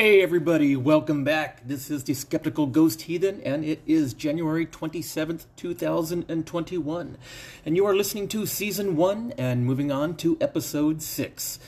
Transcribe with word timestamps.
Hey 0.00 0.22
everybody, 0.22 0.76
welcome 0.76 1.24
back. 1.24 1.60
This 1.68 1.90
is 1.90 2.04
the 2.04 2.14
Skeptical 2.14 2.66
Ghost 2.66 3.02
Heathen, 3.02 3.42
and 3.42 3.62
it 3.66 3.82
is 3.86 4.14
January 4.14 4.64
27th, 4.64 5.44
2021. 5.56 7.18
And 7.66 7.76
you 7.76 7.84
are 7.84 7.94
listening 7.94 8.26
to 8.28 8.46
Season 8.46 8.96
1 8.96 9.34
and 9.36 9.66
moving 9.66 9.92
on 9.92 10.16
to 10.16 10.38
Episode 10.40 11.02
6. 11.02 11.58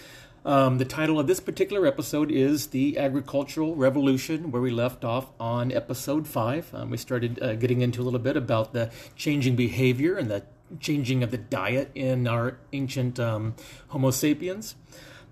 Um, 0.46 0.78
the 0.78 0.86
title 0.86 1.20
of 1.20 1.26
this 1.26 1.40
particular 1.40 1.86
episode 1.86 2.30
is 2.30 2.68
The 2.68 2.96
Agricultural 2.96 3.76
Revolution, 3.76 4.50
where 4.50 4.62
we 4.62 4.70
left 4.70 5.04
off 5.04 5.30
on 5.38 5.70
Episode 5.70 6.26
5. 6.26 6.74
Um, 6.74 6.88
we 6.88 6.96
started 6.96 7.38
uh, 7.42 7.56
getting 7.56 7.82
into 7.82 8.00
a 8.00 8.04
little 8.04 8.18
bit 8.18 8.38
about 8.38 8.72
the 8.72 8.90
changing 9.14 9.56
behavior 9.56 10.16
and 10.16 10.30
the 10.30 10.42
changing 10.80 11.22
of 11.22 11.32
the 11.32 11.36
diet 11.36 11.90
in 11.94 12.26
our 12.26 12.56
ancient 12.72 13.20
um, 13.20 13.56
Homo 13.88 14.10
sapiens. 14.10 14.74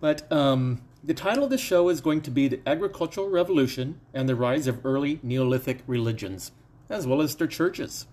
But 0.01 0.31
um, 0.31 0.83
the 1.03 1.15
title 1.15 1.45
of 1.45 1.51
the 1.51 1.59
show 1.59 1.89
is 1.89 2.01
going 2.01 2.21
to 2.23 2.31
be 2.31 2.47
The 2.47 2.61
Agricultural 2.67 3.31
Revolution 3.31 4.01
and 4.13 4.29
the 4.29 4.37
Rise 4.37 4.67
of 4.67 4.85
Early 4.85 5.19
Neolithic 5.23 5.83
Religions, 5.87 6.53
as 6.91 7.07
well 7.07 7.23
as 7.23 7.35
their 7.35 7.47
churches. 7.47 8.07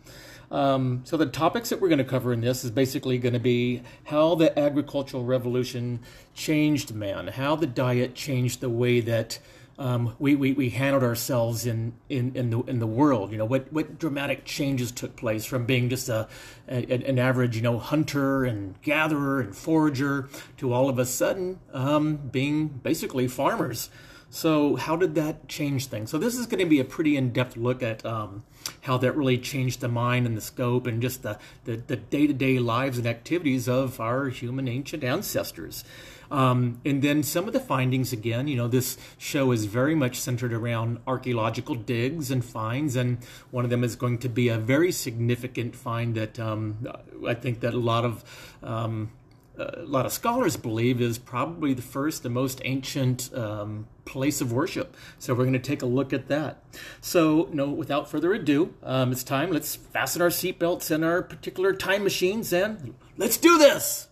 Um, 0.50 1.02
so, 1.04 1.18
the 1.18 1.26
topics 1.26 1.70
that 1.70 1.82
we're 1.82 1.90
going 1.90 1.98
to 1.98 2.06
cover 2.06 2.32
in 2.32 2.40
this 2.40 2.64
is 2.64 2.72
basically 2.72 3.18
going 3.18 3.34
to 3.34 3.40
be 3.40 3.82
how 4.06 4.36
the 4.36 4.58
agricultural 4.58 5.26
revolution 5.26 6.00
changed 6.34 6.94
man, 6.94 7.28
how 7.28 7.58
the 7.58 7.68
diet 7.68 8.16
changed 8.16 8.62
the 8.62 8.70
way 8.70 9.02
that 9.02 9.40
um, 9.80 10.16
we, 10.18 10.36
we, 10.36 10.54
we 10.54 10.70
handled 10.70 11.04
ourselves 11.04 11.66
in, 11.66 11.94
in, 12.10 12.36
in, 12.36 12.50
the, 12.50 12.62
in 12.64 12.80
the 12.80 12.88
world. 12.88 13.32
You 13.32 13.38
know, 13.38 13.46
what, 13.46 13.72
what 13.72 14.00
dramatic 14.00 14.44
changes 14.44 14.92
took 14.92 15.16
place 15.16 15.46
from 15.46 15.66
being 15.66 15.90
just 15.90 16.10
a, 16.10 16.28
a 16.68 16.92
an 16.92 17.20
average, 17.20 17.56
you 17.56 17.62
know, 17.62 17.78
hunter 17.78 18.44
and 18.44 18.82
gatherer 18.82 19.40
and 19.40 19.56
forager 19.56 20.30
to 20.58 20.74
all 20.74 20.90
of 20.90 20.98
a 20.98 21.06
sudden 21.06 21.60
um, 21.74 22.18
being 22.18 22.68
basically 22.68 23.28
farmers. 23.28 23.90
So, 24.30 24.76
how 24.76 24.98
did 24.98 25.16
that 25.16 25.48
change 25.48 25.88
things? 25.88 26.10
So, 26.10 26.18
this 26.18 26.36
is 26.36 26.48
going 26.48 26.60
to 26.60 26.66
be 26.66 26.80
a 26.80 26.84
pretty 26.84 27.16
in 27.16 27.32
depth 27.32 27.56
look 27.56 27.82
at 27.82 28.06
um, 28.06 28.44
how 28.82 28.98
that 28.98 29.16
really 29.16 29.38
changed 29.38 29.80
the 29.80 29.88
mind 29.88 30.26
and 30.26 30.36
the 30.36 30.42
scope 30.42 30.86
and 30.86 31.02
just 31.02 31.24
the 31.24 31.38
day 31.66 32.28
to 32.28 32.34
day 32.34 32.60
lives 32.60 32.98
and 32.98 33.08
activities 33.08 33.70
of 33.70 34.02
our 34.02 34.28
human 34.28 34.68
ancient 34.68 35.04
ancestors. 35.04 35.86
Um, 36.32 36.82
and 36.86 37.02
then 37.02 37.24
some 37.24 37.48
of 37.48 37.54
the 37.54 37.60
findings 37.60 38.14
again, 38.14 38.48
you 38.48 38.56
know, 38.56 38.68
this 38.68 38.98
show 39.18 39.52
is 39.52 39.66
very 39.66 39.96
much 39.96 40.20
centered 40.20 40.54
around 40.54 41.00
archaeological 41.08 41.76
digs 41.76 42.32
and 42.32 42.44
finds, 42.44 42.96
and 42.96 43.20
one 43.52 43.64
of 43.64 43.70
them 43.70 43.84
is 43.84 43.96
going 43.96 44.18
to 44.20 44.30
be 44.30 44.50
a 44.50 44.58
very 44.58 44.92
significant 44.92 45.76
find 45.76 46.16
that 46.16 46.40
um, 46.40 46.88
I 47.26 47.34
think 47.34 47.62
that 47.62 47.74
a 47.74 47.80
lot 47.80 48.06
of 48.06 48.24
um, 48.64 49.12
a 49.58 49.84
lot 49.86 50.06
of 50.06 50.14
scholars 50.14 50.56
believe 50.56 51.02
is 51.02 51.18
probably 51.18 51.74
the 51.74 51.82
first 51.82 52.26
and 52.26 52.34
most 52.34 52.62
ancient 52.64 53.34
um, 53.34 53.88
place 54.06 54.42
of 54.42 54.52
worship. 54.52 54.96
So 55.20 55.34
we're 55.34 55.44
going 55.44 55.54
to 55.54 55.60
take 55.60 55.82
a 55.82 55.88
look 55.88 56.14
at 56.14 56.28
that. 56.28 56.64
So, 57.02 57.50
no, 57.52 57.70
without 57.70 58.10
further 58.10 58.34
ado, 58.34 58.74
um, 58.84 59.12
it's 59.12 59.24
time. 59.24 59.52
Let's 59.52 59.76
fasten 59.76 60.22
our 60.22 60.30
seatbelts 60.30 60.92
and 60.92 61.04
our 61.04 61.22
particular 61.22 61.74
time 61.74 62.04
machines, 62.04 62.54
and 62.54 62.94
let's 63.18 63.38
do 63.38 63.58
this. 63.58 64.08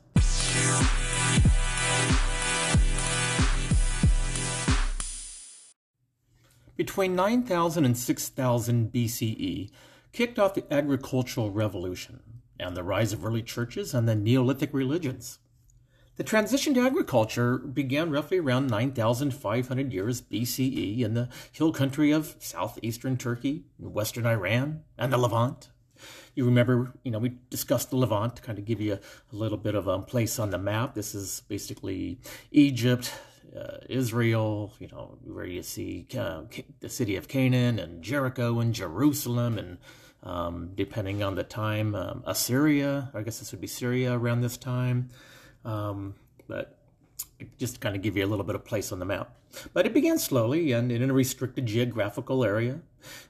Between 6.76 7.16
9000 7.16 7.86
and 7.86 7.98
6000 7.98 8.92
BCE 8.92 9.72
kicked 10.12 10.40
off 10.40 10.54
the 10.54 10.74
agricultural 10.74 11.52
revolution 11.52 12.22
and 12.60 12.76
the 12.76 12.84
rise 12.84 13.14
of 13.14 13.26
early 13.26 13.42
churches 13.42 13.94
and 13.94 14.08
the 14.08 14.16
Neolithic 14.16 14.74
religions. 14.74 15.40
The 16.18 16.24
transition 16.24 16.74
to 16.76 16.86
agriculture 16.86 17.58
began 17.58 18.10
roughly 18.10 18.40
around 18.40 18.68
9,500 18.68 19.92
years 19.92 20.22
BCE 20.22 21.02
in 21.02 21.14
the 21.14 21.28
hill 21.52 21.74
country 21.74 22.12
of 22.12 22.36
southeastern 22.40 23.18
Turkey, 23.18 23.66
western 23.78 24.26
Iran, 24.26 24.84
and 24.98 25.12
the 25.12 25.18
Levant. 25.18 25.70
You 26.34 26.46
remember, 26.46 26.94
you 27.04 27.12
know, 27.12 27.20
we 27.20 27.34
discussed 27.50 27.90
the 27.90 27.98
Levant 27.98 28.38
to 28.38 28.42
kind 28.42 28.58
of 28.58 28.64
give 28.64 28.80
you 28.80 28.94
a, 28.94 28.96
a 28.96 29.36
little 29.36 29.58
bit 29.58 29.76
of 29.76 29.88
a 29.88 30.00
place 30.00 30.40
on 30.40 30.52
the 30.52 30.58
map. 30.58 30.94
This 30.94 31.14
is 31.14 31.42
basically 31.50 32.20
Egypt, 32.52 33.14
uh, 33.56 33.78
Israel, 33.90 34.74
you 34.80 34.88
know, 34.88 35.18
where 35.24 35.46
you 35.46 35.64
see 35.64 36.08
uh, 36.18 36.44
the 36.80 36.90
city 36.90 37.16
of 37.16 37.28
Canaan 37.28 37.80
and 37.80 38.04
Jericho 38.04 38.60
and 38.60 38.74
Jerusalem, 38.74 39.58
and 39.58 39.78
um, 40.24 40.72
depending 40.76 41.24
on 41.24 41.36
the 41.36 41.44
time, 41.44 41.96
um, 41.96 42.24
Assyria. 42.26 43.12
I 43.14 43.22
guess 43.22 43.40
this 43.40 43.52
would 43.52 43.62
be 43.62 43.68
Syria 43.68 44.18
around 44.18 44.42
this 44.42 44.58
time. 44.58 45.10
Um, 45.64 46.16
but 46.48 46.78
just 47.58 47.82
kind 47.82 47.96
of 47.96 48.02
give 48.02 48.18
you 48.18 48.26
a 48.26 48.28
little 48.28 48.46
bit 48.46 48.56
of 48.56 48.66
place 48.66 48.92
on 48.92 49.00
the 49.00 49.06
map. 49.06 49.36
But 49.74 49.86
it 49.86 49.94
began 49.94 50.20
slowly 50.20 50.72
and 50.74 50.92
in 50.92 51.10
a 51.10 51.14
restricted 51.14 51.66
geographical 51.66 52.44
area. 52.44 52.82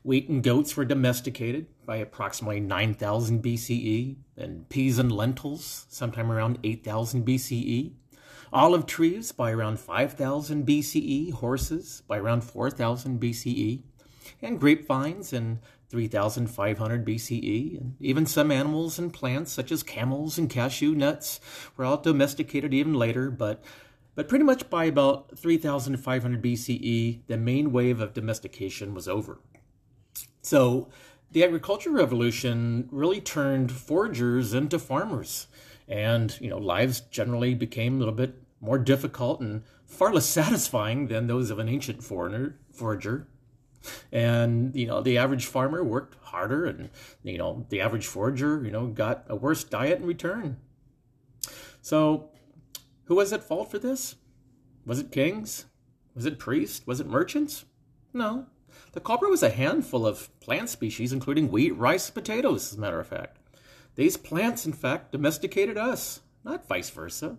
Wheat 0.04 0.30
and 0.30 0.42
goats 0.42 0.76
were 0.76 0.86
domesticated 0.86 1.68
by 1.86 1.98
approximately 1.98 2.60
9000 2.60 3.44
BCE, 3.44 4.16
and 4.38 4.68
peas 4.70 4.98
and 4.98 5.12
lentils 5.12 5.86
sometime 5.90 6.32
around 6.32 6.60
8000 6.64 7.26
BCE 7.26 7.94
olive 8.56 8.86
trees 8.86 9.34
by 9.34 9.52
around 9.52 9.78
5000 9.78 10.66
BCE, 10.66 11.34
horses 11.34 12.02
by 12.08 12.18
around 12.18 12.42
4000 12.42 13.20
BCE, 13.20 13.82
and 14.42 14.62
grapevines 14.62 15.34
in 15.34 15.60
3500 15.90 17.06
BCE, 17.06 17.82
and 17.82 17.96
even 18.00 18.26
some 18.26 18.52
animals 18.52 18.98
and 18.98 19.14
plants 19.14 19.52
such 19.52 19.74
as 19.74 19.84
camels 19.84 20.38
and 20.38 20.50
cashew 20.50 20.96
nuts 20.96 21.42
were 21.76 21.84
all 21.84 21.98
domesticated 21.98 22.74
even 22.74 22.94
later, 22.94 23.30
but 23.30 23.62
but 24.16 24.30
pretty 24.30 24.46
much 24.46 24.70
by 24.70 24.86
about 24.86 25.38
3500 25.38 26.42
BCE, 26.42 27.28
the 27.28 27.38
main 27.38 27.74
wave 27.74 28.00
of 28.00 28.14
domestication 28.14 28.94
was 28.94 29.10
over. 29.10 29.42
So 30.42 30.88
the 31.30 31.44
agricultural 31.44 31.98
revolution 31.98 32.88
really 32.90 33.20
turned 33.20 33.72
foragers 33.72 34.54
into 34.54 34.80
farmers 34.80 35.48
and 35.88 36.40
you 36.40 36.50
know 36.50 36.58
lives 36.58 37.02
generally 37.02 37.54
became 37.54 37.96
a 37.96 38.00
little 38.00 38.14
bit 38.14 38.45
more 38.66 38.80
difficult 38.80 39.40
and 39.40 39.64
far 39.86 40.14
less 40.14 40.26
satisfying 40.42 41.08
than 41.08 41.28
those 41.28 41.50
of 41.50 41.60
an 41.60 41.70
ancient 41.70 42.04
foreigner, 42.04 42.60
forager. 42.74 43.28
And, 44.12 44.76
you 44.76 44.88
know, 44.88 45.02
the 45.02 45.18
average 45.18 45.46
farmer 45.46 45.84
worked 45.84 46.18
harder 46.26 46.66
and, 46.66 46.90
you 47.24 47.38
know, 47.38 47.66
the 47.70 47.82
average 47.82 48.08
forager, 48.08 48.62
you 48.66 48.72
know, 48.72 48.88
got 48.88 49.26
a 49.30 49.36
worse 49.36 49.64
diet 49.64 50.00
in 50.00 50.08
return. 50.08 50.58
So, 51.82 52.32
who 53.06 53.16
was 53.16 53.32
at 53.32 53.44
fault 53.44 53.70
for 53.70 53.78
this? 53.78 54.16
Was 54.86 55.00
it 55.00 55.12
kings? 55.12 55.66
Was 56.16 56.26
it 56.26 56.40
priests? 56.40 56.86
Was 56.88 57.00
it 57.00 57.08
merchants? 57.08 57.66
No. 58.12 58.48
The 58.94 59.00
culprit 59.02 59.30
was 59.32 59.44
a 59.44 59.50
handful 59.50 60.08
of 60.08 60.30
plant 60.40 60.70
species, 60.70 61.14
including 61.14 61.52
wheat, 61.52 61.76
rice, 61.76 62.10
potatoes, 62.10 62.72
as 62.72 62.78
a 62.78 62.82
matter 62.82 63.00
of 63.00 63.08
fact. 63.08 63.38
These 63.96 64.18
plants, 64.18 64.66
in 64.66 64.74
fact, 64.74 65.12
domesticated 65.12 65.78
us, 65.78 66.22
not 66.44 66.68
vice 66.68 66.90
versa. 66.90 67.38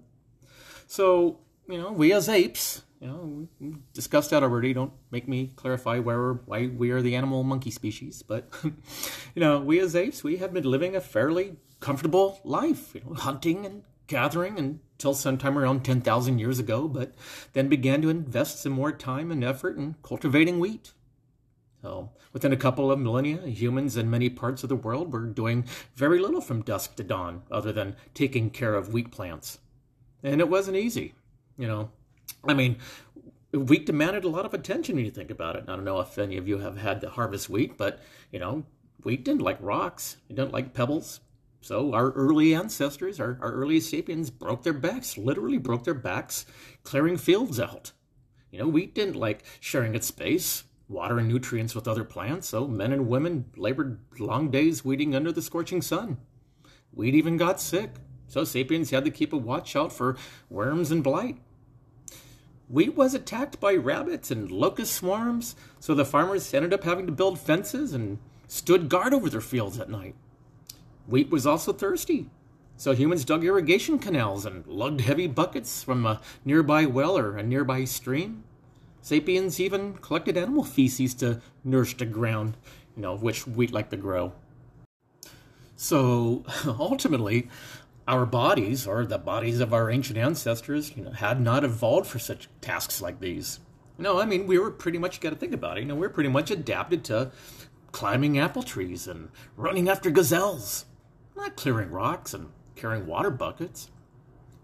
So, 0.86 1.40
you 1.68 1.78
know, 1.78 1.92
we 1.92 2.12
as 2.12 2.28
apes, 2.28 2.82
you 3.00 3.08
know, 3.08 3.48
we 3.60 3.76
discussed 3.92 4.30
that 4.30 4.42
already. 4.42 4.72
Don't 4.72 4.92
make 5.10 5.28
me 5.28 5.52
clarify 5.56 5.98
where 5.98 6.34
why 6.46 6.68
we 6.68 6.90
are 6.90 7.02
the 7.02 7.16
animal 7.16 7.42
monkey 7.42 7.70
species, 7.70 8.22
but 8.22 8.48
you 8.64 8.72
know, 9.36 9.60
we 9.60 9.80
as 9.80 9.94
apes, 9.94 10.24
we 10.24 10.36
have 10.38 10.54
been 10.54 10.64
living 10.64 10.96
a 10.96 11.00
fairly 11.00 11.56
comfortable 11.80 12.40
life, 12.44 12.94
you 12.94 13.02
know, 13.04 13.14
hunting 13.14 13.66
and 13.66 13.82
gathering 14.06 14.58
until 14.58 15.14
sometime 15.14 15.58
around 15.58 15.84
10,000 15.84 16.38
years 16.38 16.58
ago, 16.58 16.86
but 16.86 17.12
then 17.52 17.68
began 17.68 18.00
to 18.02 18.08
invest 18.08 18.62
some 18.62 18.72
more 18.72 18.92
time 18.92 19.32
and 19.32 19.44
effort 19.44 19.76
in 19.76 19.96
cultivating 20.02 20.60
wheat. 20.60 20.92
So, 21.82 22.10
within 22.32 22.52
a 22.52 22.56
couple 22.56 22.90
of 22.90 22.98
millennia, 22.98 23.46
humans 23.46 23.96
in 23.96 24.08
many 24.08 24.30
parts 24.30 24.62
of 24.62 24.68
the 24.68 24.76
world 24.76 25.12
were 25.12 25.26
doing 25.26 25.64
very 25.96 26.18
little 26.18 26.40
from 26.40 26.62
dusk 26.62 26.96
to 26.96 27.04
dawn 27.04 27.42
other 27.50 27.72
than 27.72 27.96
taking 28.14 28.50
care 28.50 28.74
of 28.74 28.92
wheat 28.92 29.10
plants 29.10 29.58
and 30.22 30.40
it 30.40 30.48
wasn't 30.48 30.76
easy. 30.76 31.14
You 31.58 31.66
know, 31.66 31.90
I 32.46 32.54
mean, 32.54 32.76
wheat 33.52 33.86
demanded 33.86 34.24
a 34.24 34.28
lot 34.28 34.46
of 34.46 34.54
attention 34.54 34.96
when 34.96 35.04
you 35.04 35.10
think 35.10 35.30
about 35.30 35.56
it. 35.56 35.64
I 35.68 35.76
don't 35.76 35.84
know 35.84 36.00
if 36.00 36.18
any 36.18 36.36
of 36.36 36.48
you 36.48 36.58
have 36.58 36.78
had 36.78 37.00
to 37.00 37.10
harvest 37.10 37.48
wheat, 37.48 37.76
but 37.76 38.00
you 38.30 38.38
know, 38.38 38.64
wheat 39.02 39.24
didn't 39.24 39.42
like 39.42 39.58
rocks. 39.60 40.16
It 40.28 40.36
didn't 40.36 40.52
like 40.52 40.74
pebbles. 40.74 41.20
So 41.60 41.94
our 41.94 42.12
early 42.12 42.54
ancestors, 42.54 43.18
our, 43.18 43.38
our 43.40 43.52
early 43.52 43.80
sapiens, 43.80 44.30
broke 44.30 44.62
their 44.62 44.72
backs, 44.72 45.18
literally 45.18 45.58
broke 45.58 45.84
their 45.84 45.94
backs, 45.94 46.46
clearing 46.84 47.16
fields 47.16 47.58
out. 47.58 47.92
You 48.50 48.60
know, 48.60 48.68
wheat 48.68 48.94
didn't 48.94 49.16
like 49.16 49.42
sharing 49.58 49.94
its 49.94 50.06
space, 50.06 50.64
water 50.88 51.18
and 51.18 51.28
nutrients 51.28 51.74
with 51.74 51.88
other 51.88 52.04
plants, 52.04 52.48
so 52.48 52.68
men 52.68 52.92
and 52.92 53.08
women 53.08 53.46
labored 53.56 53.98
long 54.18 54.50
days 54.50 54.84
weeding 54.84 55.14
under 55.14 55.32
the 55.32 55.42
scorching 55.42 55.82
sun. 55.82 56.18
Wheat 56.92 57.14
even 57.14 57.36
got 57.36 57.60
sick. 57.60 57.90
So 58.28 58.44
sapiens 58.44 58.90
had 58.90 59.04
to 59.04 59.10
keep 59.10 59.32
a 59.32 59.36
watch 59.36 59.76
out 59.76 59.92
for 59.92 60.16
worms 60.50 60.90
and 60.90 61.02
blight. 61.02 61.38
Wheat 62.68 62.96
was 62.96 63.14
attacked 63.14 63.60
by 63.60 63.74
rabbits 63.74 64.30
and 64.30 64.50
locust 64.50 64.94
swarms, 64.94 65.54
so 65.78 65.94
the 65.94 66.04
farmers 66.04 66.52
ended 66.52 66.74
up 66.74 66.82
having 66.82 67.06
to 67.06 67.12
build 67.12 67.38
fences 67.38 67.92
and 67.92 68.18
stood 68.48 68.88
guard 68.88 69.14
over 69.14 69.30
their 69.30 69.40
fields 69.40 69.78
at 69.78 69.88
night. 69.88 70.16
Wheat 71.06 71.30
was 71.30 71.46
also 71.46 71.72
thirsty, 71.72 72.28
so 72.76 72.92
humans 72.92 73.24
dug 73.24 73.44
irrigation 73.44 74.00
canals 74.00 74.44
and 74.44 74.66
lugged 74.66 75.02
heavy 75.02 75.28
buckets 75.28 75.84
from 75.84 76.04
a 76.04 76.20
nearby 76.44 76.86
well 76.86 77.16
or 77.16 77.36
a 77.36 77.42
nearby 77.42 77.84
stream. 77.84 78.42
Sapiens 79.00 79.60
even 79.60 79.94
collected 79.98 80.36
animal 80.36 80.64
feces 80.64 81.14
to 81.14 81.40
nourish 81.62 81.96
the 81.96 82.04
ground, 82.04 82.56
you 82.96 83.02
know, 83.02 83.16
which 83.16 83.46
wheat 83.46 83.72
liked 83.72 83.92
to 83.92 83.96
grow. 83.96 84.32
So 85.76 86.44
ultimately, 86.66 87.48
our 88.08 88.24
bodies, 88.24 88.86
or 88.86 89.04
the 89.04 89.18
bodies 89.18 89.60
of 89.60 89.74
our 89.74 89.90
ancient 89.90 90.18
ancestors, 90.18 90.96
you 90.96 91.04
know, 91.04 91.10
had 91.10 91.40
not 91.40 91.64
evolved 91.64 92.06
for 92.06 92.18
such 92.18 92.48
tasks 92.60 93.02
like 93.02 93.20
these. 93.20 93.60
No, 93.98 94.20
I 94.20 94.26
mean 94.26 94.46
we 94.46 94.58
were 94.58 94.70
pretty 94.70 94.98
much 94.98 95.20
got 95.20 95.30
to 95.30 95.36
think 95.36 95.54
about 95.54 95.78
it. 95.78 95.80
You 95.80 95.86
know, 95.86 95.94
we're 95.94 96.08
pretty 96.08 96.28
much 96.28 96.50
adapted 96.50 97.04
to 97.04 97.32
climbing 97.92 98.38
apple 98.38 98.62
trees 98.62 99.08
and 99.08 99.30
running 99.56 99.88
after 99.88 100.10
gazelles, 100.10 100.84
not 101.34 101.56
clearing 101.56 101.90
rocks 101.90 102.34
and 102.34 102.50
carrying 102.74 103.06
water 103.06 103.30
buckets. 103.30 103.90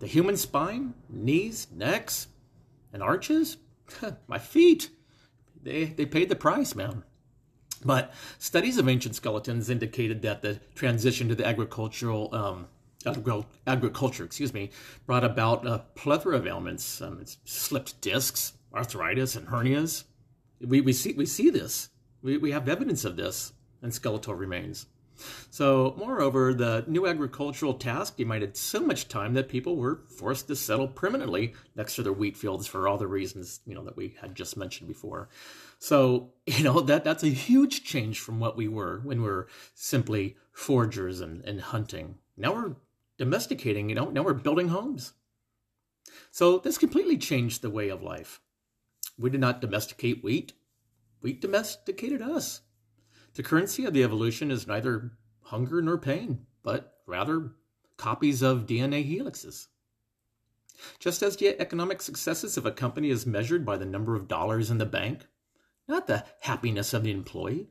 The 0.00 0.06
human 0.06 0.36
spine, 0.36 0.94
knees, 1.08 1.68
necks, 1.72 2.28
and 2.92 3.02
arches, 3.02 3.56
my 4.26 4.38
feet, 4.38 4.90
they 5.62 5.84
they 5.84 6.06
paid 6.06 6.28
the 6.28 6.36
price, 6.36 6.74
man. 6.74 7.04
But 7.84 8.12
studies 8.38 8.78
of 8.78 8.88
ancient 8.88 9.16
skeletons 9.16 9.68
indicated 9.68 10.22
that 10.22 10.42
the 10.42 10.60
transition 10.74 11.28
to 11.28 11.34
the 11.34 11.46
agricultural 11.46 12.32
um, 12.34 12.68
agriculture, 13.66 14.24
excuse 14.24 14.54
me, 14.54 14.70
brought 15.06 15.24
about 15.24 15.66
a 15.66 15.84
plethora 15.94 16.36
of 16.36 16.46
ailments, 16.46 17.00
um, 17.00 17.24
slipped 17.44 18.00
discs, 18.00 18.54
arthritis, 18.74 19.36
and 19.36 19.48
hernias. 19.48 20.04
We, 20.60 20.80
we 20.80 20.92
see 20.92 21.12
we 21.14 21.26
see 21.26 21.50
this. 21.50 21.90
We, 22.22 22.36
we 22.36 22.52
have 22.52 22.68
evidence 22.68 23.04
of 23.04 23.16
this 23.16 23.52
in 23.82 23.90
skeletal 23.90 24.34
remains. 24.34 24.86
So, 25.50 25.94
moreover, 25.98 26.54
the 26.54 26.84
new 26.86 27.06
agricultural 27.06 27.74
task 27.74 28.16
demanded 28.16 28.56
so 28.56 28.80
much 28.80 29.08
time 29.08 29.34
that 29.34 29.48
people 29.48 29.76
were 29.76 30.02
forced 30.08 30.48
to 30.48 30.56
settle 30.56 30.88
permanently 30.88 31.54
next 31.76 31.96
to 31.96 32.02
their 32.02 32.12
wheat 32.12 32.36
fields 32.36 32.66
for 32.66 32.88
all 32.88 32.98
the 32.98 33.06
reasons 33.06 33.60
you 33.66 33.74
know 33.74 33.84
that 33.84 33.96
we 33.96 34.16
had 34.20 34.34
just 34.34 34.56
mentioned 34.56 34.88
before. 34.88 35.28
So, 35.78 36.32
you 36.46 36.64
know 36.64 36.80
that 36.80 37.04
that's 37.04 37.22
a 37.22 37.28
huge 37.28 37.84
change 37.84 38.20
from 38.20 38.40
what 38.40 38.56
we 38.56 38.68
were 38.68 39.00
when 39.04 39.20
we 39.20 39.28
were 39.28 39.48
simply 39.74 40.36
foragers 40.52 41.20
and, 41.20 41.44
and 41.44 41.60
hunting. 41.60 42.16
Now 42.36 42.54
we're 42.54 42.76
domesticating, 43.18 43.88
you 43.88 43.94
know, 43.94 44.10
now 44.10 44.22
we're 44.22 44.34
building 44.34 44.68
homes. 44.68 45.12
So 46.30 46.58
this 46.58 46.78
completely 46.78 47.18
changed 47.18 47.62
the 47.62 47.70
way 47.70 47.88
of 47.88 48.02
life. 48.02 48.40
We 49.18 49.30
did 49.30 49.40
not 49.40 49.60
domesticate 49.60 50.24
wheat, 50.24 50.52
wheat 51.20 51.40
domesticated 51.40 52.22
us. 52.22 52.62
The 53.34 53.42
currency 53.42 53.84
of 53.84 53.94
the 53.94 54.02
evolution 54.02 54.50
is 54.50 54.66
neither 54.66 55.12
hunger 55.42 55.80
nor 55.80 55.98
pain, 55.98 56.46
but 56.62 56.98
rather 57.06 57.52
copies 57.96 58.42
of 58.42 58.66
DNA 58.66 59.08
helixes. 59.08 59.68
Just 60.98 61.22
as 61.22 61.36
the 61.36 61.60
economic 61.60 62.02
successes 62.02 62.56
of 62.56 62.66
a 62.66 62.72
company 62.72 63.10
is 63.10 63.26
measured 63.26 63.64
by 63.64 63.76
the 63.76 63.84
number 63.84 64.16
of 64.16 64.28
dollars 64.28 64.70
in 64.70 64.78
the 64.78 64.86
bank, 64.86 65.26
not 65.86 66.06
the 66.06 66.24
happiness 66.40 66.94
of 66.94 67.04
the 67.04 67.10
employee, 67.10 67.68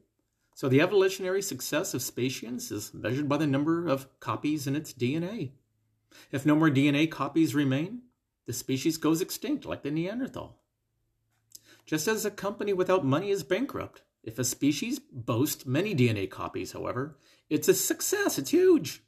so 0.62 0.70
the 0.70 0.80
evolutionary 0.80 1.42
success 1.42 1.96
of 1.96 2.02
Spacians 2.02 2.72
is 2.72 2.94
measured 2.94 3.28
by 3.28 3.38
the 3.38 3.48
number 3.48 3.88
of 3.88 4.08
copies 4.20 4.68
in 4.68 4.76
its 4.76 4.94
DNA. 4.94 5.54
If 6.32 6.46
no 6.46 6.56
more 6.56 6.70
DNA 6.70 7.10
copies 7.10 7.56
remain, 7.56 8.04
the 8.46 8.54
species 8.54 8.98
goes 8.98 9.22
extinct 9.22 9.66
like 9.66 9.82
the 9.82 9.90
Neanderthal. 9.90 10.60
Just 11.88 12.08
as 12.08 12.26
a 12.26 12.30
company 12.30 12.74
without 12.74 13.04
money 13.04 13.32
is 13.32 13.42
bankrupt, 13.42 14.04
if 14.22 14.38
a 14.38 14.44
species 14.44 15.00
boasts 15.00 15.66
many 15.66 15.96
DNA 15.96 16.30
copies, 16.30 16.74
however, 16.74 17.18
it's 17.50 17.68
a 17.68 17.74
success, 17.74 18.38
it's 18.38 18.52
huge, 18.52 19.02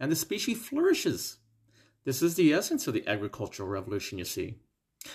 and 0.00 0.10
the 0.10 0.16
species 0.16 0.58
flourishes. 0.58 1.36
This 2.02 2.22
is 2.22 2.34
the 2.34 2.52
essence 2.52 2.88
of 2.88 2.94
the 2.94 3.06
agricultural 3.06 3.68
revolution, 3.68 4.18
you 4.18 4.24
see. 4.24 4.56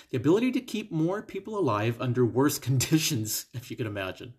The 0.08 0.16
ability 0.16 0.50
to 0.52 0.62
keep 0.62 0.90
more 0.90 1.20
people 1.20 1.58
alive 1.58 2.00
under 2.00 2.24
worse 2.24 2.58
conditions, 2.68 3.44
if 3.52 3.70
you 3.70 3.76
can 3.76 3.86
imagine. 3.86 4.32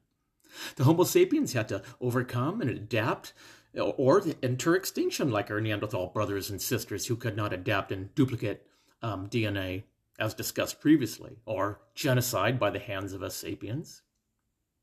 The 0.75 0.83
Homo 0.83 1.03
sapiens 1.03 1.53
had 1.53 1.67
to 1.69 1.81
overcome 1.99 2.61
and 2.61 2.69
adapt 2.69 3.33
or 3.77 4.23
enter 4.41 4.75
extinction 4.75 5.31
like 5.31 5.51
our 5.51 5.59
Neanderthal 5.59 6.07
brothers 6.07 6.49
and 6.49 6.61
sisters 6.61 7.07
who 7.07 7.15
could 7.15 7.35
not 7.35 7.53
adapt 7.53 7.91
and 7.91 8.13
duplicate 8.15 8.65
um, 9.01 9.27
DNA, 9.27 9.83
as 10.17 10.33
discussed 10.33 10.79
previously, 10.79 11.37
or 11.45 11.81
genocide 11.93 12.59
by 12.59 12.69
the 12.69 12.79
hands 12.79 13.13
of 13.13 13.21
us 13.21 13.35
sapiens. 13.35 14.01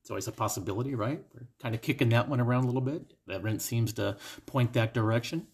It's 0.03 0.11
always 0.11 0.29
a 0.29 0.33
possibility, 0.33 0.95
right? 0.95 1.23
We're 1.33 1.47
kind 1.61 1.75
of 1.75 1.81
kicking 1.81 2.11
that 2.11 2.29
one 2.29 2.41
around 2.41 2.65
a 2.65 2.67
little 2.67 2.81
bit. 2.81 3.15
Evidence 3.31 3.65
seems 3.65 3.93
to 3.95 4.17
point 4.47 4.73
that 4.73 4.93
direction. 4.93 5.47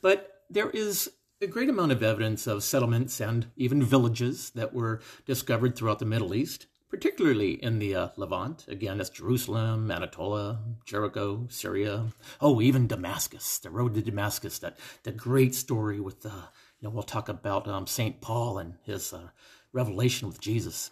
But 0.00 0.44
there 0.48 0.70
is 0.70 1.10
a 1.42 1.46
great 1.46 1.68
amount 1.68 1.92
of 1.92 2.02
evidence 2.02 2.46
of 2.46 2.62
settlements 2.62 3.20
and 3.20 3.46
even 3.56 3.82
villages 3.82 4.50
that 4.50 4.72
were 4.72 5.00
discovered 5.26 5.74
throughout 5.74 5.98
the 5.98 6.04
Middle 6.04 6.34
East 6.34 6.66
particularly 6.90 7.52
in 7.62 7.78
the 7.78 7.94
uh, 7.94 8.08
Levant. 8.16 8.66
Again, 8.68 8.98
that's 8.98 9.10
Jerusalem, 9.10 9.90
Anatolia, 9.90 10.58
Jericho, 10.84 11.46
Syria. 11.48 12.06
Oh, 12.40 12.60
even 12.60 12.86
Damascus, 12.86 13.58
the 13.58 13.70
road 13.70 13.94
to 13.94 14.02
Damascus. 14.02 14.58
That 14.58 14.78
the 15.04 15.12
great 15.12 15.54
story 15.54 16.00
with. 16.00 16.26
Uh, 16.26 16.48
you 16.80 16.88
know, 16.88 16.94
we'll 16.94 17.02
talk 17.02 17.28
about 17.28 17.68
um, 17.68 17.86
Saint 17.86 18.22
Paul 18.22 18.58
and 18.58 18.74
his 18.84 19.12
uh, 19.12 19.28
revelation 19.72 20.28
with 20.28 20.40
Jesus. 20.40 20.90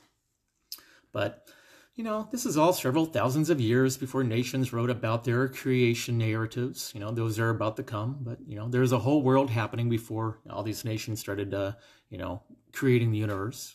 But 1.12 1.48
you 1.94 2.04
know, 2.04 2.28
this 2.30 2.46
is 2.46 2.56
all 2.56 2.72
several 2.72 3.06
thousands 3.06 3.50
of 3.50 3.60
years 3.60 3.96
before 3.96 4.22
nations 4.22 4.72
wrote 4.72 4.90
about 4.90 5.24
their 5.24 5.48
creation 5.48 6.16
narratives. 6.16 6.92
You 6.94 7.00
know, 7.00 7.10
those 7.10 7.40
are 7.40 7.50
about 7.50 7.76
to 7.76 7.82
come, 7.82 8.18
but 8.20 8.38
you 8.46 8.54
know, 8.54 8.68
there's 8.68 8.92
a 8.92 9.00
whole 9.00 9.22
world 9.22 9.50
happening 9.50 9.88
before 9.88 10.38
all 10.48 10.62
these 10.62 10.84
nations 10.84 11.18
started, 11.18 11.52
uh, 11.52 11.72
you 12.08 12.18
know, 12.18 12.42
creating 12.72 13.10
the 13.10 13.18
universe. 13.18 13.74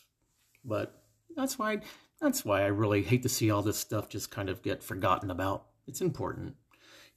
But 0.64 1.02
that's 1.36 1.58
why 1.58 1.80
that's 2.20 2.44
why 2.44 2.62
I 2.62 2.66
really 2.66 3.02
hate 3.02 3.22
to 3.24 3.28
see 3.28 3.50
all 3.50 3.62
this 3.62 3.78
stuff 3.78 4.08
just 4.08 4.30
kind 4.30 4.48
of 4.48 4.62
get 4.62 4.82
forgotten 4.82 5.30
about. 5.30 5.66
It's 5.86 6.00
important. 6.00 6.56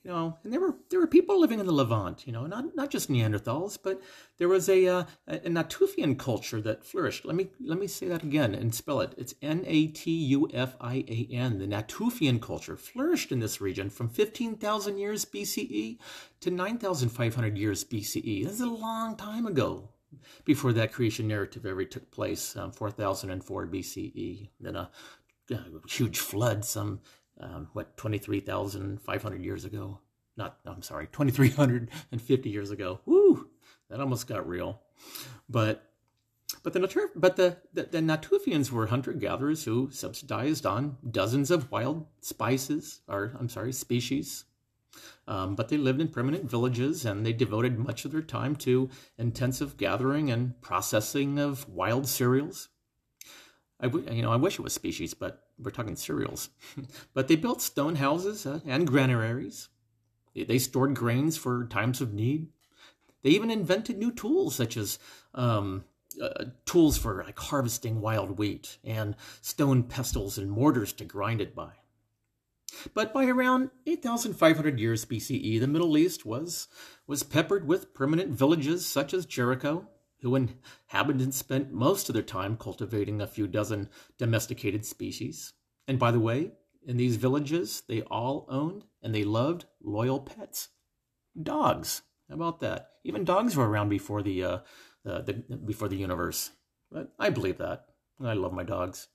You 0.04 0.12
know, 0.12 0.38
and 0.44 0.54
there 0.54 0.62
were 0.62 0.76
there 0.90 1.00
were 1.02 1.08
people 1.08 1.40
living 1.40 1.60
in 1.60 1.66
the 1.66 1.74
Levant, 1.74 2.26
you 2.26 2.32
know, 2.32 2.46
not 2.46 2.76
not 2.76 2.90
just 2.90 3.10
Neanderthals, 3.10 3.78
but 3.82 4.02
there 4.38 4.48
was 4.48 4.70
a 4.70 4.88
uh, 4.88 5.04
a 5.28 5.50
Natufian 5.50 6.18
culture 6.18 6.62
that 6.62 6.86
flourished. 6.86 7.26
Let 7.26 7.36
me 7.36 7.50
let 7.60 7.78
me 7.78 7.88
say 7.88 8.08
that 8.08 8.24
again 8.24 8.56
and 8.56 8.74
spell 8.74 9.02
it. 9.02 9.14
It's 9.18 9.34
N 9.42 9.66
A 9.68 9.88
T 9.88 10.12
U 10.12 10.50
F 10.54 10.78
I 10.80 11.04
A 11.10 11.28
N. 11.31 11.57
The 11.57 11.68
Natufian 11.68 12.42
culture 12.42 12.78
flourished 12.78 13.33
in 13.33 13.40
this 13.40 13.60
region 13.60 13.90
from 13.90 14.07
15,000 14.07 14.98
years 14.98 15.26
BCE 15.26 15.98
to 16.40 16.52
9,500 16.52 17.57
years 17.57 17.83
BCE. 17.83 18.45
This 18.45 18.54
is 18.54 18.62
a 18.62 18.68
long 18.68 19.18
time 19.18 19.45
ago 19.45 19.90
before 20.45 20.73
that 20.73 20.92
creation 20.92 21.28
narrative 21.28 21.66
ever 21.66 21.85
took 21.85 22.09
place, 22.11 22.56
um, 22.56 22.71
4004 22.71 23.68
BCE. 23.68 24.49
Then 24.59 24.76
a, 24.76 24.90
a 25.52 25.59
huge 25.87 26.19
flood, 26.19 26.66
some, 26.66 27.02
um, 27.40 27.69
what, 27.73 27.97
23,500 27.97 29.44
years 29.44 29.66
ago. 29.66 29.99
Not, 30.35 30.57
I'm 30.66 30.83
sorry, 30.83 31.07
2,350 31.11 32.49
years 32.49 32.71
ago. 32.71 32.99
Woo! 33.06 33.49
That 33.90 33.99
almost 33.99 34.28
got 34.28 34.47
real. 34.47 34.81
But 35.49 35.83
but 36.64 36.73
the 36.73 37.09
but 37.16 37.35
the, 37.35 37.57
the, 37.73 37.83
the 37.83 37.99
Natufians 37.99 38.71
were 38.71 38.87
hunter 38.87 39.14
gatherers 39.14 39.66
who 39.66 39.90
subsidized 39.92 40.66
on 40.66 40.97
dozens 41.09 41.52
of 41.52 41.71
wild 41.71 42.06
spices, 42.21 43.02
or 43.07 43.35
I'm 43.37 43.49
sorry, 43.49 43.73
species, 43.73 44.45
um, 45.27 45.56
but 45.56 45.69
they 45.69 45.77
lived 45.77 46.01
in 46.01 46.07
permanent 46.07 46.49
villages 46.49 47.06
and 47.06 47.25
they 47.25 47.33
devoted 47.33 47.77
much 47.77 48.06
of 48.06 48.11
their 48.11 48.21
time 48.21 48.56
to 48.57 48.89
intensive 49.18 49.77
gathering 49.77 50.30
and 50.31 50.59
processing 50.61 51.39
of 51.39 51.68
wild 51.69 52.07
cereals. 52.07 52.69
I, 53.80 53.85
w- 53.85 54.09
you 54.11 54.21
know, 54.21 54.31
I 54.31 54.37
wish 54.37 54.56
it 54.56 54.63
was 54.63 54.73
species, 54.73 55.13
but 55.13 55.44
we're 55.59 55.71
talking 55.71 55.95
cereals. 55.95 56.49
but 57.13 57.27
they 57.27 57.35
built 57.35 57.61
stone 57.61 57.95
houses 57.95 58.45
uh, 58.45 58.59
and 58.66 58.87
granaries. 58.87 59.69
They, 60.33 60.44
they, 60.44 60.59
stored 60.59 60.95
grains 60.95 61.37
for 61.37 61.66
times 61.66 62.01
of 62.01 62.13
need. 62.13 62.47
They 63.23 63.31
even 63.31 63.51
invented 63.51 63.97
new 63.97 64.11
tools 64.11 64.56
such 64.56 64.77
as 64.77 64.99
um, 65.33 65.83
uh, 66.21 66.45
tools 66.66 66.97
for 66.97 67.23
like 67.23 67.37
harvesting 67.37 68.01
wild 68.01 68.37
wheat 68.37 68.77
and 68.83 69.16
stone 69.42 69.83
pestles 69.83 70.37
and 70.37 70.49
mortars 70.49 70.94
to 70.94 71.06
grind 71.06 71.42
it 71.42 71.56
by. 71.56 71.71
But 72.94 73.14
by 73.14 73.26
around 73.26 73.72
8,500 73.86 74.80
years 74.80 75.06
BCE, 75.06 75.60
the 75.60 75.68
Middle 75.68 75.98
East 75.98 76.26
was, 76.26 76.68
was 77.06 77.24
peppered 77.24 77.68
with 77.68 77.94
permanent 77.94 78.31
villages 78.31 78.86
such 78.86 79.14
as 79.14 79.26
Jericho, 79.26 79.88
who 80.22 80.36
inhabitants 80.36 81.38
spent 81.38 81.72
most 81.72 82.10
of 82.10 82.14
their 82.14 82.24
time 82.24 82.57
cultivating 82.57 83.22
a 83.22 83.28
few 83.28 83.48
dozen 83.48 83.90
domesticated 84.18 84.86
species. 84.86 85.54
And 85.88 86.00
by 86.00 86.12
the 86.12 86.19
way, 86.19 86.52
in 86.86 86.98
these 86.98 87.18
villages, 87.18 87.84
they 87.88 88.02
all 88.04 88.46
owned 88.50 88.86
and 89.02 89.14
they 89.14 89.24
loved 89.24 89.66
loyal 89.81 90.19
pets. 90.19 90.69
Dogs. 91.42 92.02
How 92.30 92.36
about 92.36 92.60
that? 92.62 92.90
Even 93.04 93.24
dogs 93.24 93.56
were 93.56 93.69
around 93.69 93.90
before 93.90 94.22
the, 94.22 94.44
uh, 94.44 94.57
the, 95.04 95.44
the 95.48 95.57
before 95.57 95.88
the 95.88 95.96
universe. 95.96 96.52
But 96.92 97.14
I 97.19 97.30
believe 97.30 97.57
that. 97.60 97.86
I 98.24 98.34
love 98.34 98.54
my 98.54 98.64
dogs. 98.64 99.07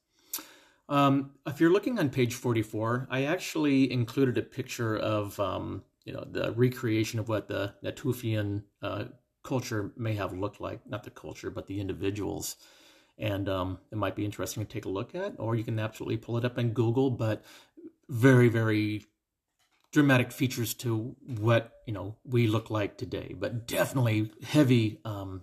Um, 0.89 1.33
if 1.47 1.61
you're 1.61 1.73
looking 1.73 1.99
on 1.99 2.11
page 2.11 2.35
44, 2.35 3.09
I 3.11 3.25
actually 3.25 3.91
included 3.91 4.37
a 4.37 4.43
picture 4.43 4.97
of 4.97 5.39
um, 5.41 5.85
you 6.05 6.13
know 6.13 6.25
the 6.31 6.53
recreation 6.53 7.19
of 7.21 7.29
what 7.29 7.49
the 7.49 7.75
Natufian 7.85 8.65
uh, 8.83 9.05
culture 9.43 9.93
may 9.97 10.15
have 10.15 10.33
looked 10.33 10.61
like. 10.61 10.81
Not 10.89 11.05
the 11.05 11.11
culture, 11.11 11.51
but 11.51 11.67
the 11.67 11.81
individuals. 11.81 12.57
and 13.19 13.49
um, 13.49 13.79
it 13.91 13.99
might 13.99 14.17
be 14.17 14.25
interesting 14.25 14.65
to 14.65 14.73
take 14.73 14.85
a 14.87 14.89
look 14.89 15.15
at, 15.15 15.35
or 15.39 15.55
you 15.55 15.65
can 15.65 15.79
absolutely 15.79 16.17
pull 16.17 16.37
it 16.39 16.45
up 16.45 16.59
in 16.59 16.71
Google. 16.73 17.11
But 17.11 17.45
very, 18.09 18.49
very 18.49 19.05
dramatic 19.93 20.33
features 20.33 20.75
to 20.75 21.15
what 21.27 21.73
you 21.87 21.93
know 21.93 22.17
we 22.25 22.47
look 22.47 22.71
like 22.71 22.97
today, 22.97 23.35
but 23.39 23.67
definitely 23.67 24.31
heavy 24.43 24.99
um, 25.05 25.43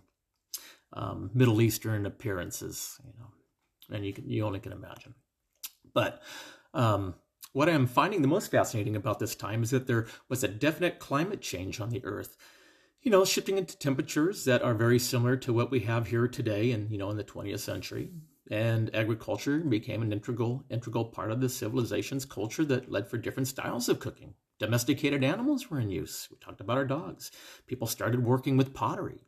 um, 0.93 1.31
Middle 1.33 1.61
Eastern 1.61 2.05
appearances. 2.05 2.99
You 3.05 3.13
know, 3.19 3.95
and 3.95 4.05
you 4.05 4.13
can 4.13 4.29
you 4.29 4.45
only 4.45 4.59
can 4.59 4.71
imagine. 4.73 5.15
But 5.93 6.21
um, 6.73 7.15
what 7.53 7.69
I'm 7.69 7.87
finding 7.87 8.21
the 8.21 8.27
most 8.27 8.51
fascinating 8.51 8.95
about 8.95 9.19
this 9.19 9.35
time 9.35 9.63
is 9.63 9.71
that 9.71 9.87
there 9.87 10.07
was 10.27 10.43
a 10.43 10.47
definite 10.47 10.99
climate 10.99 11.41
change 11.41 11.79
on 11.79 11.89
the 11.89 12.03
Earth. 12.05 12.37
You 13.01 13.11
know, 13.11 13.23
shifting 13.25 13.57
into 13.57 13.77
temperatures 13.77 14.45
that 14.45 14.61
are 14.61 14.73
very 14.73 14.99
similar 14.99 15.37
to 15.37 15.53
what 15.53 15.71
we 15.71 15.79
have 15.81 16.07
here 16.07 16.27
today, 16.27 16.71
and 16.71 16.91
you 16.91 16.97
know, 16.97 17.09
in 17.09 17.17
the 17.17 17.23
20th 17.23 17.59
century. 17.59 18.11
And 18.51 18.93
agriculture 18.95 19.59
became 19.59 20.01
an 20.01 20.11
integral 20.11 20.63
integral 20.69 21.05
part 21.05 21.31
of 21.31 21.39
the 21.39 21.49
civilization's 21.49 22.25
culture 22.25 22.65
that 22.65 22.91
led 22.91 23.07
for 23.07 23.17
different 23.17 23.47
styles 23.47 23.87
of 23.87 23.99
cooking. 23.99 24.33
Domesticated 24.59 25.23
animals 25.23 25.69
were 25.69 25.79
in 25.79 25.89
use. 25.89 26.27
We 26.29 26.37
talked 26.37 26.59
about 26.59 26.77
our 26.77 26.85
dogs. 26.85 27.31
People 27.67 27.87
started 27.87 28.25
working 28.25 28.57
with 28.57 28.73
pottery. 28.73 29.21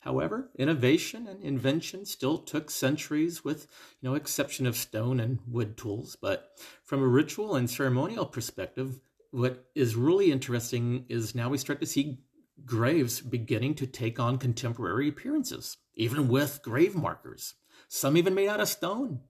However, 0.00 0.50
innovation 0.56 1.26
and 1.26 1.42
invention 1.42 2.04
still 2.04 2.38
took 2.38 2.70
centuries 2.70 3.44
with 3.44 3.66
no 4.02 4.14
exception 4.14 4.66
of 4.66 4.76
stone 4.76 5.18
and 5.20 5.40
wood 5.46 5.76
tools. 5.76 6.16
But 6.20 6.50
from 6.84 7.02
a 7.02 7.08
ritual 7.08 7.56
and 7.56 7.68
ceremonial 7.68 8.26
perspective, 8.26 9.00
what 9.30 9.66
is 9.74 9.96
really 9.96 10.30
interesting 10.30 11.06
is 11.08 11.34
now 11.34 11.48
we 11.48 11.58
start 11.58 11.80
to 11.80 11.86
see 11.86 12.20
graves 12.64 13.20
beginning 13.20 13.74
to 13.74 13.86
take 13.86 14.20
on 14.20 14.38
contemporary 14.38 15.08
appearances, 15.08 15.76
even 15.94 16.28
with 16.28 16.62
grave 16.62 16.94
markers, 16.94 17.54
some 17.88 18.16
even 18.16 18.34
made 18.34 18.48
out 18.48 18.60
of 18.60 18.68
stone. 18.68 19.20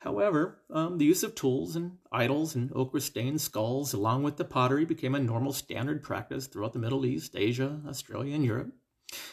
However, 0.00 0.62
um, 0.70 0.98
the 0.98 1.04
use 1.04 1.22
of 1.24 1.34
tools 1.34 1.74
and 1.74 1.98
idols 2.12 2.54
and 2.54 2.70
ochre 2.72 3.00
stained 3.00 3.40
skulls, 3.40 3.92
along 3.92 4.22
with 4.22 4.36
the 4.36 4.44
pottery, 4.44 4.84
became 4.84 5.14
a 5.14 5.20
normal 5.20 5.52
standard 5.52 6.02
practice 6.02 6.46
throughout 6.46 6.72
the 6.72 6.78
Middle 6.78 7.04
East, 7.04 7.34
Asia, 7.36 7.82
Australia, 7.86 8.34
and 8.34 8.44
Europe. 8.44 8.72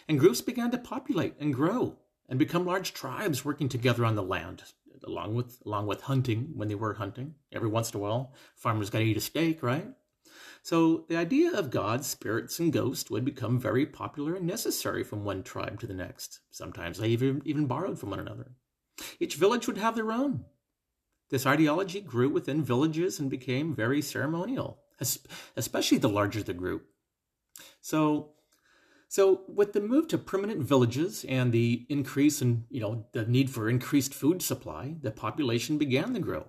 And 0.08 0.20
groups 0.20 0.42
began 0.42 0.72
to 0.72 0.78
populate 0.78 1.36
and 1.40 1.54
grow 1.54 1.98
and 2.30 2.40
become 2.40 2.66
large 2.66 2.94
tribes 2.94 3.46
working 3.46 3.70
together 3.70 4.06
on 4.06 4.16
the 4.16 4.24
land, 4.24 4.64
along 5.04 5.36
with 5.36 5.62
along 5.66 5.88
with 5.88 6.02
hunting 6.02 6.52
when 6.56 6.68
they 6.68 6.76
were 6.76 6.94
hunting. 6.94 7.36
Every 7.52 7.70
once 7.70 7.92
in 7.92 8.00
a 8.00 8.04
while, 8.04 8.34
farmers 8.56 8.90
got 8.90 9.00
to 9.00 9.06
eat 9.06 9.18
a 9.18 9.22
steak, 9.22 9.62
right? 9.62 9.88
So 10.64 11.06
the 11.10 11.18
idea 11.18 11.52
of 11.52 11.70
gods, 11.70 12.08
spirits, 12.08 12.60
and 12.60 12.74
ghosts 12.74 13.12
would 13.12 13.24
become 13.24 13.60
very 13.60 13.86
popular 13.86 14.36
and 14.36 14.48
necessary 14.48 15.04
from 15.04 15.24
one 15.24 15.44
tribe 15.44 15.80
to 15.82 15.88
the 15.88 15.94
next. 15.94 16.40
Sometimes 16.50 16.98
they 16.98 17.10
even, 17.10 17.42
even 17.46 17.68
borrowed 17.68 18.00
from 18.00 18.10
one 18.10 18.20
another. 18.20 18.52
Each 19.20 19.36
village 19.36 19.68
would 19.68 19.78
have 19.78 19.96
their 19.96 20.12
own. 20.12 20.46
This 21.30 21.46
ideology 21.46 22.02
grew 22.02 22.30
within 22.30 22.64
villages 22.64 23.20
and 23.20 23.30
became 23.30 23.76
very 23.76 24.02
ceremonial, 24.02 24.80
especially 25.56 25.98
the 26.00 26.10
larger 26.10 26.42
the 26.42 26.54
group. 26.54 26.88
So 27.82 28.32
so 29.08 29.44
with 29.48 29.74
the 29.74 29.82
move 29.82 30.08
to 30.10 30.18
permanent 30.18 30.62
villages 30.62 31.26
and 31.28 31.52
the 31.52 31.86
increase 31.90 32.42
in, 32.42 32.66
you 32.70 32.82
know, 32.82 33.06
the 33.14 33.26
need 33.26 33.50
for 33.50 33.70
increased 33.70 34.14
food 34.14 34.42
supply, 34.42 34.96
the 35.02 35.12
population 35.12 35.78
began 35.78 36.14
to 36.14 36.20
grow, 36.20 36.46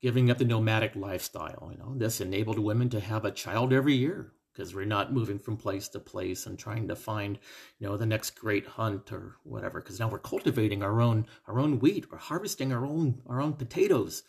giving 0.00 0.30
up 0.30 0.38
the 0.38 0.44
nomadic 0.44 0.96
lifestyle. 0.96 1.68
You 1.70 1.78
know, 1.78 1.94
this 1.96 2.20
enabled 2.20 2.58
women 2.58 2.88
to 2.90 3.00
have 3.00 3.24
a 3.24 3.30
child 3.30 3.72
every 3.72 3.94
year 3.94 4.32
because 4.52 4.74
we're 4.74 4.84
not 4.84 5.12
moving 5.12 5.38
from 5.38 5.56
place 5.56 5.88
to 5.88 6.00
place 6.00 6.46
and 6.46 6.58
trying 6.58 6.88
to 6.88 6.96
find, 6.96 7.38
you 7.78 7.86
know, 7.86 7.96
the 7.96 8.06
next 8.06 8.30
great 8.30 8.66
hunt 8.66 9.12
or 9.12 9.36
whatever. 9.44 9.80
Because 9.80 10.00
now 10.00 10.08
we're 10.08 10.18
cultivating 10.18 10.82
our 10.82 11.00
own 11.00 11.26
our 11.46 11.60
own 11.60 11.78
wheat, 11.78 12.10
we're 12.10 12.18
harvesting 12.18 12.72
our 12.72 12.84
own 12.84 13.22
our 13.26 13.40
own 13.40 13.52
potatoes. 13.52 14.24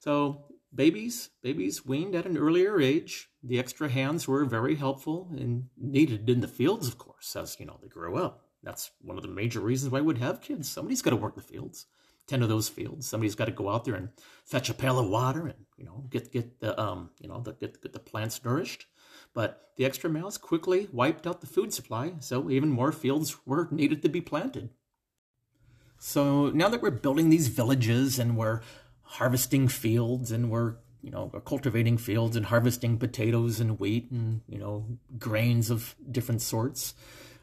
So 0.00 0.44
babies, 0.74 1.30
babies 1.42 1.86
weaned 1.86 2.14
at 2.14 2.26
an 2.26 2.36
earlier 2.36 2.78
age, 2.80 3.29
the 3.42 3.58
extra 3.58 3.88
hands 3.88 4.28
were 4.28 4.44
very 4.44 4.76
helpful 4.76 5.28
and 5.32 5.66
needed 5.76 6.28
in 6.28 6.40
the 6.40 6.48
fields, 6.48 6.86
of 6.88 6.98
course, 6.98 7.34
as 7.36 7.56
you 7.58 7.66
know 7.66 7.78
they 7.80 7.88
grow 7.88 8.16
up. 8.16 8.46
That's 8.62 8.90
one 9.00 9.16
of 9.16 9.22
the 9.22 9.28
major 9.28 9.60
reasons 9.60 9.90
why 9.90 10.00
we'd 10.02 10.18
have 10.18 10.42
kids. 10.42 10.70
Somebody's 10.70 11.02
got 11.02 11.10
to 11.10 11.16
work 11.16 11.34
the 11.34 11.40
fields, 11.40 11.86
tend 12.26 12.42
to 12.42 12.46
those 12.46 12.68
fields. 12.68 13.08
Somebody's 13.08 13.34
got 13.34 13.46
to 13.46 13.52
go 13.52 13.70
out 13.70 13.84
there 13.84 13.94
and 13.94 14.10
fetch 14.44 14.68
a 14.68 14.74
pail 14.74 14.98
of 14.98 15.08
water 15.08 15.46
and 15.46 15.64
you 15.76 15.84
know 15.84 16.04
get 16.10 16.30
get 16.32 16.60
the 16.60 16.78
um 16.78 17.10
you 17.20 17.28
know 17.28 17.40
the, 17.40 17.52
get 17.52 17.82
get 17.82 17.92
the 17.92 17.98
plants 17.98 18.44
nourished. 18.44 18.86
But 19.32 19.70
the 19.76 19.84
extra 19.86 20.10
mouths 20.10 20.36
quickly 20.36 20.88
wiped 20.92 21.26
out 21.26 21.40
the 21.40 21.46
food 21.46 21.72
supply, 21.72 22.14
so 22.20 22.50
even 22.50 22.68
more 22.70 22.92
fields 22.92 23.36
were 23.46 23.68
needed 23.70 24.02
to 24.02 24.08
be 24.08 24.20
planted. 24.20 24.70
So 25.98 26.50
now 26.50 26.68
that 26.68 26.82
we're 26.82 26.90
building 26.90 27.30
these 27.30 27.48
villages 27.48 28.18
and 28.18 28.36
we're 28.36 28.60
harvesting 29.02 29.68
fields 29.68 30.30
and 30.30 30.50
we're 30.50 30.76
you 31.02 31.10
know 31.10 31.28
cultivating 31.44 31.96
fields 31.98 32.36
and 32.36 32.46
harvesting 32.46 32.98
potatoes 32.98 33.60
and 33.60 33.78
wheat 33.78 34.10
and 34.10 34.40
you 34.48 34.58
know 34.58 34.86
grains 35.18 35.70
of 35.70 35.94
different 36.10 36.42
sorts. 36.42 36.94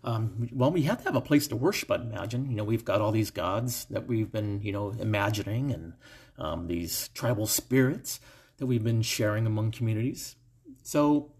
Um, 0.03 0.47
well 0.53 0.71
we 0.71 0.83
have 0.83 0.99
to 0.99 1.03
have 1.05 1.15
a 1.15 1.21
place 1.21 1.47
to 1.47 1.55
worship 1.55 1.91
i 1.91 1.95
imagine. 1.95 2.49
You 2.49 2.57
know 2.57 2.63
we've 2.63 2.85
got 2.85 3.01
all 3.01 3.11
these 3.11 3.31
gods 3.31 3.85
that 3.85 4.07
we've 4.07 4.31
been 4.31 4.61
you 4.61 4.71
know 4.71 4.93
imagining 4.99 5.71
and 5.71 5.93
um, 6.37 6.67
these 6.67 7.09
tribal 7.09 7.47
spirits 7.47 8.19
that 8.57 8.65
we've 8.67 8.83
been 8.83 9.01
sharing 9.01 9.45
among 9.45 9.71
communities. 9.71 10.35
So 10.83 11.31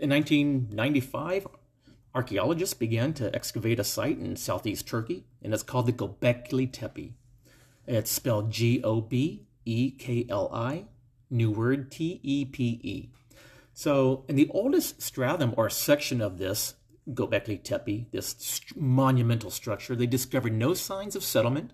in 0.00 0.10
1995 0.10 1.46
archaeologists 2.14 2.74
began 2.74 3.12
to 3.14 3.34
excavate 3.34 3.78
a 3.78 3.84
site 3.84 4.18
in 4.18 4.36
southeast 4.36 4.86
turkey 4.86 5.24
and 5.42 5.52
it's 5.54 5.62
called 5.62 5.86
the 5.86 5.92
gobekli 5.92 6.70
tepe. 6.70 7.14
It's 7.86 8.10
spelled 8.10 8.50
G 8.50 8.82
O 8.82 9.00
B 9.00 9.46
E 9.64 9.90
K 9.92 10.26
L 10.28 10.50
I, 10.52 10.86
new 11.30 11.50
word 11.50 11.90
T 11.90 12.20
E 12.22 12.44
P 12.44 12.80
E. 12.82 13.10
So, 13.72 14.24
in 14.28 14.36
the 14.36 14.48
oldest 14.50 15.02
stratum 15.02 15.52
or 15.56 15.68
section 15.68 16.20
of 16.20 16.38
this 16.38 16.74
Gobekli 17.10 17.62
Tepe, 17.62 18.10
this 18.10 18.34
st- 18.38 18.80
monumental 18.80 19.50
structure, 19.50 19.94
they 19.94 20.06
discovered 20.06 20.54
no 20.54 20.72
signs 20.72 21.14
of 21.14 21.22
settlement, 21.22 21.72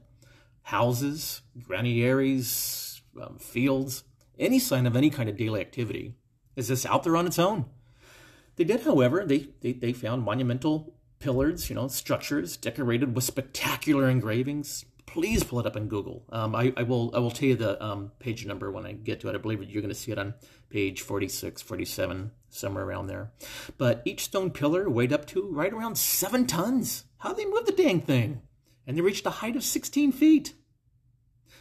houses, 0.63 1.43
granaries, 1.63 3.03
um, 3.21 3.39
fields, 3.39 4.05
any 4.39 4.59
sign 4.59 4.87
of 4.87 4.97
any 4.97 5.11
kind 5.11 5.29
of 5.29 5.37
daily 5.37 5.61
activity. 5.61 6.15
Is 6.57 6.69
this 6.69 6.85
out 6.85 7.05
there 7.05 7.17
on 7.17 7.27
its 7.27 7.39
own? 7.39 7.67
They 8.57 8.65
did, 8.65 8.83
however, 8.83 9.25
they, 9.25 9.49
they, 9.61 9.73
they 9.73 9.93
found 9.93 10.23
monumental 10.23 10.95
pillars, 11.19 11.71
you 11.71 11.77
know, 11.77 11.89
structures 11.89 12.57
decorated 12.57 13.15
with 13.15 13.25
spectacular 13.25 14.11
engravings, 14.11 14.85
please 15.07 15.45
pull 15.45 15.61
it 15.61 15.67
up 15.67 15.77
in 15.77 15.89
Google. 15.89 16.25
Um, 16.31 16.55
I, 16.55 16.73
I, 16.77 16.83
will 16.83 17.15
I 17.15 17.19
will 17.19 17.31
tell 17.31 17.49
you 17.49 17.57
the 17.57 17.83
um, 17.85 18.13
page 18.19 18.47
number 18.47 18.71
when 18.71 18.87
I 18.87 18.93
get 18.93 19.21
to 19.21 19.29
it. 19.29 19.35
I 19.35 19.39
believe 19.39 19.63
you're 19.63 19.83
going 19.83 19.95
to 19.95 19.99
see 19.99 20.13
it 20.13 20.19
on 20.19 20.35
page 20.71 21.03
46, 21.03 21.63
47, 21.63 22.31
somewhere 22.49 22.85
around 22.85 23.07
there. 23.07 23.33
But 23.79 24.03
each 24.05 24.25
stone 24.25 24.51
pillar 24.51 24.89
weighed 24.89 25.13
up 25.13 25.27
to 25.27 25.49
right 25.51 25.73
around 25.73 25.99
seven 25.99 26.47
tons. 26.47 27.05
How 27.19 27.33
they 27.33 27.45
move 27.45 27.67
the 27.67 27.73
dang 27.73 28.01
thing? 28.01 28.43
And 28.87 28.97
they 28.97 29.03
reached 29.03 29.27
a 29.27 29.31
height 29.31 29.57
of 29.57 29.65
16 29.65 30.13
feet. 30.13 30.55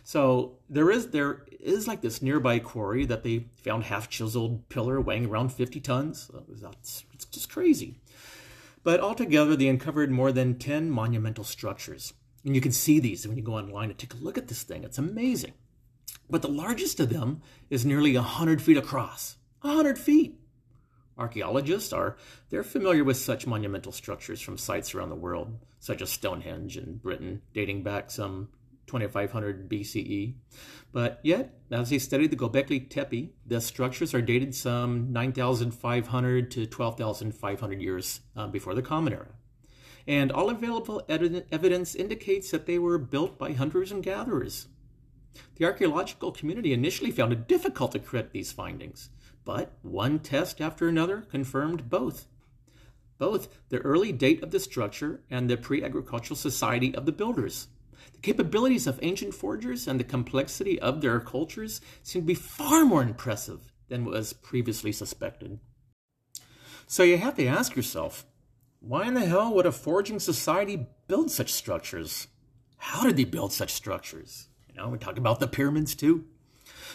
So 0.03 0.57
there 0.69 0.89
is 0.89 1.09
there 1.09 1.45
is 1.59 1.87
like 1.87 2.01
this 2.01 2.21
nearby 2.21 2.57
quarry 2.57 3.05
that 3.05 3.23
they 3.23 3.45
found 3.63 3.83
half 3.83 4.09
chiseled 4.09 4.67
pillar 4.69 4.99
weighing 4.99 5.27
around 5.27 5.53
50 5.53 5.79
tons. 5.79 6.31
That's 6.49 7.05
it's 7.13 7.25
just 7.25 7.51
crazy. 7.51 7.99
But 8.83 8.99
altogether, 8.99 9.55
they 9.55 9.67
uncovered 9.67 10.09
more 10.09 10.31
than 10.31 10.57
10 10.57 10.89
monumental 10.89 11.43
structures. 11.43 12.13
And 12.45 12.55
you 12.55 12.61
can 12.61 12.71
see 12.71 12.99
these 12.99 13.27
when 13.27 13.37
you 13.37 13.43
go 13.43 13.55
online 13.55 13.89
and 13.89 13.97
take 13.97 14.13
a 14.13 14.17
look 14.17 14.37
at 14.37 14.47
this 14.47 14.63
thing. 14.63 14.83
It's 14.83 14.97
amazing. 14.97 15.53
But 16.29 16.41
the 16.41 16.47
largest 16.47 16.99
of 16.99 17.09
them 17.09 17.41
is 17.69 17.85
nearly 17.85 18.15
100 18.15 18.61
feet 18.61 18.77
across. 18.77 19.37
100 19.61 19.99
feet! 19.99 20.39
Archaeologists 21.17 21.93
are 21.93 22.17
they're 22.49 22.63
familiar 22.63 23.03
with 23.03 23.17
such 23.17 23.45
monumental 23.45 23.91
structures 23.91 24.41
from 24.41 24.57
sites 24.57 24.95
around 24.95 25.09
the 25.09 25.15
world, 25.15 25.59
such 25.79 26.01
as 26.01 26.09
Stonehenge 26.09 26.77
in 26.77 26.97
Britain, 26.97 27.41
dating 27.53 27.83
back 27.83 28.09
some 28.09 28.49
2500 28.87 29.69
BCE. 29.69 30.33
But 30.91 31.19
yet, 31.21 31.59
as 31.69 31.89
they 31.89 31.99
study 31.99 32.27
the 32.27 32.35
Gobekli 32.35 32.89
Tepe, 32.89 33.33
the 33.45 33.61
structures 33.61 34.13
are 34.13 34.21
dated 34.21 34.55
some 34.55 35.11
9500 35.11 36.49
to 36.51 36.65
12500 36.65 37.81
years 37.81 38.21
uh, 38.35 38.47
before 38.47 38.73
the 38.73 38.81
Common 38.81 39.13
Era 39.13 39.35
and 40.07 40.31
all 40.31 40.49
available 40.49 41.03
evidence 41.07 41.95
indicates 41.95 42.51
that 42.51 42.65
they 42.65 42.79
were 42.79 42.97
built 42.97 43.37
by 43.37 43.53
hunters 43.53 43.91
and 43.91 44.03
gatherers. 44.03 44.67
The 45.55 45.65
archaeological 45.65 46.31
community 46.31 46.73
initially 46.73 47.11
found 47.11 47.31
it 47.33 47.47
difficult 47.47 47.93
to 47.93 47.99
credit 47.99 48.31
these 48.31 48.51
findings, 48.51 49.09
but 49.45 49.73
one 49.81 50.19
test 50.19 50.59
after 50.59 50.87
another 50.87 51.21
confirmed 51.21 51.89
both. 51.89 52.27
Both 53.17 53.47
the 53.69 53.79
early 53.79 54.11
date 54.11 54.41
of 54.43 54.51
the 54.51 54.59
structure 54.59 55.21
and 55.29 55.49
the 55.49 55.57
pre 55.57 55.83
agricultural 55.83 56.35
society 56.35 56.93
of 56.95 57.05
the 57.05 57.11
builders. 57.11 57.67
The 58.13 58.19
capabilities 58.19 58.87
of 58.87 58.99
ancient 59.03 59.35
forgers 59.35 59.87
and 59.87 59.99
the 59.99 60.03
complexity 60.03 60.79
of 60.79 61.01
their 61.01 61.19
cultures 61.19 61.81
seem 62.01 62.23
to 62.23 62.27
be 62.27 62.33
far 62.33 62.83
more 62.83 63.03
impressive 63.03 63.71
than 63.89 64.05
was 64.05 64.33
previously 64.33 64.91
suspected. 64.91 65.59
So 66.87 67.03
you 67.03 67.17
have 67.17 67.35
to 67.35 67.45
ask 67.45 67.75
yourself 67.75 68.25
why 68.81 69.07
in 69.07 69.13
the 69.13 69.25
hell 69.25 69.53
would 69.53 69.67
a 69.67 69.71
foraging 69.71 70.19
society 70.19 70.87
build 71.07 71.29
such 71.29 71.53
structures? 71.53 72.27
How 72.77 73.03
did 73.03 73.15
they 73.15 73.25
build 73.25 73.53
such 73.53 73.71
structures? 73.71 74.47
You 74.67 74.75
know, 74.75 74.89
we 74.89 74.97
talk 74.97 75.17
about 75.17 75.39
the 75.39 75.47
pyramids 75.47 75.93
too. 75.93 76.25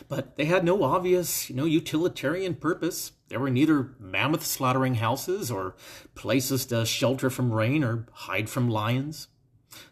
But 0.09 0.37
they 0.37 0.47
had 0.47 0.64
no 0.64 0.83
obvious, 0.83 1.49
you 1.49 1.55
know, 1.55 1.64
utilitarian 1.64 2.57
purpose. 2.57 3.12
There 3.28 3.38
were 3.38 3.50
neither 3.50 3.95
mammoth 4.00 4.45
slaughtering 4.45 4.97
houses 4.97 5.49
or 5.50 5.76
places 6.16 6.66
to 6.66 6.85
shelter 6.85 7.31
from 7.31 7.52
rain 7.52 7.85
or 7.85 8.07
hide 8.12 8.50
from 8.50 8.69
lions. 8.69 9.28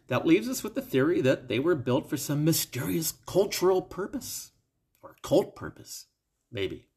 That 0.09 0.27
leaves 0.27 0.49
us 0.49 0.65
with 0.65 0.75
the 0.75 0.83
theory 0.83 1.21
that 1.21 1.47
they 1.47 1.61
were 1.61 1.77
built 1.77 2.11
for 2.11 2.17
some 2.17 2.45
mysterious 2.45 3.13
cultural 3.25 3.81
purpose 3.81 4.51
or 5.01 5.17
cult 5.23 5.55
purpose, 5.55 6.07
maybe. 6.51 6.89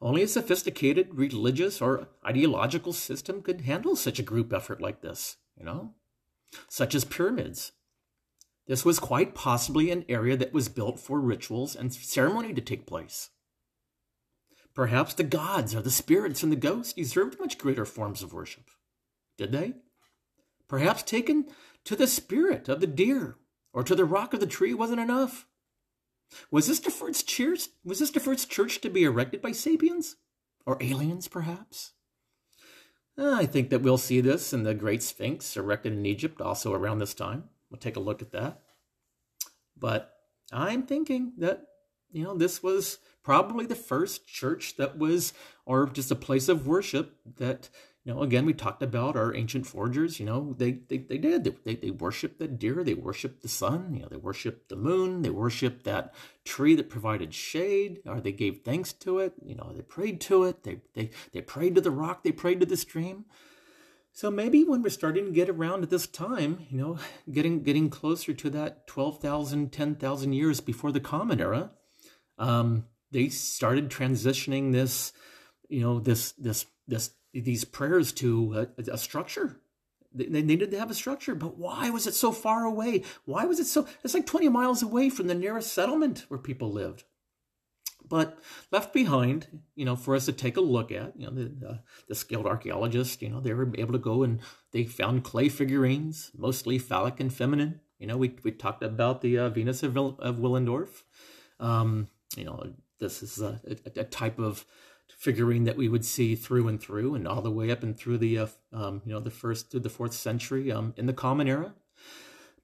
Only 0.00 0.22
a 0.22 0.28
sophisticated 0.28 1.14
religious 1.14 1.80
or 1.80 2.08
ideological 2.26 2.92
system 2.92 3.42
could 3.42 3.62
handle 3.62 3.96
such 3.96 4.18
a 4.18 4.24
group 4.24 4.52
effort 4.52 4.80
like 4.80 5.00
this, 5.00 5.36
you 5.56 5.64
know? 5.64 5.94
Such 6.68 6.94
as 6.94 7.04
pyramids. 7.04 7.72
This 8.66 8.84
was 8.84 8.98
quite 8.98 9.34
possibly 9.34 9.90
an 9.90 10.04
area 10.08 10.36
that 10.36 10.52
was 10.52 10.68
built 10.68 10.98
for 10.98 11.20
rituals 11.20 11.76
and 11.76 11.92
ceremony 11.92 12.54
to 12.54 12.60
take 12.60 12.86
place. 12.86 13.30
Perhaps 14.74 15.14
the 15.14 15.22
gods 15.22 15.74
or 15.74 15.82
the 15.82 15.90
spirits 15.90 16.42
and 16.42 16.50
the 16.50 16.56
ghosts 16.56 16.92
deserved 16.92 17.38
much 17.38 17.58
greater 17.58 17.84
forms 17.84 18.22
of 18.22 18.32
worship. 18.32 18.70
Did 19.36 19.52
they? 19.52 19.74
Perhaps 20.66 21.04
taken 21.04 21.46
to 21.84 21.94
the 21.94 22.06
spirit 22.06 22.68
of 22.68 22.80
the 22.80 22.86
deer 22.86 23.36
or 23.72 23.84
to 23.84 23.94
the 23.94 24.04
rock 24.04 24.34
of 24.34 24.40
the 24.40 24.46
tree 24.46 24.74
wasn't 24.74 25.00
enough. 25.00 25.46
Was 26.50 26.66
this 26.66 26.80
the 26.80 26.90
first 26.90 27.28
church? 27.28 27.68
Was 27.84 27.98
this 27.98 28.10
the 28.10 28.20
first 28.20 28.50
church 28.50 28.80
to 28.80 28.90
be 28.90 29.04
erected 29.04 29.40
by 29.42 29.52
sapiens 29.52 30.16
or 30.66 30.78
aliens, 30.80 31.28
perhaps? 31.28 31.92
Uh, 33.16 33.32
I 33.32 33.46
think 33.46 33.70
that 33.70 33.82
we'll 33.82 33.98
see 33.98 34.20
this 34.20 34.52
in 34.52 34.64
the 34.64 34.74
Great 34.74 35.02
Sphinx 35.02 35.56
erected 35.56 35.92
in 35.92 36.04
Egypt, 36.04 36.40
also 36.40 36.72
around 36.72 36.98
this 36.98 37.14
time. 37.14 37.44
We'll 37.70 37.78
take 37.78 37.96
a 37.96 38.00
look 38.00 38.22
at 38.22 38.32
that. 38.32 38.62
But 39.76 40.12
I'm 40.52 40.82
thinking 40.82 41.32
that 41.38 41.66
you 42.10 42.24
know 42.24 42.36
this 42.36 42.62
was 42.62 42.98
probably 43.22 43.66
the 43.66 43.74
first 43.74 44.26
church 44.26 44.76
that 44.76 44.98
was, 44.98 45.32
or 45.64 45.86
just 45.86 46.10
a 46.10 46.16
place 46.16 46.48
of 46.48 46.66
worship 46.66 47.16
that 47.36 47.70
you 48.04 48.12
know, 48.12 48.22
again, 48.22 48.44
we 48.44 48.52
talked 48.52 48.82
about 48.82 49.16
our 49.16 49.34
ancient 49.34 49.66
foragers. 49.66 50.20
You 50.20 50.26
know, 50.26 50.54
they 50.58 50.72
they, 50.72 50.98
they 50.98 51.16
did. 51.16 51.44
They, 51.64 51.74
they, 51.74 51.90
worshiped 51.90 52.38
the 52.38 52.46
deer. 52.46 52.84
They 52.84 52.92
worshiped 52.92 53.40
the 53.40 53.48
sun. 53.48 53.94
You 53.94 54.02
know, 54.02 54.08
they 54.10 54.18
worshiped 54.18 54.68
the 54.68 54.76
moon. 54.76 55.22
They 55.22 55.30
worshiped 55.30 55.84
that 55.84 56.12
tree 56.44 56.74
that 56.74 56.90
provided 56.90 57.32
shade, 57.32 58.00
or 58.04 58.20
they 58.20 58.32
gave 58.32 58.60
thanks 58.60 58.92
to 58.92 59.20
it. 59.20 59.32
You 59.42 59.54
know, 59.54 59.72
they 59.74 59.80
prayed 59.80 60.20
to 60.22 60.44
it. 60.44 60.64
They 60.64 60.82
they 60.92 61.10
they 61.32 61.40
prayed 61.40 61.76
to 61.76 61.80
the 61.80 61.90
rock. 61.90 62.24
They 62.24 62.32
prayed 62.32 62.60
to 62.60 62.66
the 62.66 62.76
stream. 62.76 63.24
So 64.12 64.30
maybe 64.30 64.62
when 64.62 64.82
we're 64.82 64.90
starting 64.90 65.24
to 65.24 65.32
get 65.32 65.48
around 65.48 65.82
at 65.82 65.90
this 65.90 66.06
time, 66.06 66.66
you 66.70 66.76
know, 66.78 66.98
getting 67.32 67.62
getting 67.62 67.88
closer 67.88 68.34
to 68.34 68.50
that 68.50 68.86
12,000, 68.86 69.72
10,000 69.72 70.32
years 70.32 70.60
before 70.60 70.92
the 70.92 71.00
Common 71.00 71.40
Era, 71.40 71.72
um, 72.38 72.84
they 73.10 73.28
started 73.28 73.88
transitioning 73.88 74.72
this, 74.72 75.12
you 75.68 75.80
know, 75.80 75.98
this 75.98 76.32
this 76.32 76.66
this 76.86 77.10
these 77.40 77.64
prayers 77.64 78.12
to 78.12 78.68
a, 78.78 78.92
a 78.92 78.98
structure. 78.98 79.60
They, 80.12 80.26
they 80.26 80.42
needed 80.42 80.70
to 80.70 80.78
have 80.78 80.90
a 80.90 80.94
structure, 80.94 81.34
but 81.34 81.58
why 81.58 81.90
was 81.90 82.06
it 82.06 82.14
so 82.14 82.32
far 82.32 82.64
away? 82.64 83.02
Why 83.24 83.44
was 83.44 83.58
it 83.58 83.66
so? 83.66 83.86
It's 84.02 84.14
like 84.14 84.26
20 84.26 84.48
miles 84.48 84.82
away 84.82 85.10
from 85.10 85.26
the 85.26 85.34
nearest 85.34 85.72
settlement 85.72 86.24
where 86.28 86.38
people 86.38 86.72
lived. 86.72 87.04
But 88.06 88.38
left 88.70 88.92
behind, 88.92 89.46
you 89.74 89.84
know, 89.84 89.96
for 89.96 90.14
us 90.14 90.26
to 90.26 90.32
take 90.32 90.58
a 90.58 90.60
look 90.60 90.92
at, 90.92 91.18
you 91.18 91.26
know, 91.26 91.32
the, 91.32 91.80
the 92.06 92.14
skilled 92.14 92.46
archaeologists, 92.46 93.22
you 93.22 93.30
know, 93.30 93.40
they 93.40 93.54
were 93.54 93.70
able 93.76 93.92
to 93.92 93.98
go 93.98 94.22
and 94.22 94.40
they 94.72 94.84
found 94.84 95.24
clay 95.24 95.48
figurines, 95.48 96.30
mostly 96.36 96.78
phallic 96.78 97.18
and 97.18 97.32
feminine. 97.32 97.80
You 97.98 98.06
know, 98.06 98.18
we, 98.18 98.36
we 98.42 98.50
talked 98.50 98.82
about 98.82 99.22
the 99.22 99.38
uh, 99.38 99.48
Venus 99.48 99.82
of, 99.82 99.96
of 99.96 100.36
Willendorf. 100.36 101.02
Um, 101.58 102.08
you 102.36 102.44
know, 102.44 102.74
this 103.00 103.22
is 103.22 103.40
a, 103.40 103.60
a, 103.66 104.00
a 104.00 104.04
type 104.04 104.38
of 104.38 104.66
figurine 105.16 105.64
that 105.64 105.76
we 105.76 105.88
would 105.88 106.04
see 106.04 106.34
through 106.34 106.68
and 106.68 106.80
through 106.80 107.14
and 107.14 107.26
all 107.26 107.40
the 107.40 107.50
way 107.50 107.70
up 107.70 107.82
and 107.82 107.96
through 107.96 108.18
the 108.18 108.38
uh, 108.38 108.46
um, 108.72 109.02
you 109.04 109.12
know 109.12 109.20
the 109.20 109.30
first 109.30 109.70
to 109.70 109.80
the 109.80 109.88
fourth 109.88 110.12
century 110.12 110.70
um, 110.70 110.92
in 110.96 111.06
the 111.06 111.12
common 111.12 111.48
era. 111.48 111.74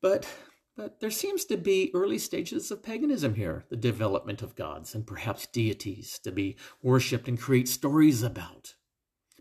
But 0.01 0.29
but 0.77 1.01
there 1.01 1.11
seems 1.11 1.45
to 1.47 1.57
be 1.57 1.91
early 1.95 2.19
stages 2.19 2.71
of 2.71 2.83
paganism 2.83 3.35
here 3.35 3.65
the 3.69 3.77
development 3.77 4.43
of 4.43 4.57
gods 4.57 4.95
and 4.95 5.07
perhaps 5.07 5.47
deities 5.47 6.19
to 6.21 6.33
be 6.33 6.57
worshipped 6.83 7.29
and 7.29 7.41
create 7.41 7.69
stories 7.69 8.23
about. 8.23 8.75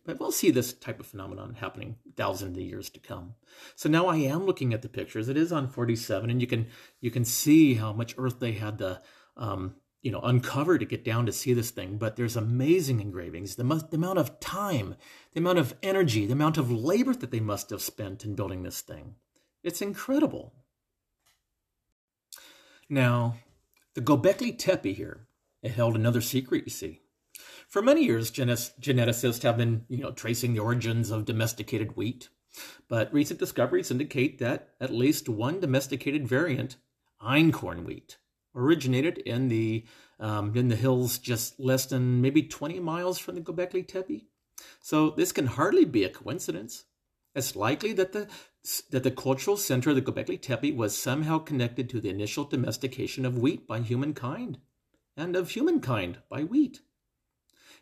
But 0.06 0.20
we'll 0.20 0.32
see 0.32 0.50
this 0.50 0.74
type 0.74 1.00
of 1.00 1.06
phenomenon 1.06 1.56
happening 1.60 1.98
thousands 2.16 2.58
of 2.58 2.64
years 2.64 2.90
to 2.90 3.00
come. 3.00 3.36
So 3.76 3.90
now 3.90 4.08
i 4.08 4.16
am 4.16 4.46
looking 4.46 4.74
at 4.74 4.82
the 4.82 4.90
pictures. 4.90 5.30
It 5.30 5.38
is 5.38 5.52
on 5.52 5.68
47 5.68 6.30
and 6.30 6.42
you 6.42 6.48
can 6.48 6.68
you 7.00 7.12
can 7.12 7.26
see 7.26 7.76
how 7.76 7.94
much 7.94 8.16
earth 8.18 8.40
they 8.40 8.54
had 8.54 8.80
to 8.80 9.02
um, 9.38 9.76
you 10.02 10.12
know 10.12 10.22
uncover 10.22 10.78
to 10.78 10.86
get 10.86 11.04
down 11.04 11.26
to 11.26 11.32
see 11.32 11.54
this 11.54 11.72
thing 11.72 11.98
but 11.98 12.16
there's 12.16 12.36
amazing 12.36 13.00
engravings. 13.00 13.56
The, 13.56 13.64
the 13.64 13.98
amount 13.98 14.20
of 14.20 14.40
time 14.40 14.96
the 15.34 15.40
amount 15.40 15.60
of 15.60 15.76
energy 15.84 16.26
the 16.26 16.34
amount 16.34 16.58
of 16.58 16.72
labor 16.72 17.14
that 17.14 17.32
they 17.32 17.40
must 17.40 17.70
have 17.70 17.82
spent 17.82 18.24
in 18.26 18.36
building 18.36 18.64
this 18.64 18.82
thing. 18.82 19.16
It's 19.64 19.82
incredible. 19.82 20.54
Now 22.90 23.38
the 23.94 24.02
gobekli 24.02 24.58
tepe 24.58 24.96
here 24.96 25.28
it 25.62 25.72
held 25.72 25.96
another 25.96 26.22
secret 26.22 26.64
you 26.66 26.72
see. 26.72 27.02
For 27.68 27.82
many 27.82 28.06
years 28.06 28.32
geneticists 28.32 29.44
have 29.44 29.58
been 29.58 29.86
you 29.90 30.04
know 30.04 30.12
tracing 30.12 30.54
the 30.54 30.60
origins 30.60 31.12
of 31.12 31.26
domesticated 31.26 31.96
wheat 31.96 32.30
but 32.88 33.14
recent 33.14 33.40
discoveries 33.40 33.92
indicate 33.92 34.40
that 34.40 34.70
at 34.82 34.92
least 34.92 35.30
one 35.30 35.60
domesticated 35.60 36.28
variant 36.28 36.78
einkorn 37.22 37.86
wheat 37.86 38.18
originated 38.60 39.18
in 39.20 39.50
the 39.50 39.86
um, 40.20 40.56
in 40.56 40.68
the 40.68 40.76
hills 40.76 41.18
just 41.18 41.60
less 41.60 41.86
than 41.86 42.22
maybe 42.22 42.44
20 42.44 42.80
miles 42.80 43.18
from 43.18 43.36
the 43.36 43.42
Gobekli 43.42 43.88
Tepe. 43.88 44.26
So 44.82 45.12
this 45.12 45.32
can 45.32 45.46
hardly 45.46 45.86
be 45.86 46.04
a 46.04 46.10
coincidence. 46.10 46.84
It's 47.34 47.56
likely 47.56 47.94
that 47.94 48.12
the 48.12 48.28
that 48.90 49.04
the 49.04 49.12
cultural 49.12 49.56
center 49.56 49.92
of 49.92 49.96
the 49.96 50.02
Gobekli 50.02 50.42
Tepe 50.42 50.76
was 50.76 50.98
somehow 50.98 51.40
connected 51.40 51.90
to 51.90 52.02
the 52.02 52.10
initial 52.10 52.44
domestication 52.44 53.26
of 53.26 53.38
wheat 53.38 53.66
by 53.66 53.80
humankind, 53.80 54.60
and 55.16 55.36
of 55.36 55.52
humankind 55.52 56.20
by 56.30 56.44
wheat. 56.44 56.82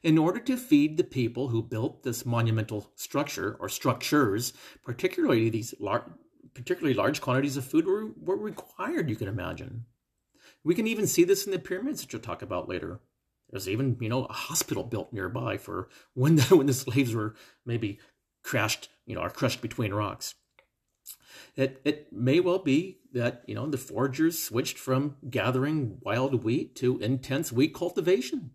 In 0.04 0.18
order 0.20 0.40
to 0.42 0.58
feed 0.58 0.98
the 0.98 1.04
people 1.04 1.48
who 1.48 1.64
built 1.64 2.04
this 2.04 2.26
monumental 2.26 2.92
structure 2.96 3.58
or 3.60 3.68
structures, 3.68 4.54
particularly 4.84 5.50
these 5.50 5.74
lar- 5.80 6.14
particularly 6.54 6.94
large 6.94 7.20
quantities 7.22 7.58
of 7.58 7.66
food 7.66 7.86
were, 7.86 8.12
were 8.22 8.38
required, 8.38 9.10
you 9.10 9.16
can 9.16 9.28
imagine. 9.28 9.86
We 10.68 10.76
can 10.76 10.86
even 10.86 11.08
see 11.08 11.24
this 11.24 11.46
in 11.46 11.54
the 11.54 11.60
pyramids, 11.60 12.02
that 12.02 12.12
you'll 12.12 12.22
talk 12.22 12.42
about 12.42 12.68
later. 12.68 13.00
There's 13.50 13.70
even, 13.70 13.96
you 14.02 14.10
know, 14.10 14.26
a 14.26 14.34
hospital 14.34 14.84
built 14.84 15.14
nearby 15.14 15.56
for 15.56 15.88
when 16.14 16.36
the, 16.36 16.44
when 16.58 16.68
the 16.68 16.74
slaves 16.74 17.16
were 17.16 17.36
maybe 17.66 18.00
crashed, 18.44 18.90
you 19.06 19.16
know, 19.16 19.22
or 19.22 19.30
crushed 19.30 19.62
between 19.62 19.94
rocks. 19.94 20.36
It, 21.56 21.80
it 21.86 22.12
may 22.12 22.42
well 22.42 22.60
be 22.60 23.00
that, 23.14 23.44
you 23.48 23.56
know, 23.56 23.66
the 23.66 23.78
foragers 23.78 24.34
switched 24.44 24.78
from 24.78 25.16
gathering 25.30 26.00
wild 26.02 26.44
wheat 26.44 26.76
to 26.76 27.00
intense 27.00 27.50
wheat 27.50 27.74
cultivation, 27.74 28.52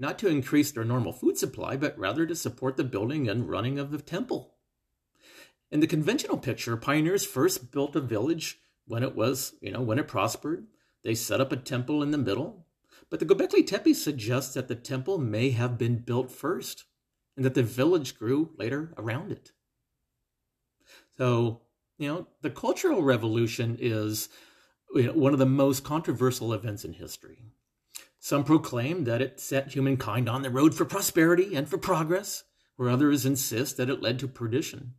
not 0.00 0.18
to 0.18 0.28
increase 0.28 0.72
their 0.72 0.84
normal 0.84 1.12
food 1.12 1.38
supply, 1.38 1.76
but 1.76 1.96
rather 1.96 2.26
to 2.26 2.34
support 2.34 2.76
the 2.76 2.82
building 2.82 3.28
and 3.28 3.48
running 3.48 3.78
of 3.78 3.92
the 3.92 3.98
temple. 3.98 4.56
In 5.70 5.78
the 5.78 5.86
conventional 5.86 6.38
picture, 6.38 6.76
pioneers 6.76 7.24
first 7.24 7.70
built 7.70 7.94
a 7.94 8.00
village 8.00 8.58
when 8.88 9.04
it 9.04 9.14
was, 9.14 9.54
you 9.60 9.70
know, 9.70 9.80
when 9.80 10.00
it 10.00 10.08
prospered, 10.08 10.66
they 11.06 11.14
set 11.14 11.40
up 11.40 11.52
a 11.52 11.56
temple 11.56 12.02
in 12.02 12.10
the 12.10 12.18
middle, 12.18 12.66
but 13.10 13.20
the 13.20 13.26
Gobekli 13.26 13.64
Tepe 13.64 13.94
suggests 13.94 14.54
that 14.54 14.66
the 14.66 14.74
temple 14.74 15.18
may 15.18 15.50
have 15.50 15.78
been 15.78 15.98
built 15.98 16.32
first 16.32 16.82
and 17.36 17.44
that 17.44 17.54
the 17.54 17.62
village 17.62 18.18
grew 18.18 18.50
later 18.58 18.92
around 18.98 19.30
it. 19.30 19.52
So, 21.16 21.60
you 21.96 22.08
know, 22.08 22.26
the 22.42 22.50
Cultural 22.50 23.04
Revolution 23.04 23.78
is 23.80 24.28
you 24.92 25.04
know, 25.04 25.12
one 25.12 25.32
of 25.32 25.38
the 25.38 25.46
most 25.46 25.84
controversial 25.84 26.52
events 26.52 26.84
in 26.84 26.94
history. 26.94 27.38
Some 28.18 28.42
proclaim 28.42 29.04
that 29.04 29.22
it 29.22 29.38
set 29.38 29.74
humankind 29.74 30.28
on 30.28 30.42
the 30.42 30.50
road 30.50 30.74
for 30.74 30.84
prosperity 30.84 31.54
and 31.54 31.68
for 31.68 31.78
progress, 31.78 32.42
where 32.74 32.90
others 32.90 33.24
insist 33.24 33.76
that 33.76 33.88
it 33.88 34.02
led 34.02 34.18
to 34.18 34.26
perdition. 34.26 34.94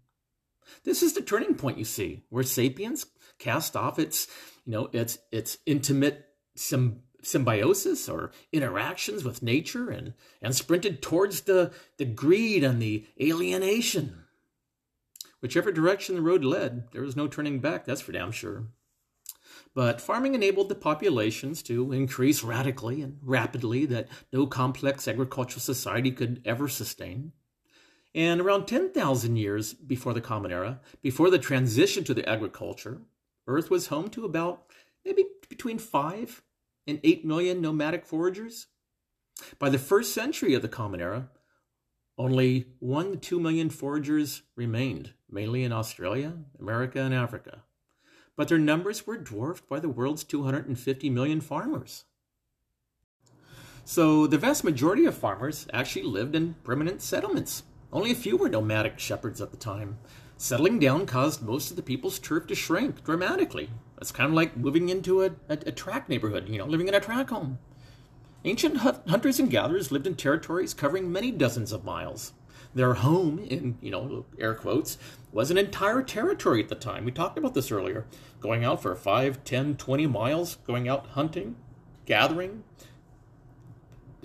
This 0.86 1.04
is 1.04 1.12
the 1.12 1.22
turning 1.22 1.56
point, 1.56 1.78
you 1.78 1.84
see, 1.84 2.24
where 2.30 2.44
sapiens 2.44 3.08
cast 3.40 3.76
off 3.76 4.00
its 4.00 4.28
you 4.68 4.74
know, 4.74 4.90
it's 4.92 5.18
it's 5.32 5.58
intimate 5.66 6.26
symb- 6.58 7.00
symbiosis 7.24 8.10
or 8.10 8.32
interactions 8.52 9.24
with 9.24 9.42
nature 9.42 9.90
and 9.90 10.14
and 10.42 10.54
sprinted 10.54 11.02
towards 11.02 11.42
the 11.42 11.72
the 11.98 12.06
greed 12.06 12.66
and 12.66 12.82
the 12.82 13.06
alienation. 13.20 14.24
Whichever 15.40 15.72
direction 15.72 16.16
the 16.16 16.22
road 16.22 16.44
led, 16.44 16.92
there 16.92 17.02
was 17.02 17.16
no 17.16 17.28
turning 17.28 17.60
back, 17.60 17.86
that's 17.86 18.02
for 18.02 18.12
damn 18.12 18.32
sure. 18.32 18.68
But 19.74 20.02
farming 20.02 20.36
enabled 20.36 20.68
the 20.68 20.76
populations 20.76 21.64
to 21.64 21.94
increase 21.94 22.44
radically 22.44 23.02
and 23.02 23.20
rapidly 23.22 23.86
that 23.86 24.10
no 24.34 24.48
complex 24.48 25.08
agricultural 25.08 25.62
society 25.62 26.12
could 26.12 26.42
ever 26.44 26.68
sustain. 26.68 27.32
And 28.14 28.42
around 28.42 28.66
10,000 28.66 29.36
years 29.36 29.74
before 29.74 30.14
the 30.14 30.22
Common 30.22 30.52
Era, 30.52 30.82
before 31.02 31.30
the 31.30 31.38
transition 31.38 32.04
to 32.06 32.16
the 32.16 32.28
agriculture, 32.28 33.04
Earth 33.48 33.70
was 33.70 33.88
home 33.88 34.10
to 34.10 34.26
about 34.26 34.64
maybe 35.06 35.26
between 35.50 35.80
5 35.80 36.42
and 36.86 37.00
8 37.04 37.26
million 37.26 37.62
nomadic 37.62 38.06
foragers. 38.06 38.68
By 39.60 39.70
the 39.70 39.80
first 39.80 40.14
century 40.14 40.54
of 40.54 40.62
the 40.62 40.68
Common 40.68 41.00
Era, 41.00 41.30
only 42.18 42.68
1 42.80 43.12
to 43.12 43.18
2 43.18 43.40
million 43.40 43.70
foragers 43.70 44.42
remained, 44.56 45.14
mainly 45.30 45.64
in 45.64 45.72
Australia, 45.72 46.34
America, 46.60 47.00
and 47.00 47.14
Africa. 47.14 47.64
But 48.36 48.48
their 48.48 48.58
numbers 48.58 49.06
were 49.06 49.18
dwarfed 49.18 49.68
by 49.70 49.80
the 49.80 49.90
world's 49.90 50.24
250 50.24 51.10
million 51.10 51.42
farmers. 51.42 52.06
So 53.86 54.28
the 54.28 54.38
vast 54.38 54.64
majority 54.64 55.06
of 55.06 55.16
farmers 55.16 55.68
actually 55.72 56.04
lived 56.04 56.36
in 56.36 56.56
permanent 56.64 57.02
settlements. 57.02 57.64
Only 57.92 58.12
a 58.12 58.16
few 58.16 58.36
were 58.36 58.50
nomadic 58.50 59.00
shepherds 59.00 59.40
at 59.40 59.52
the 59.52 59.58
time. 59.58 59.98
Settling 60.40 60.78
down 60.78 61.08
caused 61.08 61.42
most 61.42 61.72
of 61.72 61.76
the 61.76 61.82
people's 61.82 62.20
turf 62.20 62.46
to 62.48 62.56
shrink 62.56 63.04
dramatically. 63.04 63.72
It's 64.00 64.12
kind 64.12 64.30
of 64.30 64.36
like 64.36 64.56
moving 64.56 64.90
into 64.90 65.24
a, 65.24 65.32
a, 65.50 65.58
a 65.66 65.72
track 65.72 66.08
neighborhood, 66.08 66.48
you 66.48 66.60
know, 66.60 66.66
living 66.66 66.88
in 66.88 66.94
a 66.94 67.00
track 67.00 67.30
home. 67.30 67.58
Ancient 68.46 68.78
hunters 68.78 69.40
and 69.40 69.50
gatherers 69.50 69.92
lived 69.92 70.06
in 70.06 70.16
territories 70.16 70.76
covering 70.76 71.12
many 71.12 71.32
dozens 71.32 71.72
of 71.72 71.84
miles. 71.84 72.34
Their 72.76 72.94
home, 72.94 73.40
in 73.40 73.80
you 73.82 73.90
know 73.90 74.26
air 74.38 74.54
quotes, 74.54 75.00
was 75.32 75.50
an 75.50 75.58
entire 75.58 76.04
territory 76.04 76.62
at 76.62 76.70
the 76.70 76.76
time. 76.76 77.04
We 77.04 77.12
talked 77.12 77.40
about 77.40 77.56
this 77.56 77.72
earlier. 77.72 78.06
Going 78.40 78.64
out 78.64 78.84
for 78.84 78.96
5, 78.96 79.44
10, 79.44 79.76
20 79.76 80.06
miles, 80.06 80.58
going 80.68 80.88
out 80.88 81.08
hunting, 81.08 81.56
gathering, 82.06 82.64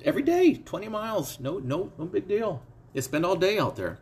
every 0.04 0.22
day, 0.22 0.54
20 0.54 0.88
miles. 0.88 1.40
No, 1.40 1.58
no, 1.58 1.90
no 1.98 2.04
big 2.04 2.28
deal. 2.28 2.62
They 2.92 3.00
spend 3.00 3.24
all 3.24 3.36
day 3.36 3.58
out 3.58 3.76
there. 3.76 4.00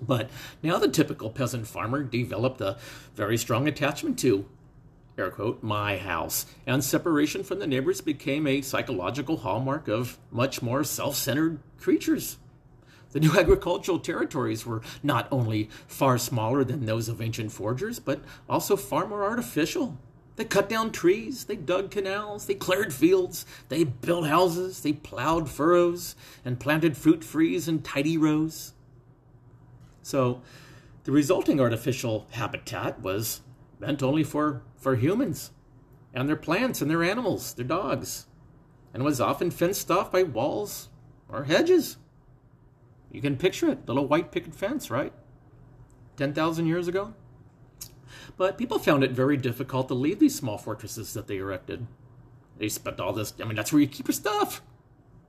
But 0.00 0.30
now 0.62 0.78
the 0.78 0.88
typical 0.88 1.30
peasant 1.30 1.66
farmer 1.66 2.02
developed 2.02 2.60
a 2.60 2.78
very 3.14 3.36
strong 3.36 3.66
attachment 3.66 4.18
to, 4.20 4.46
air 5.16 5.30
quote, 5.30 5.62
my 5.62 5.96
house, 5.96 6.46
and 6.66 6.82
separation 6.82 7.42
from 7.42 7.58
the 7.58 7.66
neighbors 7.66 8.00
became 8.00 8.46
a 8.46 8.62
psychological 8.62 9.38
hallmark 9.38 9.88
of 9.88 10.18
much 10.30 10.62
more 10.62 10.84
self 10.84 11.16
centered 11.16 11.58
creatures. 11.78 12.38
The 13.12 13.20
new 13.20 13.32
agricultural 13.38 14.00
territories 14.00 14.66
were 14.66 14.82
not 15.02 15.28
only 15.30 15.70
far 15.86 16.18
smaller 16.18 16.64
than 16.64 16.86
those 16.86 17.08
of 17.08 17.20
ancient 17.20 17.52
forgers, 17.52 17.98
but 17.98 18.20
also 18.48 18.76
far 18.76 19.06
more 19.06 19.24
artificial. 19.24 19.98
They 20.36 20.44
cut 20.44 20.68
down 20.68 20.92
trees, 20.92 21.46
they 21.46 21.56
dug 21.56 21.90
canals, 21.90 22.46
they 22.46 22.54
cleared 22.54 22.94
fields, 22.94 23.44
they 23.70 23.82
built 23.82 24.28
houses, 24.28 24.82
they 24.82 24.92
plowed 24.92 25.50
furrows, 25.50 26.14
and 26.44 26.60
planted 26.60 26.96
fruit 26.96 27.22
trees 27.22 27.66
in 27.66 27.82
tidy 27.82 28.16
rows. 28.16 28.72
So 30.08 30.40
the 31.04 31.12
resulting 31.12 31.60
artificial 31.60 32.28
habitat 32.30 33.02
was 33.02 33.42
meant 33.78 34.02
only 34.02 34.24
for, 34.24 34.62
for 34.78 34.96
humans 34.96 35.50
and 36.14 36.26
their 36.26 36.34
plants 36.34 36.80
and 36.80 36.90
their 36.90 37.02
animals, 37.02 37.52
their 37.52 37.66
dogs, 37.66 38.24
and 38.94 39.02
was 39.04 39.20
often 39.20 39.50
fenced 39.50 39.90
off 39.90 40.10
by 40.10 40.22
walls 40.22 40.88
or 41.28 41.44
hedges. 41.44 41.98
You 43.12 43.20
can 43.20 43.36
picture 43.36 43.68
it, 43.68 43.86
little 43.86 44.06
white 44.06 44.32
picket 44.32 44.54
fence, 44.54 44.90
right? 44.90 45.12
10,000 46.16 46.66
years 46.66 46.88
ago? 46.88 47.12
But 48.38 48.56
people 48.56 48.78
found 48.78 49.04
it 49.04 49.10
very 49.10 49.36
difficult 49.36 49.88
to 49.88 49.94
leave 49.94 50.20
these 50.20 50.34
small 50.34 50.56
fortresses 50.56 51.12
that 51.12 51.26
they 51.26 51.36
erected. 51.36 51.86
They 52.56 52.70
spent 52.70 52.98
all 52.98 53.12
this, 53.12 53.34
I 53.42 53.44
mean, 53.44 53.56
that's 53.56 53.74
where 53.74 53.82
you 53.82 53.86
keep 53.86 54.08
your 54.08 54.14
stuff. 54.14 54.62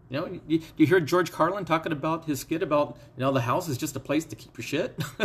You 0.09 0.19
know, 0.19 0.39
you, 0.47 0.61
you 0.75 0.87
hear 0.87 0.99
George 0.99 1.31
Carlin 1.31 1.65
talking 1.65 1.91
about 1.91 2.25
his 2.25 2.39
skit 2.39 2.63
about, 2.63 2.97
you 3.15 3.21
know, 3.21 3.31
the 3.31 3.41
house 3.41 3.67
is 3.67 3.77
just 3.77 3.95
a 3.95 3.99
place 3.99 4.25
to 4.25 4.35
keep 4.35 4.57
your 4.57 4.65
shit. 4.65 4.97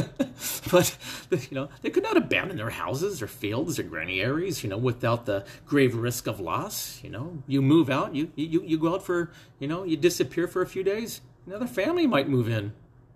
but, 0.71 0.97
you 1.31 1.55
know, 1.55 1.71
they 1.81 1.89
could 1.89 2.03
not 2.03 2.19
abandon 2.19 2.59
their 2.59 2.69
houses 2.69 3.23
or 3.23 3.27
fields 3.27 3.79
or 3.79 3.83
granaries, 3.85 4.63
you 4.63 4.69
know, 4.69 4.77
without 4.77 5.25
the 5.25 5.47
grave 5.65 5.95
risk 5.95 6.27
of 6.27 6.39
loss. 6.39 7.01
You 7.03 7.09
know, 7.09 7.43
you 7.47 7.63
move 7.63 7.89
out, 7.89 8.15
you, 8.15 8.31
you, 8.37 8.63
you 8.63 8.79
go 8.79 8.95
out 8.95 9.07
for, 9.07 9.31
you 9.59 9.67
know, 9.67 9.85
you 9.85 9.97
disappear 9.97 10.47
for 10.47 10.61
a 10.61 10.67
few 10.67 10.83
days, 10.83 11.23
another 11.47 11.67
family 11.67 12.07
might 12.07 12.29
move 12.29 12.49
in, 12.49 12.75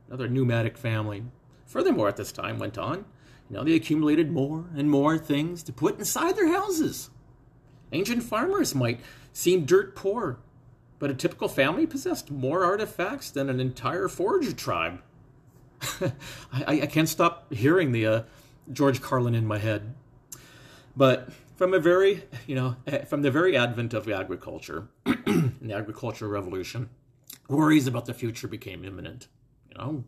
another 0.08 0.26
nomadic 0.26 0.78
family. 0.78 1.24
Furthermore, 1.66 2.08
at 2.08 2.16
this 2.16 2.32
time 2.32 2.58
went 2.58 2.78
on, 2.78 3.04
you 3.50 3.56
know, 3.56 3.64
they 3.64 3.74
accumulated 3.74 4.30
more 4.30 4.64
and 4.74 4.90
more 4.90 5.18
things 5.18 5.62
to 5.64 5.72
put 5.72 5.98
inside 5.98 6.34
their 6.34 6.50
houses. 6.50 7.10
Ancient 7.92 8.22
farmers 8.22 8.74
might 8.74 9.00
seem 9.34 9.66
dirt 9.66 9.94
poor, 9.94 10.38
but 10.98 11.10
a 11.10 11.14
typical 11.14 11.48
family 11.48 11.86
possessed 11.86 12.30
more 12.30 12.64
artifacts 12.64 13.30
than 13.30 13.48
an 13.48 13.60
entire 13.60 14.08
forager 14.08 14.52
tribe. 14.52 15.02
I, 16.52 16.80
I, 16.82 16.86
can't 16.86 17.08
stop 17.08 17.52
hearing 17.52 17.92
the 17.92 18.06
uh, 18.06 18.22
George 18.72 19.00
Carlin 19.00 19.36
in 19.36 19.46
my 19.46 19.58
head. 19.58 19.94
But 20.96 21.28
from 21.54 21.72
a 21.72 21.78
very, 21.78 22.24
you 22.46 22.56
know, 22.56 22.76
eh, 22.86 23.04
from 23.04 23.22
the 23.22 23.30
very 23.30 23.56
advent 23.56 23.94
of 23.94 24.08
agriculture, 24.08 24.88
and 25.06 25.56
the 25.60 25.74
agricultural 25.74 26.30
revolution, 26.30 26.90
worries 27.48 27.86
about 27.86 28.06
the 28.06 28.14
future 28.14 28.48
became 28.48 28.84
imminent. 28.84 29.28
You 29.70 29.78
know, 29.78 30.04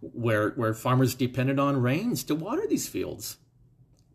where, 0.00 0.50
where 0.50 0.74
farmers 0.74 1.14
depended 1.14 1.58
on 1.58 1.80
rains 1.80 2.22
to 2.24 2.34
water 2.34 2.66
these 2.68 2.88
fields. 2.88 3.38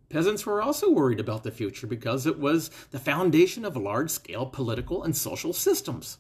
Peasants 0.10 0.45
were 0.45 0.62
also 0.62 0.89
worried 0.89 1.19
about 1.19 1.43
the 1.43 1.52
future 1.52 1.86
because 1.86 2.26
it 2.26 2.39
was 2.39 2.69
the 2.91 3.00
foundation 3.00 3.63
of 3.63 3.78
large 3.78 4.10
scale 4.10 4.45
political 4.45 5.04
and 5.04 5.15
social 5.15 5.54
systems. 5.54 6.17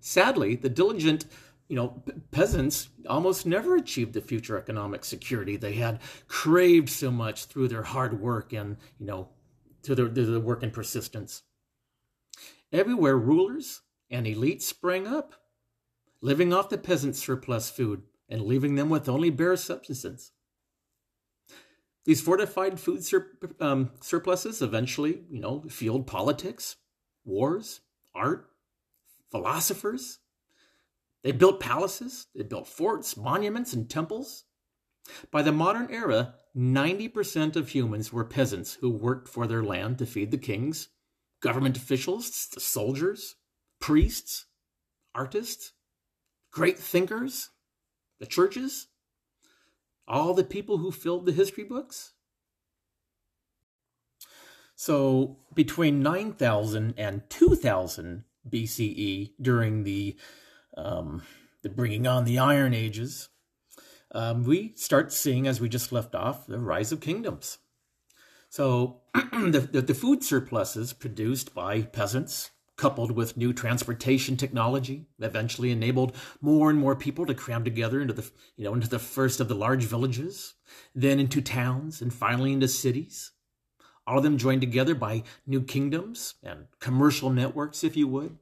Sadly, 0.00 0.56
the 0.56 0.68
diligent 0.68 1.24
you 1.68 1.76
know, 1.76 2.02
peasants 2.30 2.88
almost 3.08 3.44
never 3.44 3.76
achieved 3.76 4.12
the 4.12 4.20
future 4.20 4.56
economic 4.56 5.04
security 5.04 5.56
they 5.56 5.74
had 5.74 6.00
craved 6.28 6.88
so 6.88 7.10
much 7.10 7.46
through 7.46 7.68
their 7.68 7.82
hard 7.82 8.20
work 8.20 8.52
and, 8.52 8.76
you 8.98 9.06
know, 9.06 9.28
through 9.82 9.96
their, 9.96 10.08
their 10.08 10.40
work 10.40 10.62
and 10.62 10.72
persistence. 10.72 11.42
Everywhere, 12.72 13.16
rulers 13.16 13.82
and 14.10 14.26
elites 14.26 14.62
sprang 14.62 15.06
up, 15.06 15.34
living 16.20 16.52
off 16.52 16.68
the 16.68 16.78
peasants' 16.78 17.18
surplus 17.18 17.68
food 17.68 18.02
and 18.28 18.42
leaving 18.42 18.76
them 18.76 18.88
with 18.88 19.08
only 19.08 19.30
bare 19.30 19.56
subsistence. 19.56 20.32
These 22.06 22.20
fortified 22.20 22.78
food 22.78 23.04
sur- 23.04 23.36
um, 23.58 23.90
surpluses 24.00 24.62
eventually, 24.62 25.24
you 25.28 25.40
know, 25.40 25.64
fueled 25.68 26.06
politics, 26.06 26.76
wars, 27.24 27.80
art, 28.14 28.48
philosophers. 29.30 30.20
They 31.24 31.32
built 31.32 31.58
palaces, 31.58 32.28
they 32.32 32.44
built 32.44 32.68
forts, 32.68 33.16
monuments, 33.16 33.72
and 33.72 33.90
temples. 33.90 34.44
By 35.32 35.42
the 35.42 35.52
modern 35.52 35.90
era, 35.90 36.34
90% 36.56 37.56
of 37.56 37.70
humans 37.70 38.12
were 38.12 38.24
peasants 38.24 38.74
who 38.74 38.90
worked 38.90 39.28
for 39.28 39.48
their 39.48 39.62
land 39.62 39.98
to 39.98 40.06
feed 40.06 40.30
the 40.30 40.38
kings, 40.38 40.88
government 41.40 41.76
officials, 41.76 42.48
the 42.54 42.60
soldiers, 42.60 43.34
priests, 43.80 44.46
artists, 45.12 45.72
great 46.52 46.78
thinkers, 46.78 47.50
the 48.20 48.26
churches, 48.26 48.86
all 50.08 50.34
the 50.34 50.44
people 50.44 50.78
who 50.78 50.90
filled 50.90 51.26
the 51.26 51.32
history 51.32 51.64
books. 51.64 52.12
So 54.74 55.38
between 55.54 56.02
9000 56.02 56.94
and 56.96 57.28
2000 57.30 58.24
BCE, 58.48 59.32
during 59.40 59.84
the 59.84 60.16
um, 60.76 61.22
the 61.62 61.70
bringing 61.70 62.06
on 62.06 62.24
the 62.24 62.38
Iron 62.38 62.74
Ages, 62.74 63.30
um, 64.12 64.44
we 64.44 64.74
start 64.76 65.12
seeing, 65.12 65.46
as 65.46 65.60
we 65.60 65.68
just 65.68 65.90
left 65.90 66.14
off, 66.14 66.46
the 66.46 66.58
rise 66.58 66.92
of 66.92 67.00
kingdoms. 67.00 67.58
So 68.48 69.00
the, 69.14 69.68
the, 69.72 69.82
the 69.82 69.94
food 69.94 70.22
surpluses 70.22 70.92
produced 70.92 71.54
by 71.54 71.82
peasants 71.82 72.50
coupled 72.76 73.10
with 73.10 73.36
new 73.36 73.52
transportation 73.52 74.36
technology, 74.36 75.06
eventually 75.18 75.70
enabled 75.70 76.14
more 76.40 76.70
and 76.70 76.78
more 76.78 76.94
people 76.94 77.26
to 77.26 77.34
cram 77.34 77.64
together 77.64 78.00
into 78.00 78.12
the, 78.12 78.30
you 78.56 78.64
know, 78.64 78.74
into 78.74 78.88
the 78.88 78.98
first 78.98 79.40
of 79.40 79.48
the 79.48 79.54
large 79.54 79.84
villages, 79.84 80.54
then 80.94 81.18
into 81.18 81.40
towns, 81.40 82.02
and 82.02 82.12
finally 82.12 82.52
into 82.52 82.68
cities. 82.68 83.32
All 84.06 84.18
of 84.18 84.22
them 84.22 84.38
joined 84.38 84.60
together 84.60 84.94
by 84.94 85.24
new 85.46 85.62
kingdoms 85.62 86.34
and 86.42 86.66
commercial 86.78 87.30
networks, 87.30 87.82
if 87.82 87.96
you 87.96 88.06
would. 88.08 88.38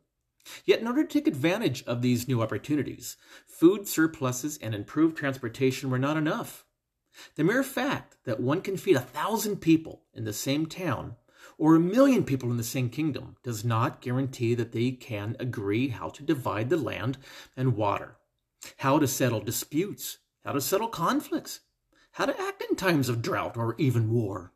Yet, 0.66 0.80
in 0.80 0.86
order 0.86 1.04
to 1.04 1.08
take 1.08 1.26
advantage 1.26 1.82
of 1.84 2.02
these 2.02 2.28
new 2.28 2.42
opportunities, 2.42 3.16
food 3.46 3.88
surpluses 3.88 4.58
and 4.58 4.74
improved 4.74 5.16
transportation 5.16 5.88
were 5.88 5.98
not 5.98 6.18
enough. 6.18 6.66
The 7.36 7.44
mere 7.44 7.62
fact 7.62 8.16
that 8.24 8.40
one 8.40 8.60
can 8.60 8.76
feed 8.76 8.96
a 8.96 9.00
thousand 9.00 9.62
people 9.62 10.02
in 10.12 10.24
the 10.24 10.32
same 10.32 10.66
town 10.66 11.16
or 11.58 11.74
a 11.74 11.80
million 11.80 12.24
people 12.24 12.50
in 12.50 12.56
the 12.56 12.64
same 12.64 12.88
kingdom 12.88 13.36
does 13.42 13.64
not 13.64 14.00
guarantee 14.00 14.54
that 14.54 14.72
they 14.72 14.90
can 14.90 15.36
agree 15.38 15.88
how 15.88 16.08
to 16.08 16.22
divide 16.22 16.70
the 16.70 16.76
land 16.76 17.18
and 17.56 17.76
water, 17.76 18.16
how 18.78 18.98
to 18.98 19.06
settle 19.06 19.40
disputes, 19.40 20.18
how 20.44 20.52
to 20.52 20.60
settle 20.60 20.88
conflicts, 20.88 21.60
how 22.12 22.26
to 22.26 22.40
act 22.40 22.62
in 22.68 22.76
times 22.76 23.08
of 23.08 23.22
drought 23.22 23.56
or 23.56 23.74
even 23.78 24.12
war. 24.12 24.52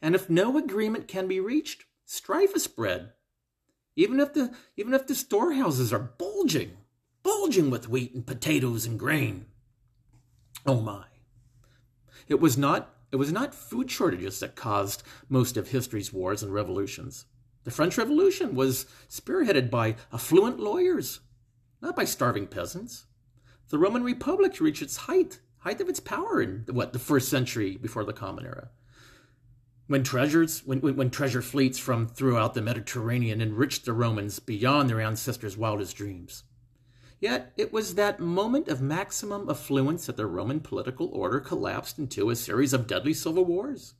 And 0.00 0.14
if 0.14 0.28
no 0.28 0.56
agreement 0.56 1.08
can 1.08 1.26
be 1.26 1.40
reached, 1.40 1.84
strife 2.04 2.54
is 2.54 2.64
spread. 2.64 3.12
Even 3.96 4.20
if 4.20 4.32
the 4.32 4.54
even 4.76 4.94
if 4.94 5.06
the 5.06 5.14
storehouses 5.14 5.92
are 5.92 5.98
bulging, 5.98 6.76
bulging 7.22 7.70
with 7.70 7.88
wheat 7.88 8.14
and 8.14 8.26
potatoes 8.26 8.86
and 8.86 8.98
grain. 8.98 9.46
Oh 10.64 10.80
my. 10.80 11.04
It 12.28 12.40
was 12.40 12.56
not 12.56 12.94
it 13.10 13.16
was 13.16 13.32
not 13.32 13.54
food 13.54 13.90
shortages 13.90 14.40
that 14.40 14.56
caused 14.56 15.02
most 15.28 15.56
of 15.56 15.68
history's 15.68 16.12
wars 16.12 16.42
and 16.42 16.52
revolutions. 16.52 17.26
The 17.64 17.70
French 17.70 17.98
Revolution 17.98 18.54
was 18.54 18.86
spearheaded 19.08 19.70
by 19.70 19.96
affluent 20.12 20.58
lawyers, 20.58 21.20
not 21.80 21.96
by 21.96 22.04
starving 22.04 22.46
peasants. 22.46 23.06
The 23.68 23.78
Roman 23.78 24.02
Republic 24.02 24.60
reached 24.60 24.82
its 24.82 24.96
height, 24.96 25.40
height 25.58 25.80
of 25.80 25.88
its 25.88 26.00
power 26.00 26.40
in 26.40 26.64
what 26.70 26.92
the 26.92 26.98
first 26.98 27.28
century 27.28 27.76
before 27.76 28.04
the 28.04 28.12
Common 28.12 28.46
Era. 28.46 28.70
When 29.86 30.02
treasures, 30.02 30.62
when, 30.64 30.80
when, 30.80 30.96
when 30.96 31.10
treasure 31.10 31.42
fleets 31.42 31.78
from 31.78 32.08
throughout 32.08 32.54
the 32.54 32.62
Mediterranean 32.62 33.40
enriched 33.40 33.84
the 33.84 33.92
Romans 33.94 34.38
beyond 34.38 34.88
their 34.88 35.00
ancestors' 35.00 35.56
wildest 35.56 35.96
dreams. 35.96 36.44
Yet 37.20 37.52
it 37.56 37.72
was 37.72 37.94
that 37.94 38.20
moment 38.20 38.68
of 38.68 38.80
maximum 38.80 39.50
affluence 39.50 40.06
that 40.06 40.16
the 40.16 40.26
Roman 40.26 40.60
political 40.60 41.08
order 41.08 41.40
collapsed 41.40 41.98
into 41.98 42.30
a 42.30 42.36
series 42.36 42.72
of 42.72 42.86
deadly 42.86 43.12
civil 43.12 43.44
wars. 43.44 43.94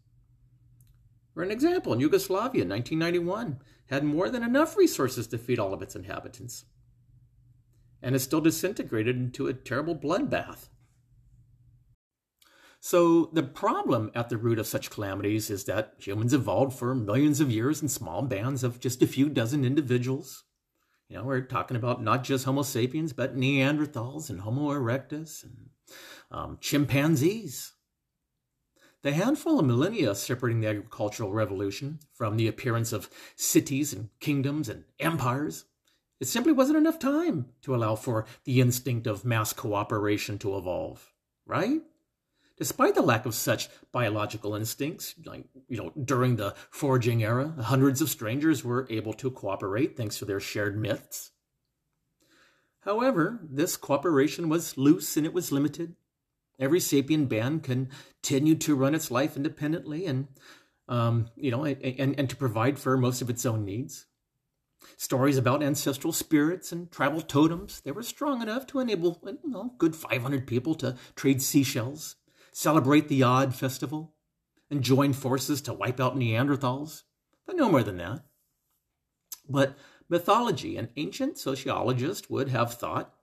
For 1.34 1.42
an 1.42 1.50
example, 1.50 1.92
in 1.92 2.00
Yugoslavia 2.00 2.62
in 2.62 2.68
1991 2.68 3.58
had 3.86 4.04
more 4.04 4.28
than 4.28 4.42
enough 4.42 4.76
resources 4.76 5.26
to 5.28 5.38
feed 5.38 5.58
all 5.58 5.74
of 5.74 5.82
its 5.82 5.96
inhabitants, 5.96 6.64
and 8.02 8.14
is 8.14 8.22
still 8.22 8.40
disintegrated 8.40 9.16
into 9.16 9.48
a 9.48 9.54
terrible 9.54 9.96
bloodbath. 9.96 10.68
So, 12.80 13.30
the 13.32 13.42
problem 13.42 14.12
at 14.14 14.28
the 14.28 14.36
root 14.36 14.60
of 14.60 14.66
such 14.66 14.90
calamities 14.90 15.50
is 15.50 15.64
that 15.64 15.94
humans 15.98 16.32
evolved 16.32 16.78
for 16.78 16.94
millions 16.94 17.40
of 17.40 17.50
years 17.50 17.82
in 17.82 17.88
small 17.88 18.22
bands 18.22 18.62
of 18.62 18.78
just 18.78 19.02
a 19.02 19.06
few 19.08 19.28
dozen 19.28 19.64
individuals 19.64 20.44
you 21.08 21.16
know, 21.16 21.24
we're 21.24 21.40
talking 21.40 21.76
about 21.76 22.02
not 22.02 22.22
just 22.22 22.44
Homo 22.44 22.62
sapiens, 22.62 23.12
but 23.12 23.36
Neanderthals 23.36 24.28
and 24.28 24.40
Homo 24.40 24.70
erectus 24.70 25.42
and 25.42 25.70
um, 26.30 26.58
chimpanzees. 26.60 27.72
The 29.02 29.12
handful 29.12 29.58
of 29.58 29.66
millennia 29.66 30.14
separating 30.14 30.60
the 30.60 30.68
agricultural 30.68 31.32
revolution 31.32 32.00
from 32.12 32.36
the 32.36 32.48
appearance 32.48 32.92
of 32.92 33.08
cities 33.36 33.92
and 33.92 34.10
kingdoms 34.20 34.68
and 34.68 34.84
empires, 34.98 35.64
it 36.20 36.26
simply 36.26 36.52
wasn't 36.52 36.78
enough 36.78 36.98
time 36.98 37.46
to 37.62 37.74
allow 37.74 37.94
for 37.94 38.26
the 38.44 38.60
instinct 38.60 39.06
of 39.06 39.24
mass 39.24 39.52
cooperation 39.52 40.36
to 40.38 40.56
evolve, 40.56 41.12
right? 41.46 41.80
Despite 42.58 42.96
the 42.96 43.02
lack 43.02 43.24
of 43.24 43.36
such 43.36 43.68
biological 43.92 44.56
instincts, 44.56 45.14
like, 45.24 45.44
you 45.68 45.76
know, 45.76 45.92
during 46.04 46.36
the 46.36 46.54
foraging 46.70 47.22
era, 47.22 47.54
hundreds 47.60 48.00
of 48.02 48.10
strangers 48.10 48.64
were 48.64 48.86
able 48.90 49.12
to 49.14 49.30
cooperate 49.30 49.96
thanks 49.96 50.18
to 50.18 50.24
their 50.24 50.40
shared 50.40 50.76
myths. 50.76 51.30
However, 52.80 53.40
this 53.48 53.76
cooperation 53.76 54.48
was 54.48 54.76
loose 54.76 55.16
and 55.16 55.24
it 55.24 55.32
was 55.32 55.52
limited. 55.52 55.94
Every 56.58 56.80
sapient 56.80 57.28
band 57.28 57.62
continued 57.62 58.60
to 58.62 58.74
run 58.74 58.94
its 58.94 59.10
life 59.10 59.36
independently 59.36 60.06
and, 60.06 60.26
um, 60.88 61.28
you 61.36 61.52
know, 61.52 61.64
and, 61.64 62.18
and 62.18 62.30
to 62.30 62.36
provide 62.36 62.78
for 62.80 62.96
most 62.96 63.22
of 63.22 63.30
its 63.30 63.46
own 63.46 63.64
needs. 63.64 64.06
Stories 64.96 65.36
about 65.36 65.62
ancestral 65.62 66.12
spirits 66.12 66.72
and 66.72 66.90
tribal 66.90 67.20
totems, 67.20 67.80
they 67.82 67.92
were 67.92 68.02
strong 68.02 68.42
enough 68.42 68.66
to 68.66 68.80
enable, 68.80 69.20
you 69.24 69.50
know, 69.50 69.74
good 69.78 69.94
500 69.94 70.46
people 70.46 70.74
to 70.76 70.96
trade 71.14 71.40
seashells 71.40 72.16
celebrate 72.58 73.06
the 73.06 73.22
Odd 73.22 73.54
Festival, 73.54 74.16
and 74.68 74.82
join 74.82 75.12
forces 75.12 75.62
to 75.62 75.72
wipe 75.72 76.00
out 76.00 76.16
Neanderthals, 76.16 77.04
but 77.46 77.54
no 77.54 77.70
more 77.70 77.84
than 77.84 77.98
that. 77.98 78.24
But 79.48 79.78
mythology, 80.08 80.76
an 80.76 80.88
ancient 80.96 81.38
sociologist 81.38 82.32
would 82.32 82.48
have 82.48 82.74
thought, 82.74 83.14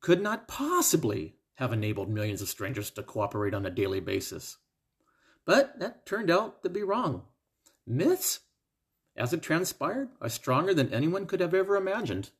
could 0.00 0.20
not 0.20 0.48
possibly 0.48 1.36
have 1.54 1.72
enabled 1.72 2.10
millions 2.10 2.42
of 2.42 2.48
strangers 2.48 2.90
to 2.90 3.04
cooperate 3.04 3.54
on 3.54 3.64
a 3.64 3.70
daily 3.70 4.00
basis. 4.00 4.56
But 5.44 5.78
that 5.78 6.04
turned 6.04 6.28
out 6.28 6.64
to 6.64 6.68
be 6.68 6.82
wrong. 6.82 7.22
Myths, 7.86 8.40
as 9.14 9.32
it 9.32 9.40
transpired, 9.40 10.08
are 10.20 10.28
stronger 10.28 10.74
than 10.74 10.92
anyone 10.92 11.26
could 11.26 11.38
have 11.38 11.54
ever 11.54 11.76
imagined. 11.76 12.30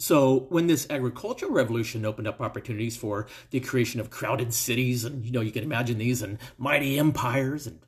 So 0.00 0.46
when 0.48 0.66
this 0.66 0.86
agricultural 0.88 1.52
revolution 1.52 2.06
opened 2.06 2.26
up 2.26 2.40
opportunities 2.40 2.96
for 2.96 3.26
the 3.50 3.60
creation 3.60 4.00
of 4.00 4.08
crowded 4.08 4.54
cities, 4.54 5.04
and 5.04 5.26
you 5.26 5.30
know 5.30 5.42
you 5.42 5.52
can 5.52 5.62
imagine 5.62 5.98
these 5.98 6.22
and 6.22 6.38
mighty 6.56 6.98
empires, 6.98 7.66
and 7.66 7.80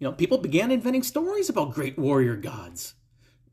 you 0.00 0.08
know 0.08 0.12
people 0.12 0.38
began 0.38 0.72
inventing 0.72 1.04
stories 1.04 1.48
about 1.48 1.72
great 1.72 1.96
warrior 1.96 2.34
gods, 2.34 2.94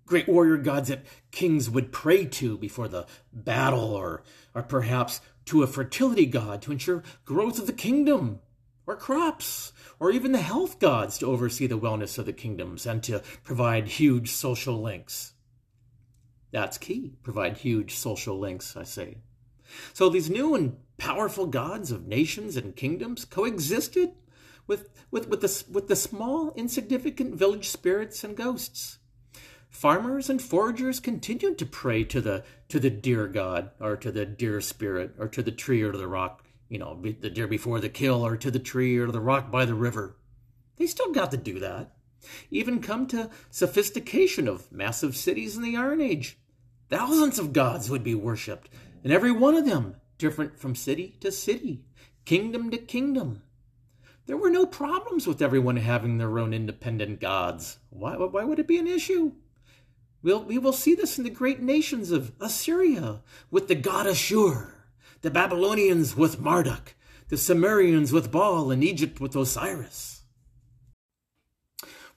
great 0.07 0.27
warrior 0.27 0.57
gods 0.57 0.89
that 0.89 1.05
kings 1.29 1.69
would 1.69 1.91
pray 1.91 2.25
to 2.25 2.57
before 2.57 2.87
the 2.87 3.05
battle, 3.31 3.93
or 3.93 4.23
or 4.55 4.63
perhaps 4.63 5.21
to 5.45 5.61
a 5.61 5.67
fertility 5.67 6.25
god 6.25 6.63
to 6.63 6.71
ensure 6.71 7.03
growth 7.23 7.59
of 7.59 7.67
the 7.67 7.71
kingdom, 7.71 8.39
or 8.87 8.95
crops, 8.95 9.73
or 9.99 10.09
even 10.09 10.31
the 10.31 10.41
health 10.41 10.79
gods 10.79 11.19
to 11.19 11.27
oversee 11.27 11.67
the 11.67 11.77
wellness 11.77 12.17
of 12.17 12.25
the 12.25 12.33
kingdoms 12.33 12.87
and 12.87 13.03
to 13.03 13.21
provide 13.43 13.87
huge 13.87 14.31
social 14.31 14.81
links. 14.81 15.33
That's 16.57 16.79
key. 16.79 17.13
Provide 17.21 17.57
huge 17.59 17.93
social 17.93 18.39
links, 18.39 18.75
I 18.75 18.81
say. 18.81 19.17
So 19.93 20.09
these 20.09 20.27
new 20.27 20.55
and 20.55 20.77
powerful 20.97 21.45
gods 21.45 21.91
of 21.91 22.07
nations 22.07 22.57
and 22.57 22.75
kingdoms 22.75 23.25
coexisted 23.25 24.13
with, 24.65 24.89
with, 25.11 25.27
with, 25.27 25.41
the, 25.41 25.65
with 25.71 25.87
the 25.87 25.95
small, 25.95 26.53
insignificant 26.55 27.35
village 27.35 27.69
spirits 27.69 28.23
and 28.23 28.35
ghosts. 28.35 28.97
Farmers 29.69 30.31
and 30.31 30.41
foragers 30.41 30.99
continued 30.99 31.59
to 31.59 31.65
pray 31.67 32.03
to 32.05 32.21
the 32.21 32.43
to 32.69 32.79
the 32.79 32.89
deer 32.89 33.27
god, 33.27 33.69
or 33.79 33.95
to 33.95 34.11
the 34.11 34.25
deer 34.25 34.59
spirit, 34.59 35.13
or 35.19 35.27
to 35.27 35.43
the 35.43 35.51
tree 35.51 35.83
or 35.83 35.91
to 35.91 35.97
the 35.99 36.07
rock, 36.07 36.43
you 36.69 36.79
know, 36.79 36.99
the 36.99 37.29
deer 37.29 37.47
before 37.47 37.79
the 37.79 37.87
kill, 37.87 38.25
or 38.25 38.35
to 38.35 38.49
the 38.49 38.57
tree 38.57 38.97
or 38.97 39.11
the 39.11 39.21
rock 39.21 39.51
by 39.51 39.63
the 39.63 39.75
river. 39.75 40.17
They 40.77 40.87
still 40.87 41.11
got 41.11 41.29
to 41.29 41.37
do 41.37 41.59
that 41.59 41.91
even 42.49 42.81
come 42.81 43.05
to 43.07 43.29
sophistication 43.51 44.47
of 44.47 44.71
massive 44.71 45.15
cities 45.15 45.55
in 45.55 45.61
the 45.61 45.77
Iron 45.77 46.01
Age. 46.01 46.37
Thousands 46.89 47.37
of 47.37 47.53
gods 47.53 47.89
would 47.89 48.03
be 48.03 48.15
worshipped, 48.15 48.69
and 49.03 49.11
every 49.11 49.31
one 49.31 49.55
of 49.55 49.65
them 49.65 49.95
different 50.17 50.57
from 50.57 50.75
city 50.75 51.17
to 51.19 51.31
city, 51.31 51.83
kingdom 52.25 52.71
to 52.71 52.77
kingdom. 52.77 53.41
There 54.25 54.37
were 54.37 54.49
no 54.49 54.65
problems 54.65 55.27
with 55.27 55.41
everyone 55.41 55.77
having 55.77 56.17
their 56.17 56.39
own 56.39 56.53
independent 56.53 57.19
gods. 57.19 57.79
Why, 57.89 58.15
why 58.15 58.43
would 58.43 58.59
it 58.59 58.67
be 58.67 58.77
an 58.77 58.87
issue? 58.87 59.33
We'll, 60.21 60.43
we 60.43 60.57
will 60.57 60.73
see 60.73 60.95
this 60.95 61.17
in 61.17 61.23
the 61.23 61.29
great 61.29 61.61
nations 61.61 62.11
of 62.11 62.33
Assyria 62.41 63.21
with 63.51 63.67
the 63.67 63.75
god 63.75 64.07
Ashur, 64.07 64.73
the 65.21 65.31
Babylonians 65.31 66.15
with 66.15 66.39
Marduk, 66.39 66.95
the 67.29 67.37
Sumerians 67.37 68.11
with 68.11 68.31
Baal, 68.31 68.71
and 68.71 68.83
Egypt 68.83 69.19
with 69.19 69.35
Osiris. 69.35 70.16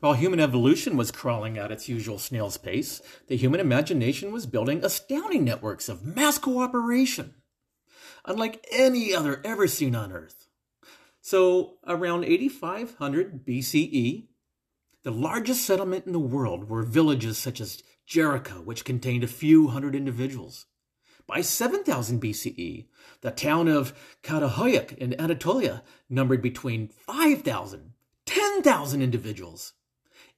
While 0.01 0.15
human 0.15 0.41
evolution 0.41 0.97
was 0.97 1.11
crawling 1.11 1.59
at 1.59 1.71
its 1.71 1.87
usual 1.87 2.19
snail's 2.19 2.57
pace, 2.57 3.03
the 3.27 3.37
human 3.37 3.61
imagination 3.61 4.33
was 4.33 4.47
building 4.47 4.83
astounding 4.83 5.45
networks 5.45 5.91
of 5.91 6.07
mass 6.07 6.39
cooperation, 6.39 7.35
unlike 8.25 8.67
any 8.73 9.15
other 9.15 9.43
ever 9.45 9.67
seen 9.67 9.95
on 9.95 10.11
Earth. 10.11 10.47
So, 11.21 11.75
around 11.87 12.25
8500 12.25 13.45
BCE, 13.45 14.29
the 15.03 15.11
largest 15.11 15.67
settlement 15.67 16.07
in 16.07 16.13
the 16.13 16.19
world 16.19 16.71
were 16.71 16.83
villages 16.83 17.37
such 17.37 17.61
as 17.61 17.83
Jericho, 18.07 18.63
which 18.63 18.87
contained 18.87 19.23
a 19.23 19.29
few 19.29 19.69
hundred 19.69 19.95
individuals. 19.95 20.65
By 21.27 21.43
7000 21.43 22.23
BCE, 22.23 22.87
the 23.21 23.31
town 23.31 23.69
of 23.69 23.93
Çatalhöyük 24.23 24.97
in 24.97 25.15
Anatolia 25.21 25.83
numbered 26.09 26.41
between 26.41 26.89
5,000 26.89 27.93
10,000 28.25 29.03
individuals. 29.03 29.73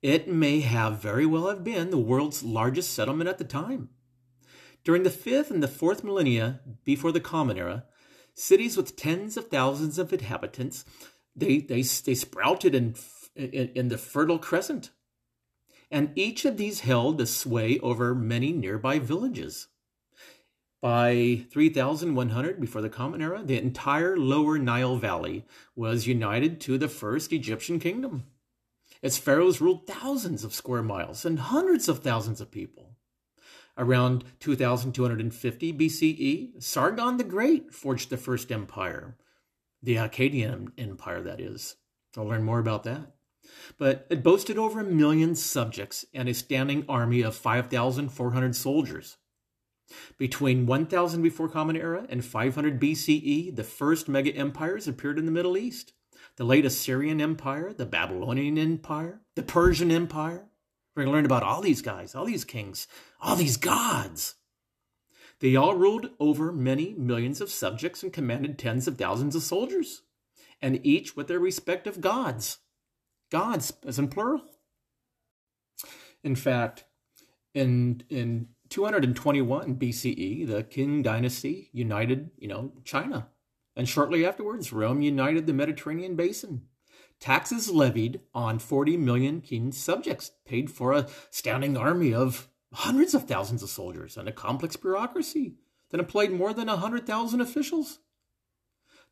It 0.02 0.28
may 0.28 0.60
have 0.60 1.00
very 1.00 1.24
well 1.24 1.48
have 1.48 1.62
been 1.62 1.90
the 1.90 1.98
world's 1.98 2.42
largest 2.42 2.92
settlement 2.92 3.30
at 3.30 3.38
the 3.38 3.44
time. 3.44 3.90
During 4.84 5.04
the 5.04 5.10
fifth 5.10 5.50
and 5.50 5.62
the 5.62 5.68
fourth 5.68 6.02
millennia 6.02 6.60
before 6.84 7.12
the 7.12 7.20
Common 7.20 7.56
Era, 7.56 7.84
cities 8.34 8.76
with 8.76 8.96
tens 8.96 9.36
of 9.36 9.48
thousands 9.48 9.98
of 9.98 10.12
inhabitants 10.12 10.84
they 11.34 11.60
they, 11.60 11.82
they 11.82 12.14
sprouted 12.14 12.74
in, 12.74 12.94
in, 13.36 13.70
in 13.74 13.88
the 13.88 13.98
Fertile 13.98 14.38
Crescent, 14.38 14.90
and 15.90 16.10
each 16.14 16.44
of 16.44 16.56
these 16.56 16.80
held 16.80 17.18
the 17.18 17.26
sway 17.26 17.78
over 17.78 18.14
many 18.14 18.52
nearby 18.52 18.98
villages. 18.98 19.68
By 20.80 21.44
3100 21.52 22.60
before 22.60 22.82
the 22.82 22.90
Common 22.90 23.22
Era, 23.22 23.42
the 23.44 23.56
entire 23.56 24.16
lower 24.16 24.58
Nile 24.58 24.96
Valley 24.96 25.46
was 25.76 26.08
united 26.08 26.60
to 26.62 26.76
the 26.76 26.88
first 26.88 27.32
Egyptian 27.32 27.78
kingdom. 27.78 28.24
Its 29.02 29.18
pharaohs 29.18 29.60
ruled 29.60 29.86
thousands 29.86 30.44
of 30.44 30.54
square 30.54 30.82
miles 30.82 31.24
and 31.24 31.38
hundreds 31.38 31.88
of 31.88 31.98
thousands 31.98 32.40
of 32.40 32.50
people. 32.50 32.96
Around 33.76 34.24
2250 34.40 35.72
BCE, 35.72 36.62
Sargon 36.62 37.16
the 37.16 37.24
Great 37.24 37.74
forged 37.74 38.10
the 38.10 38.16
first 38.16 38.52
empire, 38.52 39.16
the 39.82 39.96
Akkadian 39.96 40.72
Empire, 40.78 41.22
that 41.22 41.40
is. 41.40 41.76
I'll 42.16 42.26
learn 42.26 42.44
more 42.44 42.58
about 42.58 42.84
that. 42.84 43.14
But 43.78 44.06
it 44.10 44.22
boasted 44.22 44.58
over 44.58 44.80
a 44.80 44.84
million 44.84 45.34
subjects 45.34 46.04
and 46.14 46.28
a 46.28 46.34
standing 46.34 46.84
army 46.88 47.22
of 47.22 47.34
5,400 47.34 48.54
soldiers. 48.54 49.16
Between 50.16 50.66
1000 50.66 51.22
before 51.22 51.48
Common 51.48 51.76
Era 51.76 52.06
and 52.08 52.24
500 52.24 52.80
BCE, 52.80 53.54
the 53.54 53.64
first 53.64 54.08
mega 54.08 54.30
empires 54.34 54.86
appeared 54.86 55.18
in 55.18 55.26
the 55.26 55.32
Middle 55.32 55.56
East. 55.56 55.92
The 56.36 56.44
late 56.44 56.64
Assyrian 56.64 57.20
Empire, 57.20 57.72
the 57.72 57.86
Babylonian 57.86 58.58
Empire, 58.58 59.20
the 59.34 59.42
Persian 59.42 59.90
Empire. 59.90 60.48
We're 60.94 61.04
going 61.04 61.12
to 61.12 61.16
learn 61.16 61.26
about 61.26 61.42
all 61.42 61.60
these 61.60 61.82
guys, 61.82 62.14
all 62.14 62.24
these 62.24 62.44
kings, 62.44 62.86
all 63.20 63.36
these 63.36 63.56
gods. 63.56 64.34
They 65.40 65.56
all 65.56 65.74
ruled 65.74 66.10
over 66.20 66.52
many 66.52 66.94
millions 66.94 67.40
of 67.40 67.50
subjects 67.50 68.02
and 68.02 68.12
commanded 68.12 68.58
tens 68.58 68.86
of 68.86 68.96
thousands 68.96 69.34
of 69.34 69.42
soldiers, 69.42 70.02
and 70.60 70.84
each 70.86 71.16
with 71.16 71.28
their 71.28 71.40
respective 71.40 72.00
gods. 72.00 72.58
Gods, 73.30 73.72
as 73.86 73.98
in 73.98 74.08
plural. 74.08 74.42
In 76.22 76.36
fact, 76.36 76.84
in, 77.54 78.02
in 78.08 78.48
221 78.68 79.76
BCE, 79.76 80.46
the 80.46 80.62
Qing 80.62 81.02
dynasty 81.02 81.70
united, 81.72 82.30
you 82.38 82.48
know, 82.48 82.72
China. 82.84 83.28
And 83.74 83.88
shortly 83.88 84.24
afterwards, 84.24 84.72
Rome 84.72 85.02
united 85.02 85.46
the 85.46 85.52
Mediterranean 85.52 86.16
basin. 86.16 86.62
Taxes 87.20 87.70
levied 87.70 88.20
on 88.34 88.58
40 88.58 88.96
million 88.96 89.40
Qing 89.40 89.72
subjects 89.72 90.32
paid 90.44 90.70
for 90.70 90.92
a 90.92 91.06
standing 91.30 91.76
army 91.76 92.12
of 92.12 92.48
hundreds 92.72 93.14
of 93.14 93.28
thousands 93.28 93.62
of 93.62 93.70
soldiers 93.70 94.16
and 94.16 94.28
a 94.28 94.32
complex 94.32 94.76
bureaucracy 94.76 95.54
that 95.90 96.00
employed 96.00 96.30
more 96.30 96.52
than 96.52 96.66
100,000 96.66 97.40
officials. 97.40 98.00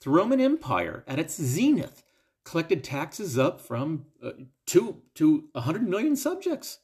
The 0.03 0.11
Roman 0.11 0.41
Empire, 0.41 1.05
at 1.07 1.19
its 1.19 1.41
zenith, 1.41 2.03
collected 2.45 2.83
taxes 2.83 3.39
up 3.39 3.61
from 3.61 4.07
uh, 4.23 4.31
two 4.67 5.03
to 5.15 5.49
100 5.53 5.87
million 5.87 6.17
subjects. 6.17 6.79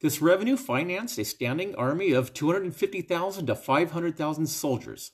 This 0.00 0.22
revenue 0.22 0.56
financed 0.56 1.18
a 1.18 1.24
standing 1.24 1.74
army 1.74 2.12
of 2.12 2.32
250,000 2.32 3.46
to 3.46 3.54
500,000 3.54 4.46
soldiers. 4.46 5.12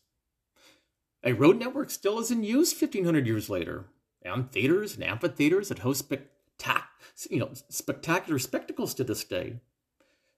A 1.24 1.32
road 1.32 1.58
network 1.58 1.90
still 1.90 2.20
is 2.20 2.30
in 2.30 2.44
use 2.44 2.72
1500 2.72 3.26
years 3.26 3.50
later, 3.50 3.86
and 4.22 4.50
theaters 4.50 4.94
and 4.94 5.02
amphitheaters 5.02 5.68
that 5.68 5.80
host 5.80 6.08
spectac- 6.08 6.84
you 7.28 7.40
know, 7.40 7.50
spectacular 7.68 8.38
spectacles 8.38 8.94
to 8.94 9.04
this 9.04 9.24
day. 9.24 9.60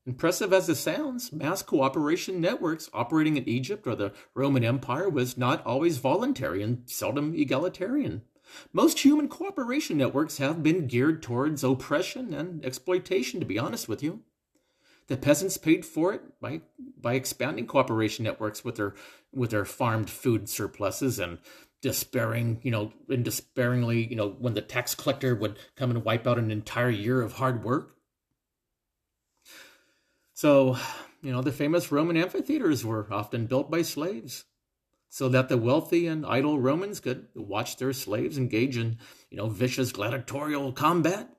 Impressive 0.06 0.54
as 0.54 0.68
it 0.70 0.76
sounds, 0.76 1.32
mass 1.32 1.62
cooperation 1.62 2.40
networks 2.40 2.88
operating 2.94 3.36
in 3.36 3.46
Egypt 3.46 3.86
or 3.86 3.94
the 3.94 4.12
Roman 4.34 4.64
Empire 4.64 5.10
was 5.10 5.36
not 5.36 5.64
always 5.66 5.98
voluntary 5.98 6.62
and 6.62 6.88
seldom 6.88 7.34
egalitarian. 7.34 8.22
Most 8.72 9.00
human 9.00 9.28
cooperation 9.28 9.98
networks 9.98 10.38
have 10.38 10.62
been 10.62 10.86
geared 10.86 11.22
towards 11.22 11.62
oppression 11.62 12.32
and 12.32 12.64
exploitation, 12.64 13.38
to 13.40 13.46
be 13.46 13.58
honest 13.58 13.88
with 13.88 14.02
you. 14.02 14.22
The 15.10 15.16
peasants 15.16 15.56
paid 15.56 15.84
for 15.84 16.14
it 16.14 16.22
by 16.40 16.60
by 16.96 17.14
expanding 17.14 17.66
cooperation 17.66 18.24
networks 18.24 18.64
with 18.64 18.76
their 18.76 18.94
with 19.32 19.50
their 19.50 19.64
farmed 19.64 20.08
food 20.08 20.48
surpluses 20.48 21.18
and 21.18 21.38
despairing, 21.82 22.60
you 22.62 22.70
know, 22.70 22.92
and 23.08 23.24
despairingly, 23.24 24.06
you 24.06 24.14
know, 24.14 24.28
when 24.28 24.54
the 24.54 24.60
tax 24.60 24.94
collector 24.94 25.34
would 25.34 25.58
come 25.74 25.90
and 25.90 26.04
wipe 26.04 26.28
out 26.28 26.38
an 26.38 26.52
entire 26.52 26.90
year 26.90 27.22
of 27.22 27.32
hard 27.32 27.64
work. 27.64 27.96
So, 30.32 30.76
you 31.22 31.32
know, 31.32 31.42
the 31.42 31.50
famous 31.50 31.90
Roman 31.90 32.16
amphitheaters 32.16 32.84
were 32.84 33.08
often 33.10 33.46
built 33.46 33.68
by 33.68 33.82
slaves 33.82 34.44
so 35.08 35.28
that 35.30 35.48
the 35.48 35.58
wealthy 35.58 36.06
and 36.06 36.24
idle 36.24 36.60
Romans 36.60 37.00
could 37.00 37.26
watch 37.34 37.78
their 37.78 37.92
slaves 37.92 38.38
engage 38.38 38.76
in, 38.76 38.98
you 39.28 39.38
know, 39.38 39.48
vicious 39.48 39.90
gladiatorial 39.90 40.72
combat. 40.72 41.30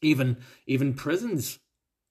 Even 0.00 0.38
even 0.66 0.94
prisons 0.94 1.58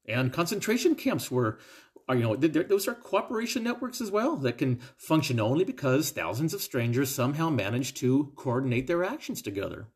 and 0.08 0.32
concentration 0.32 0.96
camps 0.96 1.30
were, 1.30 1.60
are, 2.08 2.16
you 2.16 2.24
know, 2.24 2.36
those 2.36 2.88
are 2.88 2.94
cooperation 2.94 3.64
networks 3.64 4.00
as 4.00 4.10
well 4.10 4.38
that 4.38 4.58
can 4.58 4.80
function 4.96 5.40
only 5.40 5.66
because 5.66 6.12
thousands 6.12 6.54
of 6.54 6.62
strangers 6.62 7.14
somehow 7.14 7.50
manage 7.50 7.94
to 7.96 8.32
coordinate 8.36 8.88
their 8.88 9.04
actions 9.04 9.42
together. 9.42 9.88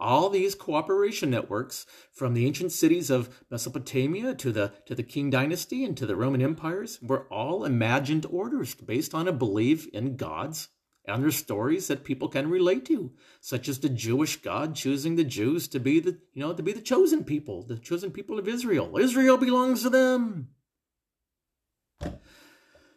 All 0.00 0.30
these 0.30 0.54
cooperation 0.54 1.28
networks, 1.28 1.84
from 2.12 2.32
the 2.32 2.46
ancient 2.46 2.70
cities 2.70 3.10
of 3.10 3.44
Mesopotamia 3.50 4.34
to 4.36 4.52
the, 4.52 4.72
to 4.86 4.94
the 4.94 5.02
king 5.02 5.28
dynasty 5.28 5.84
and 5.84 5.96
to 5.96 6.06
the 6.06 6.14
Roman 6.14 6.40
empires, 6.40 7.00
were 7.02 7.26
all 7.32 7.64
imagined 7.64 8.24
orders 8.30 8.74
based 8.76 9.12
on 9.12 9.26
a 9.26 9.32
belief 9.32 9.88
in 9.88 10.16
gods 10.16 10.68
and 11.08 11.22
there's 11.22 11.36
stories 11.36 11.88
that 11.88 12.04
people 12.04 12.28
can 12.28 12.50
relate 12.50 12.84
to, 12.86 13.12
such 13.40 13.68
as 13.68 13.80
the 13.80 13.88
Jewish 13.88 14.42
God 14.42 14.74
choosing 14.74 15.16
the 15.16 15.24
Jews 15.24 15.66
to 15.68 15.80
be 15.80 16.00
the, 16.00 16.18
you 16.34 16.42
know, 16.42 16.52
to 16.52 16.62
be 16.62 16.72
the 16.72 16.82
chosen 16.82 17.24
people, 17.24 17.62
the 17.62 17.78
chosen 17.78 18.10
people 18.10 18.38
of 18.38 18.46
Israel. 18.46 18.98
Israel 18.98 19.38
belongs 19.38 19.82
to 19.82 19.90
them. 19.90 20.48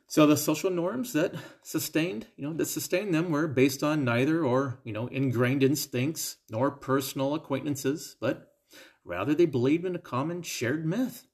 So 0.07 0.27
the 0.27 0.35
social 0.35 0.69
norms 0.69 1.13
that 1.13 1.35
sustained, 1.63 2.27
you 2.35 2.45
know, 2.45 2.53
that 2.53 2.65
sustained 2.65 3.13
them 3.13 3.31
were 3.31 3.47
based 3.47 3.81
on 3.81 4.03
neither 4.03 4.43
or, 4.43 4.81
you 4.83 4.91
know, 4.91 5.07
ingrained 5.07 5.63
instincts 5.63 6.35
nor 6.49 6.69
personal 6.69 7.33
acquaintances, 7.33 8.17
but 8.19 8.51
rather 9.05 9.33
they 9.33 9.45
believed 9.45 9.85
in 9.85 9.95
a 9.95 9.99
common 9.99 10.41
shared 10.41 10.85
myth. 10.85 11.27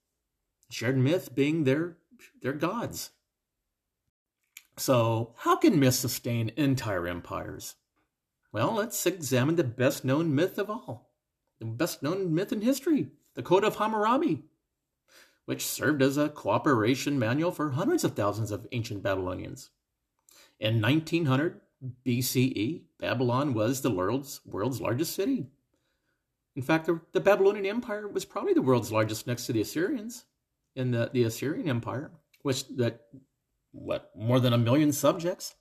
Shared 0.70 0.96
myth 0.96 1.34
being 1.34 1.64
their 1.64 1.96
their 2.40 2.52
gods. 2.52 3.10
So, 4.78 5.34
how 5.38 5.56
can 5.56 5.80
myths 5.80 5.98
sustain 5.98 6.52
entire 6.56 7.08
empires? 7.08 7.74
Well, 8.52 8.74
let's 8.74 9.04
examine 9.06 9.56
the 9.56 9.64
best 9.64 10.04
known 10.04 10.34
myth 10.34 10.56
of 10.56 10.70
all, 10.70 11.10
the 11.58 11.66
best 11.66 12.02
known 12.02 12.32
myth 12.32 12.52
in 12.52 12.60
history, 12.60 13.08
the 13.34 13.42
Code 13.42 13.64
of 13.64 13.76
Hammurabi, 13.76 14.44
which 15.46 15.66
served 15.66 16.00
as 16.00 16.16
a 16.16 16.28
cooperation 16.28 17.18
manual 17.18 17.50
for 17.50 17.70
hundreds 17.70 18.04
of 18.04 18.14
thousands 18.14 18.52
of 18.52 18.68
ancient 18.70 19.02
Babylonians. 19.02 19.70
In 20.60 20.80
1900 20.80 21.60
BCE, 22.06 22.82
Babylon 22.98 23.54
was 23.54 23.80
the 23.80 23.90
world's, 23.90 24.40
world's 24.46 24.80
largest 24.80 25.14
city. 25.14 25.46
In 26.54 26.62
fact, 26.62 26.86
the, 26.86 27.00
the 27.12 27.20
Babylonian 27.20 27.66
Empire 27.66 28.06
was 28.06 28.24
probably 28.24 28.54
the 28.54 28.62
world's 28.62 28.92
largest 28.92 29.26
next 29.26 29.46
to 29.46 29.52
the 29.52 29.60
Assyrians 29.60 30.24
in 30.76 30.92
the, 30.92 31.10
the 31.12 31.24
Assyrian 31.24 31.68
Empire, 31.68 32.12
which 32.42 32.66
that 32.76 33.02
what, 33.80 34.10
more 34.16 34.40
than 34.40 34.52
a 34.52 34.58
million 34.58 34.92
subjects. 34.92 35.54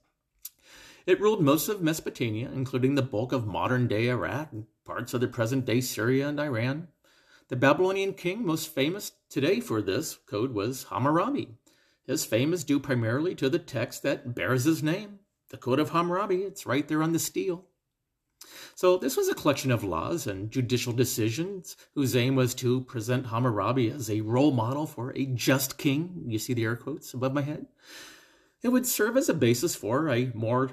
It 1.06 1.21
ruled 1.21 1.41
most 1.41 1.69
of 1.69 1.82
Mesopotamia, 1.82 2.49
including 2.53 2.95
the 2.95 3.01
bulk 3.01 3.32
of 3.32 3.47
modern 3.47 3.88
day 3.88 4.10
Iraq 4.10 4.51
and 4.51 4.65
parts 4.86 5.13
of 5.13 5.21
the 5.21 5.27
present 5.27 5.65
day 5.65 5.82
Syria 5.82 6.27
and 6.27 6.39
Iran. 6.39 6.89
The 7.49 7.56
Babylonian 7.56 8.13
king 8.13 8.45
most 8.45 8.73
famous 8.73 9.13
today 9.30 9.62
for 9.62 9.82
this 9.82 10.17
code 10.27 10.53
was 10.53 10.86
Hammurabi. 10.86 11.56
His 12.06 12.25
fame 12.25 12.53
is 12.53 12.63
due 12.63 12.80
primarily 12.80 13.36
to 13.36 13.49
the 13.49 13.60
text 13.60 14.03
that 14.03 14.36
bears 14.36 14.65
his 14.65 14.84
name, 14.84 15.19
the 15.49 15.58
Code 15.58 15.80
of 15.80 15.91
Hammurabi. 15.91 16.38
It's 16.38 16.65
right 16.65 16.88
there 16.88 17.03
on 17.03 17.13
the 17.13 17.19
stele. 17.19 17.65
So, 18.77 18.95
this 18.95 19.17
was 19.17 19.27
a 19.27 19.33
collection 19.33 19.71
of 19.71 19.83
laws 19.83 20.27
and 20.27 20.51
judicial 20.51 20.93
decisions 20.93 21.75
whose 21.95 22.15
aim 22.15 22.35
was 22.35 22.53
to 22.53 22.81
present 22.81 23.25
Hammurabi 23.25 23.89
as 23.89 24.07
a 24.07 24.21
role 24.21 24.51
model 24.51 24.85
for 24.85 25.11
a 25.17 25.25
just 25.25 25.79
king. 25.79 26.25
You 26.27 26.37
see 26.37 26.53
the 26.53 26.65
air 26.65 26.75
quotes 26.75 27.11
above 27.11 27.33
my 27.33 27.41
head? 27.41 27.65
It 28.61 28.67
would 28.67 28.85
serve 28.85 29.17
as 29.17 29.29
a 29.29 29.33
basis 29.33 29.73
for 29.73 30.09
a 30.09 30.31
more 30.35 30.69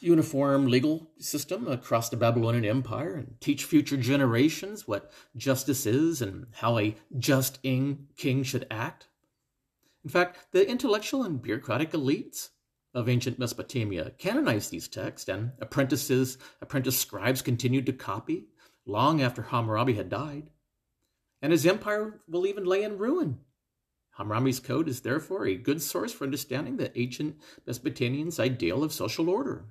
uniform 0.00 0.68
legal 0.68 1.10
system 1.18 1.66
across 1.66 2.08
the 2.08 2.16
Babylonian 2.16 2.64
Empire 2.64 3.16
and 3.16 3.34
teach 3.40 3.64
future 3.64 3.96
generations 3.96 4.86
what 4.86 5.10
justice 5.36 5.86
is 5.86 6.22
and 6.22 6.46
how 6.52 6.78
a 6.78 6.94
just 7.18 7.64
king 7.64 8.44
should 8.44 8.64
act. 8.70 9.08
In 10.04 10.10
fact, 10.10 10.52
the 10.52 10.70
intellectual 10.70 11.24
and 11.24 11.42
bureaucratic 11.42 11.90
elites 11.90 12.50
of 12.96 13.10
ancient 13.10 13.38
Mesopotamia 13.38 14.12
canonized 14.16 14.70
these 14.70 14.88
texts, 14.88 15.28
and 15.28 15.52
apprentices, 15.60 16.38
apprentice 16.62 16.98
scribes 16.98 17.42
continued 17.42 17.84
to 17.84 17.92
copy 17.92 18.46
long 18.86 19.20
after 19.20 19.42
Hammurabi 19.42 19.92
had 19.92 20.08
died. 20.08 20.48
And 21.42 21.52
his 21.52 21.66
empire 21.66 22.22
will 22.26 22.46
even 22.46 22.64
lay 22.64 22.82
in 22.82 22.96
ruin. 22.96 23.40
Hammurabi's 24.12 24.60
code 24.60 24.88
is 24.88 25.02
therefore 25.02 25.44
a 25.44 25.56
good 25.56 25.82
source 25.82 26.10
for 26.10 26.24
understanding 26.24 26.78
the 26.78 26.98
ancient 26.98 27.36
Mesopotamians' 27.68 28.40
ideal 28.40 28.82
of 28.82 28.94
social 28.94 29.28
order. 29.28 29.66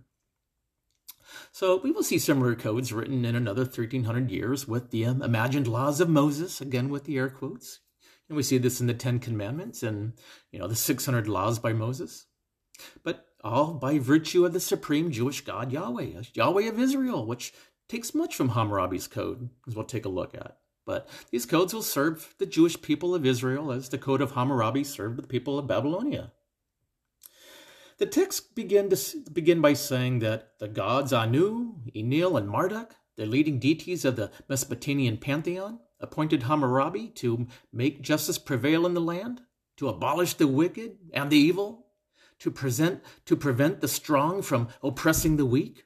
So 1.52 1.78
we 1.78 1.90
will 1.90 2.04
see 2.04 2.20
similar 2.20 2.54
codes 2.54 2.94
written 2.94 3.26
in 3.26 3.36
another 3.36 3.64
1300 3.64 4.30
years 4.30 4.68
with 4.68 4.92
the 4.92 5.04
um, 5.04 5.24
imagined 5.24 5.68
laws 5.68 6.00
of 6.00 6.10
Moses, 6.10 6.62
again 6.62 6.90
with 6.90 7.06
the 7.06 7.18
air 7.18 7.30
quotes. 7.30 7.80
And 8.30 8.36
we 8.36 8.44
see 8.44 8.60
this 8.60 8.80
in 8.80 8.86
the 8.86 8.94
Ten 8.94 9.18
Commandments 9.18 9.82
and, 9.82 10.14
you 10.52 10.60
know, 10.60 10.68
the 10.68 10.76
600 10.76 11.28
laws 11.28 11.58
by 11.58 11.74
Moses 11.74 12.28
but 13.04 13.28
all 13.44 13.74
by 13.74 14.00
virtue 14.00 14.46
of 14.46 14.54
the 14.54 14.60
supreme 14.60 15.12
Jewish 15.12 15.42
God 15.42 15.72
Yahweh, 15.72 16.18
uh, 16.18 16.24
Yahweh 16.34 16.68
of 16.68 16.80
Israel, 16.80 17.26
which 17.26 17.54
takes 17.88 18.16
much 18.16 18.36
from 18.36 18.50
Hammurabi's 18.50 19.08
code, 19.08 19.50
as 19.68 19.76
we'll 19.76 19.86
take 19.86 20.06
a 20.06 20.10
look 20.10 20.36
at. 20.36 20.58
But 20.86 21.10
these 21.32 21.46
codes 21.46 21.74
will 21.74 21.82
serve 21.82 22.36
the 22.38 22.46
Jewish 22.46 22.82
people 22.82 23.16
of 23.16 23.26
Israel 23.26 23.72
as 23.72 23.90
the 23.90 23.98
code 23.98 24.22
of 24.22 24.32
Hammurabi 24.32 24.84
served 24.84 25.18
the 25.18 25.28
people 25.28 25.58
of 25.58 25.68
Babylonia. 25.68 26.32
The 27.98 28.06
texts 28.06 28.42
begin, 28.42 28.90
to, 28.90 28.98
begin 29.32 29.62
by 29.62 29.74
saying 29.74 30.20
that 30.20 30.60
the 30.60 30.68
gods 30.68 31.14
Anu, 31.14 31.76
Enlil, 31.96 32.36
and 32.38 32.50
Marduk, 32.50 32.96
the 33.16 33.26
leading 33.26 33.58
deities 33.58 34.04
of 34.04 34.18
the 34.18 34.32
Mesopotamian 34.50 35.18
pantheon, 35.18 35.80
appointed 36.00 36.44
Hammurabi 36.44 37.08
to 37.16 37.48
make 37.72 38.02
justice 38.02 38.38
prevail 38.38 38.86
in 38.86 38.94
the 38.94 39.02
land, 39.02 39.42
to 39.78 39.88
abolish 39.88 40.34
the 40.34 40.48
wicked 40.48 40.98
and 41.14 41.30
the 41.30 41.38
evil, 41.38 41.85
to 42.40 42.52
present 42.52 43.02
to 43.26 43.36
prevent 43.36 43.82
the 43.82 43.88
strong 43.88 44.42
from 44.42 44.68
oppressing 44.84 45.38
the 45.38 45.46
weak, 45.46 45.86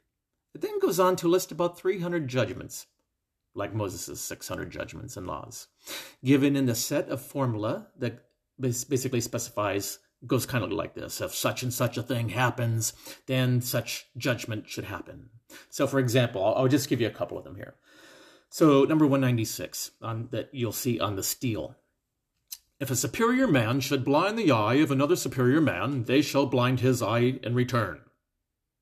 It 0.54 0.62
then 0.62 0.80
goes 0.80 1.00
on 1.00 1.16
to 1.18 1.28
list 1.28 1.52
about 1.52 1.78
300 1.78 2.28
judgments, 2.28 2.88
like 3.54 3.74
Moses' 3.74 4.20
600 4.20 4.72
judgments 4.72 5.16
and 5.16 5.28
laws, 5.28 5.68
given 6.24 6.56
in 6.56 6.66
the 6.66 6.76
set 6.76 7.08
of 7.10 7.22
formula 7.22 7.88
that 7.98 8.26
basically 8.60 9.22
specifies 9.22 10.00
goes 10.28 10.46
kind 10.46 10.66
of 10.66 10.72
like 10.72 10.96
this. 10.96 11.22
If 11.22 11.34
such 11.34 11.64
and 11.64 11.74
such 11.74 11.98
a 11.98 12.04
thing 12.04 12.30
happens 12.30 12.94
then 13.28 13.62
such 13.62 14.08
judgment 14.18 14.68
should 14.68 14.86
happen. 14.86 15.30
So 15.70 15.88
for 15.88 16.00
example 16.00 16.44
i'll, 16.44 16.56
I'll 16.56 16.68
just 16.68 16.90
give 16.90 17.00
you 17.00 17.08
a 17.08 17.12
couple 17.12 17.38
of 17.38 17.46
them 17.46 17.56
here. 17.56 17.76
So 18.50 18.84
number 18.84 19.06
196 19.06 19.92
on 20.02 20.28
that 20.32 20.50
you'll 20.52 20.72
see 20.74 21.00
on 21.00 21.16
the 21.16 21.24
stele 21.24 21.76
if 22.80 22.90
a 22.90 22.96
superior 22.96 23.48
man 23.48 23.80
should 23.80 24.06
blind 24.06 24.38
the 24.38 24.52
eye 24.52 24.76
of 24.76 24.92
another 24.92 25.16
superior 25.16 25.62
man 25.62 26.04
they 26.04 26.22
shall 26.22 26.46
blind 26.46 26.80
his 26.80 27.02
eye 27.02 27.40
in 27.44 27.54
return 27.54 28.00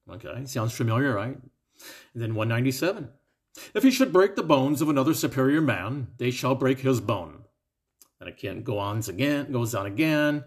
okay 0.10 0.46
sounds 0.46 0.74
familiar 0.74 1.14
right 1.14 1.38
and 2.14 2.22
then 2.22 2.36
197 2.36 3.10
if 3.74 3.84
he 3.84 3.92
should 3.92 4.14
break 4.14 4.36
the 4.36 4.44
bones 4.44 4.82
of 4.82 4.90
another 4.90 5.14
superior 5.14 5.62
man 5.62 6.08
they 6.18 6.32
shall 6.32 6.56
break 6.56 6.80
his 6.80 7.02
bone 7.02 7.44
and 8.20 8.38
can 8.38 8.64
go 8.64 8.80
on 8.80 9.02
again, 9.08 9.52
goes 9.52 9.76
on 9.76 9.86
again. 9.86 10.44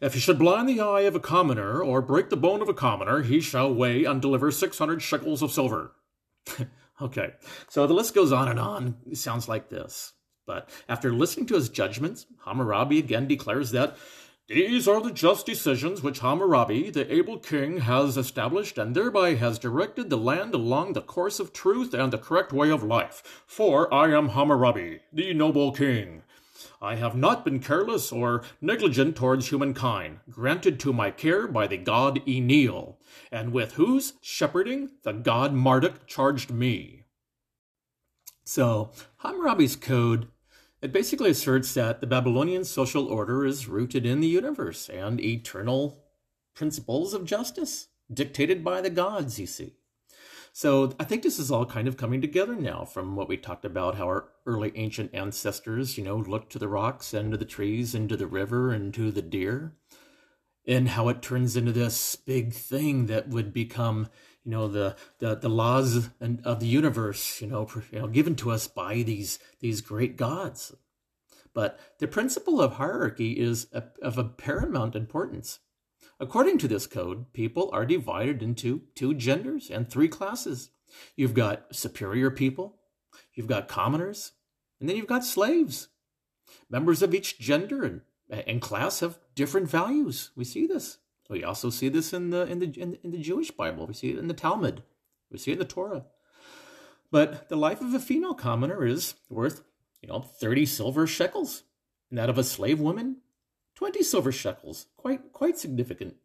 If 0.00 0.14
he 0.14 0.20
should 0.20 0.38
blind 0.38 0.68
the 0.68 0.80
eye 0.80 1.02
of 1.02 1.14
a 1.14 1.20
commoner 1.20 1.82
or 1.82 2.00
break 2.00 2.30
the 2.30 2.36
bone 2.36 2.62
of 2.62 2.68
a 2.68 2.74
commoner, 2.74 3.22
he 3.22 3.40
shall 3.40 3.74
weigh 3.74 4.04
and 4.04 4.22
deliver 4.22 4.50
600 4.50 5.02
shekels 5.02 5.42
of 5.42 5.52
silver. 5.52 5.92
okay, 7.02 7.34
so 7.68 7.86
the 7.86 7.94
list 7.94 8.14
goes 8.14 8.32
on 8.32 8.48
and 8.48 8.60
on. 8.60 8.96
It 9.10 9.18
sounds 9.18 9.48
like 9.48 9.68
this. 9.68 10.12
But 10.50 10.68
after 10.88 11.12
listening 11.12 11.46
to 11.46 11.54
his 11.54 11.68
judgments, 11.68 12.26
Hammurabi 12.44 12.98
again 12.98 13.28
declares 13.28 13.70
that 13.70 13.96
these 14.48 14.88
are 14.88 15.00
the 15.00 15.12
just 15.12 15.46
decisions 15.46 16.02
which 16.02 16.18
Hammurabi, 16.18 16.90
the 16.90 17.14
able 17.14 17.38
king, 17.38 17.82
has 17.82 18.16
established 18.16 18.76
and 18.76 18.96
thereby 18.96 19.36
has 19.36 19.60
directed 19.60 20.10
the 20.10 20.16
land 20.16 20.52
along 20.52 20.94
the 20.94 21.02
course 21.02 21.38
of 21.38 21.52
truth 21.52 21.94
and 21.94 22.12
the 22.12 22.18
correct 22.18 22.52
way 22.52 22.68
of 22.68 22.82
life. 22.82 23.44
For 23.46 23.94
I 23.94 24.10
am 24.10 24.30
Hammurabi, 24.30 25.02
the 25.12 25.32
noble 25.34 25.70
king. 25.70 26.24
I 26.82 26.96
have 26.96 27.14
not 27.14 27.44
been 27.44 27.60
careless 27.60 28.10
or 28.10 28.42
negligent 28.60 29.14
towards 29.14 29.50
humankind, 29.50 30.18
granted 30.28 30.80
to 30.80 30.92
my 30.92 31.12
care 31.12 31.46
by 31.46 31.68
the 31.68 31.76
god 31.76 32.26
Enlil, 32.26 32.98
and 33.30 33.52
with 33.52 33.74
whose 33.74 34.14
shepherding 34.20 34.90
the 35.04 35.12
god 35.12 35.54
Marduk 35.54 36.08
charged 36.08 36.50
me. 36.50 37.04
So, 38.44 38.90
Hammurabi's 39.18 39.76
code 39.76 40.26
it 40.82 40.92
basically 40.92 41.30
asserts 41.30 41.74
that 41.74 42.00
the 42.00 42.06
Babylonian 42.06 42.64
social 42.64 43.06
order 43.06 43.44
is 43.44 43.68
rooted 43.68 44.06
in 44.06 44.20
the 44.20 44.28
universe 44.28 44.88
and 44.88 45.20
eternal 45.20 46.04
principles 46.54 47.14
of 47.14 47.24
justice, 47.24 47.88
dictated 48.12 48.64
by 48.64 48.80
the 48.80 48.90
gods, 48.90 49.38
you 49.38 49.46
see. 49.46 49.74
So 50.52 50.94
I 50.98 51.04
think 51.04 51.22
this 51.22 51.38
is 51.38 51.50
all 51.50 51.64
kind 51.64 51.86
of 51.86 51.96
coming 51.96 52.20
together 52.20 52.56
now 52.56 52.84
from 52.84 53.14
what 53.14 53.28
we 53.28 53.36
talked 53.36 53.64
about, 53.64 53.96
how 53.96 54.06
our 54.06 54.28
early 54.46 54.72
ancient 54.74 55.14
ancestors, 55.14 55.96
you 55.96 56.02
know, 56.02 56.16
looked 56.16 56.50
to 56.52 56.58
the 56.58 56.68
rocks 56.68 57.14
and 57.14 57.30
to 57.30 57.36
the 57.36 57.44
trees 57.44 57.94
and 57.94 58.08
to 58.08 58.16
the 58.16 58.26
river 58.26 58.72
and 58.72 58.92
to 58.94 59.12
the 59.12 59.22
deer, 59.22 59.76
and 60.66 60.88
how 60.88 61.08
it 61.08 61.22
turns 61.22 61.56
into 61.56 61.72
this 61.72 62.16
big 62.16 62.52
thing 62.52 63.06
that 63.06 63.28
would 63.28 63.52
become, 63.52 64.08
you 64.44 64.50
know, 64.50 64.68
the 64.68 64.96
the, 65.18 65.34
the 65.34 65.48
laws 65.48 66.10
and 66.20 66.40
of 66.44 66.60
the 66.60 66.66
universe, 66.66 67.40
you 67.40 67.46
know, 67.46 67.68
you 67.90 67.98
know, 67.98 68.08
given 68.08 68.34
to 68.36 68.50
us 68.50 68.66
by 68.66 69.02
these 69.02 69.38
these 69.60 69.80
great 69.80 70.16
gods. 70.16 70.74
But 71.52 71.78
the 71.98 72.08
principle 72.08 72.60
of 72.60 72.74
hierarchy 72.74 73.32
is 73.32 73.66
of 74.02 74.18
a 74.18 74.24
paramount 74.24 74.94
importance. 74.94 75.58
According 76.20 76.58
to 76.58 76.68
this 76.68 76.86
code, 76.86 77.32
people 77.32 77.70
are 77.72 77.86
divided 77.86 78.42
into 78.42 78.82
two 78.94 79.14
genders 79.14 79.70
and 79.70 79.88
three 79.88 80.08
classes. 80.08 80.70
You've 81.16 81.34
got 81.34 81.74
superior 81.74 82.30
people, 82.30 82.76
you've 83.34 83.46
got 83.46 83.68
commoners, 83.68 84.32
and 84.78 84.88
then 84.88 84.96
you've 84.96 85.06
got 85.06 85.24
slaves. 85.24 85.88
Members 86.68 87.02
of 87.02 87.14
each 87.14 87.38
gender 87.38 87.84
and, 87.84 88.00
and 88.46 88.60
class 88.60 89.00
have 89.00 89.18
different 89.34 89.68
values. 89.68 90.30
We 90.36 90.44
see 90.44 90.66
this. 90.66 90.98
We 91.30 91.44
also 91.44 91.70
see 91.70 91.88
this 91.88 92.12
in 92.12 92.30
the 92.30 92.42
in 92.42 92.58
the 92.58 92.66
in, 92.76 92.98
in 93.04 93.12
the 93.12 93.18
Jewish 93.18 93.52
Bible. 93.52 93.86
We 93.86 93.94
see 93.94 94.10
it 94.10 94.18
in 94.18 94.26
the 94.26 94.34
Talmud. 94.34 94.82
We 95.30 95.38
see 95.38 95.52
it 95.52 95.54
in 95.54 95.58
the 95.60 95.64
Torah. 95.64 96.04
But 97.12 97.48
the 97.48 97.56
life 97.56 97.80
of 97.80 97.94
a 97.94 98.00
female 98.00 98.34
commoner 98.34 98.84
is 98.84 99.14
worth, 99.28 99.62
you 100.02 100.08
know, 100.08 100.20
30 100.20 100.66
silver 100.66 101.06
shekels. 101.06 101.62
And 102.10 102.18
that 102.18 102.28
of 102.28 102.38
a 102.38 102.44
slave 102.44 102.80
woman, 102.80 103.18
20 103.76 104.02
silver 104.02 104.32
shekels, 104.32 104.86
quite 104.96 105.32
quite 105.32 105.56
significant 105.56 106.16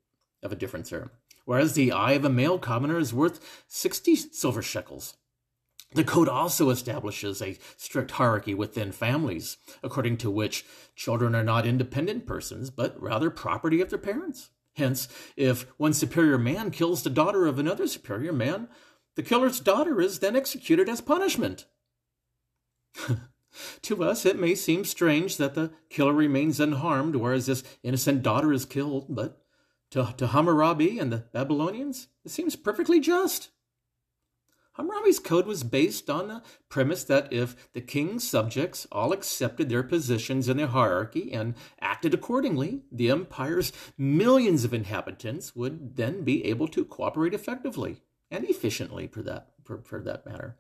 of 0.41 0.51
a 0.51 0.56
difference 0.56 0.89
there. 0.89 1.12
Whereas 1.45 1.74
the 1.74 1.91
eye 1.91 2.14
of 2.14 2.26
a 2.26 2.30
male 2.30 2.58
commoner 2.58 2.97
is 2.97 3.14
worth 3.14 3.64
60 3.68 4.16
silver 4.16 4.64
shekels. 4.64 5.18
The 5.93 6.03
code 6.03 6.28
also 6.28 6.72
establishes 6.72 7.43
a 7.43 7.60
strict 7.78 8.12
hierarchy 8.12 8.56
within 8.56 8.91
families, 8.91 9.58
according 9.84 10.18
to 10.18 10.32
which 10.32 10.66
children 10.95 11.36
are 11.36 11.43
not 11.43 11.68
independent 11.68 12.26
persons, 12.26 12.72
but 12.72 12.99
rather 12.99 13.30
property 13.30 13.82
of 13.82 13.91
their 13.91 13.99
parents. 13.99 14.49
Hence, 14.76 15.07
if 15.36 15.63
one 15.78 15.93
superior 15.93 16.38
man 16.38 16.71
kills 16.71 17.03
the 17.03 17.09
daughter 17.09 17.45
of 17.45 17.59
another 17.59 17.88
superior 17.88 18.34
man, 18.34 18.67
the 19.15 19.23
killer's 19.23 19.59
daughter 19.59 20.01
is 20.01 20.19
then 20.19 20.36
executed 20.36 20.89
as 20.89 21.01
punishment. 21.01 21.65
To 23.84 24.03
us, 24.03 24.26
it 24.26 24.39
may 24.39 24.55
seem 24.55 24.84
strange 24.84 25.38
that 25.38 25.53
the 25.53 25.71
killer 25.89 26.13
remains 26.13 26.59
unharmed, 26.59 27.15
whereas 27.15 27.45
this 27.45 27.63
innocent 27.84 28.21
daughter 28.21 28.51
is 28.51 28.65
killed, 28.65 29.05
but 29.09 29.41
to, 29.91 30.13
to 30.17 30.28
Hammurabi 30.28 30.99
and 30.99 31.11
the 31.11 31.26
Babylonians, 31.32 32.07
it 32.26 32.32
seems 32.32 32.55
perfectly 32.55 32.99
just. 32.99 33.49
Hammurabi's 34.78 35.19
code 35.19 35.47
was 35.47 35.63
based 35.63 36.09
on 36.09 36.28
the 36.28 36.41
premise 36.67 37.05
that 37.05 37.32
if 37.32 37.71
the 37.73 37.82
king's 37.82 38.28
subjects 38.28 38.86
all 38.91 39.13
accepted 39.13 39.69
their 39.69 39.84
positions 39.84 40.49
in 40.49 40.57
the 40.57 40.67
hierarchy 40.67 41.32
and 41.32 41.55
acted 41.80 42.13
accordingly, 42.13 42.82
the 42.91 43.09
empire's 43.09 43.71
millions 43.97 44.65
of 44.65 44.73
inhabitants 44.73 45.55
would 45.55 45.95
then 45.95 46.23
be 46.23 46.45
able 46.45 46.67
to 46.67 46.84
cooperate 46.84 47.34
effectively 47.34 48.01
and 48.30 48.43
efficiently 48.45 49.07
for 49.07 49.21
that, 49.21 49.47
for, 49.63 49.82
for 49.82 50.01
that 50.01 50.26
matter. 50.26 50.57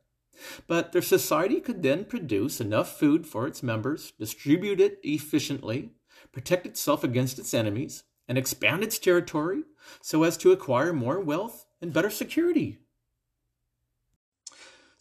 But 0.67 0.91
their 0.91 1.01
society 1.01 1.59
could 1.59 1.83
then 1.83 2.05
produce 2.05 2.61
enough 2.61 2.97
food 2.97 3.27
for 3.27 3.47
its 3.47 3.63
members, 3.63 4.11
distribute 4.17 4.79
it 4.79 4.99
efficiently, 5.03 5.91
protect 6.31 6.65
itself 6.65 7.03
against 7.03 7.39
its 7.39 7.53
enemies, 7.53 8.03
and 8.27 8.37
expand 8.37 8.83
its 8.83 8.97
territory 8.97 9.63
so 10.01 10.23
as 10.23 10.37
to 10.37 10.51
acquire 10.51 10.93
more 10.93 11.19
wealth 11.19 11.65
and 11.81 11.93
better 11.93 12.09
security. 12.09 12.79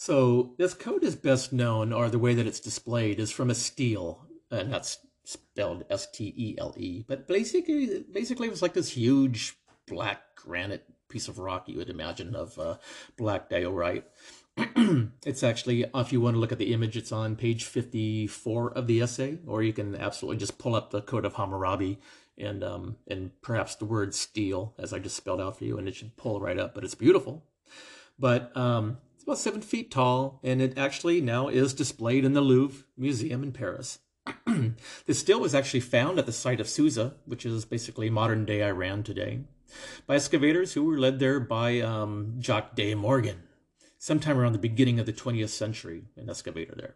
So, 0.05 0.53
this 0.59 0.75
code 0.75 1.03
is 1.03 1.17
best 1.17 1.51
known, 1.51 1.91
or 1.91 2.11
the 2.11 2.19
way 2.19 2.35
that 2.35 2.47
it's 2.47 2.61
displayed, 2.61 3.19
is 3.19 3.31
from 3.31 3.49
a 3.49 3.55
stele, 3.55 4.21
and 4.51 4.71
that's 4.71 4.99
spelled 5.25 5.87
S 5.89 6.07
T 6.11 6.35
E 6.37 6.57
L 6.59 6.75
E. 6.77 7.07
But 7.09 7.27
basically, 7.27 8.05
basically, 8.13 8.49
it 8.49 8.51
was 8.51 8.61
like 8.61 8.75
this 8.75 8.91
huge 8.91 9.57
black 9.89 10.21
granite 10.37 10.85
piece 11.09 11.27
of 11.27 11.39
rock 11.39 11.71
you 11.71 11.79
would 11.79 11.89
imagine 11.89 12.35
of 12.35 12.59
uh, 12.59 12.77
black 13.17 13.49
diorite 13.49 14.05
it's 15.25 15.43
actually, 15.43 15.87
if 15.95 16.13
you 16.13 16.21
want 16.21 16.35
to 16.35 16.39
look 16.39 16.53
at 16.53 16.59
the 16.59 16.75
image, 16.75 16.99
it's 16.99 17.11
on 17.11 17.35
page 17.35 17.65
54 17.65 18.73
of 18.73 18.87
the 18.87 19.01
essay, 19.01 19.39
or 19.47 19.63
you 19.63 19.73
can 19.73 19.97
absolutely 19.97 20.37
just 20.37 20.59
pull 20.59 20.75
up 20.75 20.91
the 20.91 21.01
Code 21.01 21.25
of 21.25 21.37
Hammurabi 21.37 21.99
and 22.37 22.63
um, 22.63 22.97
and 23.09 23.31
perhaps 23.41 23.75
the 23.77 23.87
word 23.87 24.15
stele, 24.15 24.75
as 24.79 24.93
I 24.93 24.99
just 24.99 25.17
spelled 25.17 25.41
out 25.41 25.57
for 25.57 25.65
you, 25.65 25.79
and 25.79 25.89
it 25.89 25.95
should 25.97 26.19
pull 26.19 26.43
right 26.43 26.59
up. 26.59 26.75
But 26.75 26.85
it's 26.85 26.95
beautiful. 26.95 27.47
But 28.19 28.55
um, 28.57 28.99
it's 29.25 29.29
about 29.31 29.39
seven 29.39 29.62
feet 29.62 29.91
tall, 29.91 30.39
and 30.43 30.61
it 30.61 30.77
actually 30.77 31.22
now 31.22 31.49
is 31.49 31.72
displayed 31.72 32.27
in 32.27 32.35
the 32.35 32.43
Louvre 32.43 32.85
Museum 32.95 33.43
in 33.43 33.53
Paris. 33.53 34.01
the 34.45 35.14
stele 35.14 35.41
was 35.41 35.55
actually 35.55 35.81
found 35.81 36.18
at 36.18 36.27
the 36.27 36.33
site 36.33 36.61
of 36.61 36.68
Susa, 36.68 37.14
which 37.25 37.47
is 37.47 37.64
basically 37.64 38.11
modern 38.11 38.45
day 38.45 38.62
Iran 38.62 39.03
today, 39.03 39.41
by 40.07 40.16
excavators 40.16 40.75
who 40.75 40.85
were 40.85 40.99
led 40.99 41.20
there 41.20 41.41
by 41.41 41.81
um, 41.81 42.35
Jacques 42.39 42.77
de 42.77 42.95
Morgan 42.95 43.45
sometime 43.97 44.37
around 44.37 44.53
the 44.53 44.59
beginning 44.59 45.01
of 45.01 45.07
the 45.07 45.12
20th 45.14 45.49
century, 45.49 46.05
an 46.18 46.29
excavator 46.29 46.75
there. 46.77 46.95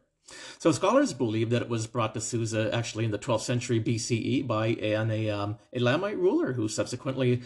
So 0.58 0.70
scholars 0.72 1.14
believe 1.14 1.48
that 1.48 1.62
it 1.62 1.70
was 1.70 1.86
brought 1.86 2.12
to 2.12 2.20
Susa 2.20 2.68
actually 2.74 3.06
in 3.06 3.10
the 3.10 3.18
12th 3.18 3.40
century 3.40 3.80
BCE 3.80 4.46
by 4.46 4.66
an 4.66 5.10
a, 5.10 5.30
um, 5.30 5.56
Elamite 5.72 6.18
ruler 6.18 6.52
who 6.52 6.68
subsequently 6.68 7.40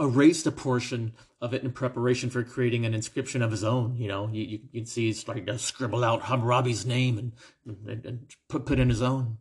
erased 0.00 0.46
a 0.46 0.52
portion 0.52 1.12
of 1.40 1.54
it 1.54 1.62
in 1.62 1.72
preparation 1.72 2.30
for 2.30 2.42
creating 2.42 2.84
an 2.84 2.94
inscription 2.94 3.42
of 3.42 3.50
his 3.50 3.64
own. 3.64 3.96
You 3.96 4.08
know, 4.08 4.28
you, 4.32 4.42
you 4.42 4.80
can 4.80 4.86
see 4.86 5.06
he's 5.06 5.20
starting 5.20 5.46
to 5.46 5.58
scribble 5.58 6.04
out 6.04 6.22
Hammurabi's 6.22 6.86
name 6.86 7.18
and, 7.18 7.32
and, 7.66 8.04
and 8.04 8.26
put, 8.48 8.66
put 8.66 8.78
in 8.78 8.88
his 8.88 9.02
own. 9.02 9.38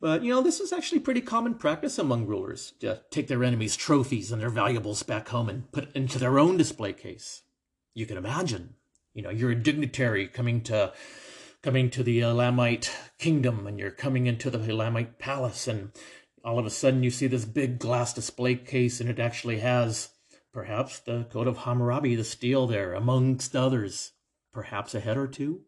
But, 0.00 0.24
you 0.24 0.34
know, 0.34 0.42
this 0.42 0.58
is 0.58 0.72
actually 0.72 1.00
pretty 1.00 1.20
common 1.20 1.54
practice 1.54 1.98
among 1.98 2.26
rulers 2.26 2.72
to 2.80 3.02
take 3.10 3.28
their 3.28 3.44
enemies' 3.44 3.76
trophies 3.76 4.32
and 4.32 4.42
their 4.42 4.50
valuables 4.50 5.04
back 5.04 5.28
home 5.28 5.48
and 5.48 5.70
put 5.70 5.94
into 5.94 6.18
their 6.18 6.38
own 6.38 6.56
display 6.56 6.92
case 6.92 7.42
you 7.94 8.06
can 8.06 8.16
imagine. 8.16 8.74
You 9.14 9.22
know, 9.22 9.30
you're 9.30 9.50
a 9.50 9.56
dignitary 9.56 10.26
coming 10.26 10.62
to 10.62 10.92
coming 11.62 11.90
to 11.90 12.02
the 12.02 12.20
Elamite 12.20 12.90
kingdom, 13.18 13.66
and 13.66 13.78
you're 13.78 13.90
coming 13.90 14.26
into 14.26 14.50
the 14.50 14.58
Elamite 14.58 15.18
palace, 15.18 15.68
and 15.68 15.92
all 16.44 16.58
of 16.58 16.66
a 16.66 16.70
sudden 16.70 17.02
you 17.02 17.10
see 17.10 17.26
this 17.26 17.44
big 17.44 17.78
glass 17.78 18.12
display 18.12 18.54
case, 18.56 19.00
and 19.00 19.08
it 19.08 19.18
actually 19.18 19.60
has 19.60 20.10
perhaps 20.52 20.98
the 20.98 21.26
code 21.30 21.46
of 21.46 21.58
Hammurabi, 21.58 22.14
the 22.14 22.24
stele 22.24 22.66
there, 22.66 22.94
amongst 22.94 23.56
others, 23.56 24.12
perhaps 24.52 24.94
a 24.94 25.00
head 25.00 25.16
or 25.16 25.26
two. 25.26 25.62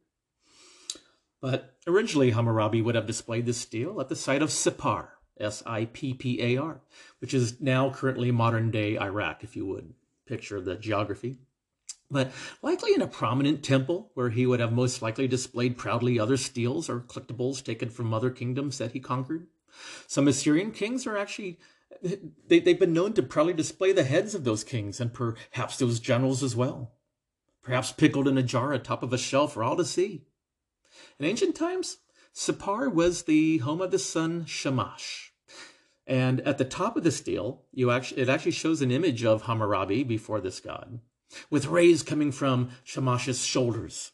But 1.41 1.77
originally, 1.87 2.31
Hammurabi 2.31 2.83
would 2.83 2.95
have 2.95 3.07
displayed 3.07 3.47
this 3.47 3.59
stele 3.59 4.01
at 4.01 4.09
the 4.09 4.17
site 4.17 4.43
of 4.43 4.51
Sippar, 4.51 5.09
S 5.39 5.63
I 5.67 5.87
P 5.87 6.15
P 6.15 6.41
A 6.43 6.57
R, 6.57 6.81
which 7.19 7.35
is 7.35 7.61
now 7.61 7.91
currently 7.91 8.31
modern 8.31 8.71
day 8.71 8.99
Iraq, 8.99 9.43
if 9.45 9.57
you 9.57 9.67
would 9.67 9.95
picture 10.27 10.61
the 10.61 10.77
geography. 10.77 11.39
But 12.11 12.33
likely 12.63 12.95
in 12.95 13.03
a 13.03 13.07
prominent 13.07 13.65
temple 13.65 14.11
where 14.15 14.31
he 14.31 14.47
would 14.47 14.61
have 14.61 14.73
most 14.73 15.03
likely 15.03 15.27
displayed 15.27 15.77
proudly 15.77 16.19
other 16.19 16.37
steles 16.37 16.89
or 16.89 17.01
collectibles 17.01 17.65
taken 17.65 17.91
from 17.91 18.15
other 18.15 18.31
kingdoms 18.31 18.79
that 18.79 18.93
he 18.93 19.01
conquered. 19.01 19.47
Some 20.07 20.29
Assyrian 20.29 20.71
kings 20.71 21.07
are 21.07 21.17
actually 21.17 21.59
they, 22.03 22.61
they've 22.61 22.79
been 22.79 22.93
known 22.93 23.13
to 23.15 23.23
proudly 23.23 23.53
display 23.53 23.93
the 23.93 24.05
heads 24.05 24.35
of 24.35 24.45
those 24.45 24.65
kings 24.65 25.01
and 25.01 25.13
perhaps 25.13 25.79
those 25.79 26.01
generals 26.01 26.43
as 26.43 26.57
well, 26.57 26.93
perhaps 27.63 27.93
pickled 27.93 28.29
in 28.29 28.39
a 28.39 28.43
jar 28.43 28.73
atop 28.73 29.03
of 29.03 29.13
a 29.13 29.19
shelf 29.19 29.55
for 29.55 29.63
all 29.63 29.77
to 29.77 29.85
see. 29.85 30.23
In 31.19 31.27
ancient 31.27 31.55
times, 31.55 31.99
Sippar 32.35 32.93
was 32.93 33.23
the 33.23 33.59
home 33.59 33.81
of 33.81 33.91
the 33.91 33.99
sun 33.99 34.45
Shamash. 34.45 35.33
And 36.07 36.41
at 36.43 36.59
the 36.59 36.65
top 36.65 36.97
of 36.97 37.05
the 37.05 37.11
stele, 37.11 37.63
you 37.73 37.91
actually, 37.91 38.21
it 38.21 38.29
actually 38.29 38.53
shows 38.53 38.83
an 38.83 38.91
image 38.91 39.25
of 39.25 39.43
Hammurabi 39.43 40.05
before 40.05 40.41
this 40.41 40.61
god, 40.61 41.01
with 41.49 41.67
rays 41.67 42.03
coming 42.03 42.31
from 42.31 42.71
Shamash's 42.85 43.45
shoulders. 43.45 44.13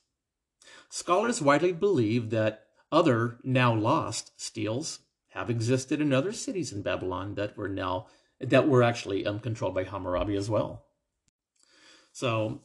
Scholars 0.89 1.43
widely 1.43 1.73
believe 1.73 2.31
that 2.31 2.67
other, 2.93 3.39
now 3.43 3.75
lost, 3.75 4.33
steles 4.41 5.01
have 5.31 5.51
existed 5.51 6.01
in 6.01 6.13
other 6.13 6.33
cities 6.33 6.73
in 6.73 6.83
Babylon 6.83 7.35
that 7.35 7.57
were 7.57 7.69
now 7.69 8.07
that 8.41 8.69
were 8.69 8.83
actually 8.83 9.27
um, 9.27 9.39
controlled 9.39 9.75
by 9.75 9.85
Hammurabi 9.85 10.35
as 10.37 10.49
well. 10.49 10.85
So 12.13 12.61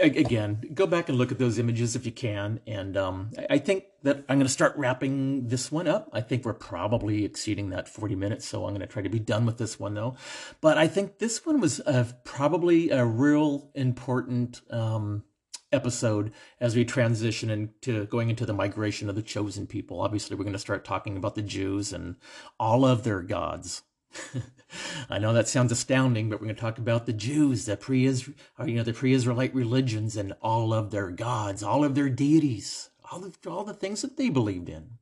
again, 0.00 0.60
go 0.74 0.86
back 0.86 1.08
and 1.08 1.16
look 1.16 1.32
at 1.32 1.38
those 1.38 1.58
images 1.58 1.96
if 1.96 2.04
you 2.04 2.12
can. 2.12 2.60
And 2.66 2.96
um, 2.96 3.30
I 3.48 3.58
think 3.58 3.84
that 4.02 4.18
I'm 4.28 4.38
going 4.38 4.46
to 4.46 4.48
start 4.48 4.76
wrapping 4.76 5.48
this 5.48 5.72
one 5.72 5.88
up. 5.88 6.08
I 6.12 6.20
think 6.20 6.44
we're 6.44 6.54
probably 6.54 7.24
exceeding 7.24 7.70
that 7.70 7.88
40 7.88 8.14
minutes, 8.14 8.46
so 8.46 8.64
I'm 8.64 8.70
going 8.70 8.80
to 8.80 8.86
try 8.86 9.02
to 9.02 9.08
be 9.08 9.18
done 9.18 9.46
with 9.46 9.58
this 9.58 9.78
one 9.78 9.94
though. 9.94 10.16
But 10.60 10.78
I 10.78 10.86
think 10.86 11.18
this 11.18 11.44
one 11.44 11.60
was 11.60 11.80
uh, 11.80 12.04
probably 12.24 12.90
a 12.90 13.04
real 13.04 13.70
important 13.74 14.60
um, 14.70 15.24
episode 15.72 16.32
as 16.60 16.74
we 16.74 16.84
transition 16.84 17.50
into 17.50 18.06
going 18.06 18.30
into 18.30 18.46
the 18.46 18.52
migration 18.52 19.08
of 19.08 19.14
the 19.14 19.22
chosen 19.22 19.66
people. 19.66 20.00
Obviously, 20.00 20.36
we're 20.36 20.44
going 20.44 20.52
to 20.52 20.58
start 20.58 20.84
talking 20.84 21.16
about 21.16 21.34
the 21.34 21.42
Jews 21.42 21.92
and 21.92 22.16
all 22.58 22.84
of 22.84 23.04
their 23.04 23.22
gods. 23.22 23.82
I 25.10 25.18
know 25.18 25.32
that 25.32 25.48
sounds 25.48 25.72
astounding, 25.72 26.28
but 26.28 26.40
we're 26.40 26.46
going 26.46 26.56
to 26.56 26.60
talk 26.60 26.78
about 26.78 27.06
the 27.06 27.12
Jews, 27.12 27.66
the 27.66 27.76
pre 27.76 28.00
you 28.00 28.74
know, 28.74 28.82
the 28.82 28.92
pre-Israelite 28.92 29.54
religions 29.54 30.16
and 30.16 30.34
all 30.42 30.72
of 30.72 30.90
their 30.90 31.10
gods, 31.10 31.62
all 31.62 31.84
of 31.84 31.94
their 31.94 32.08
deities, 32.08 32.90
all 33.10 33.20
the, 33.20 33.50
all 33.50 33.64
the 33.64 33.74
things 33.74 34.02
that 34.02 34.16
they 34.16 34.28
believed 34.28 34.68
in 34.68 34.98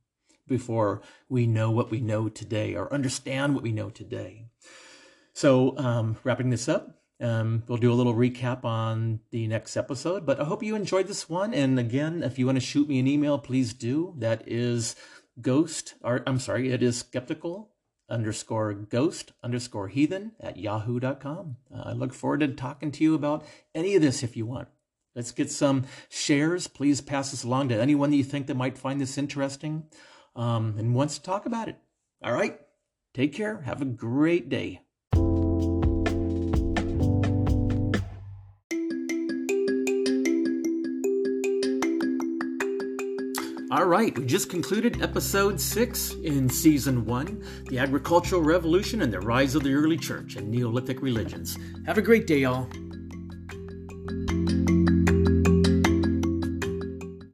before 0.47 1.01
we 1.27 1.45
know 1.45 1.69
what 1.69 1.91
we 1.91 1.99
know 1.99 2.29
today 2.29 2.75
or 2.75 2.93
understand 2.93 3.53
what 3.53 3.63
we 3.63 3.71
know 3.71 3.89
today. 3.89 4.45
So, 5.33 5.77
um, 5.77 6.17
wrapping 6.23 6.49
this 6.49 6.67
up, 6.67 6.96
um, 7.19 7.63
we'll 7.67 7.77
do 7.77 7.91
a 7.91 7.95
little 7.95 8.13
recap 8.13 8.63
on 8.63 9.19
the 9.31 9.47
next 9.47 9.75
episode, 9.75 10.25
but 10.25 10.39
I 10.39 10.43
hope 10.43 10.63
you 10.63 10.75
enjoyed 10.75 11.07
this 11.07 11.27
one. 11.27 11.53
And 11.53 11.79
again, 11.79 12.23
if 12.23 12.37
you 12.37 12.45
want 12.45 12.57
to 12.57 12.65
shoot 12.65 12.87
me 12.87 12.99
an 12.99 13.07
email, 13.07 13.39
please 13.39 13.73
do. 13.73 14.13
That 14.17 14.43
is 14.45 14.95
ghost, 15.41 15.95
or 16.03 16.23
I'm 16.27 16.39
sorry, 16.39 16.71
it 16.71 16.83
is 16.83 16.99
skeptical 16.99 17.71
underscore 18.09 18.73
ghost 18.73 19.33
underscore 19.43 19.87
heathen 19.89 20.31
at 20.39 20.57
yahoo.com. 20.57 21.57
Uh, 21.73 21.81
I 21.85 21.91
look 21.91 22.13
forward 22.13 22.39
to 22.41 22.47
talking 22.49 22.91
to 22.91 23.03
you 23.03 23.15
about 23.15 23.45
any 23.75 23.95
of 23.95 24.01
this 24.01 24.23
if 24.23 24.37
you 24.37 24.45
want. 24.45 24.67
Let's 25.15 25.31
get 25.31 25.49
some 25.49 25.85
shares. 26.09 26.67
Please 26.67 27.01
pass 27.01 27.31
this 27.31 27.43
along 27.43 27.69
to 27.69 27.81
anyone 27.81 28.11
that 28.11 28.17
you 28.17 28.23
think 28.23 28.47
that 28.47 28.55
might 28.55 28.77
find 28.77 29.01
this 29.01 29.17
interesting 29.17 29.85
um, 30.35 30.75
and 30.77 30.93
wants 30.93 31.17
to 31.17 31.23
talk 31.23 31.47
about 31.47 31.67
it. 31.67 31.77
All 32.23 32.33
right. 32.33 32.59
Take 33.15 33.33
care. 33.33 33.61
Have 33.61 33.81
a 33.81 33.85
great 33.85 34.47
day. 34.47 34.81
All 43.77 43.85
right, 43.85 44.17
we 44.17 44.25
just 44.25 44.49
concluded 44.49 45.03
episode 45.03 45.61
six 45.61 46.15
in 46.23 46.49
season 46.49 47.05
one 47.05 47.43
The 47.69 47.77
Agricultural 47.77 48.41
Revolution 48.41 49.03
and 49.03 49.13
the 49.13 49.19
Rise 49.19 49.53
of 49.53 49.61
the 49.61 49.71
Early 49.71 49.97
Church 49.97 50.35
and 50.35 50.49
Neolithic 50.49 51.03
Religions. 51.03 51.59
Have 51.85 51.99
a 51.99 52.01
great 52.01 52.25
day, 52.25 52.39
y'all. 52.39 52.67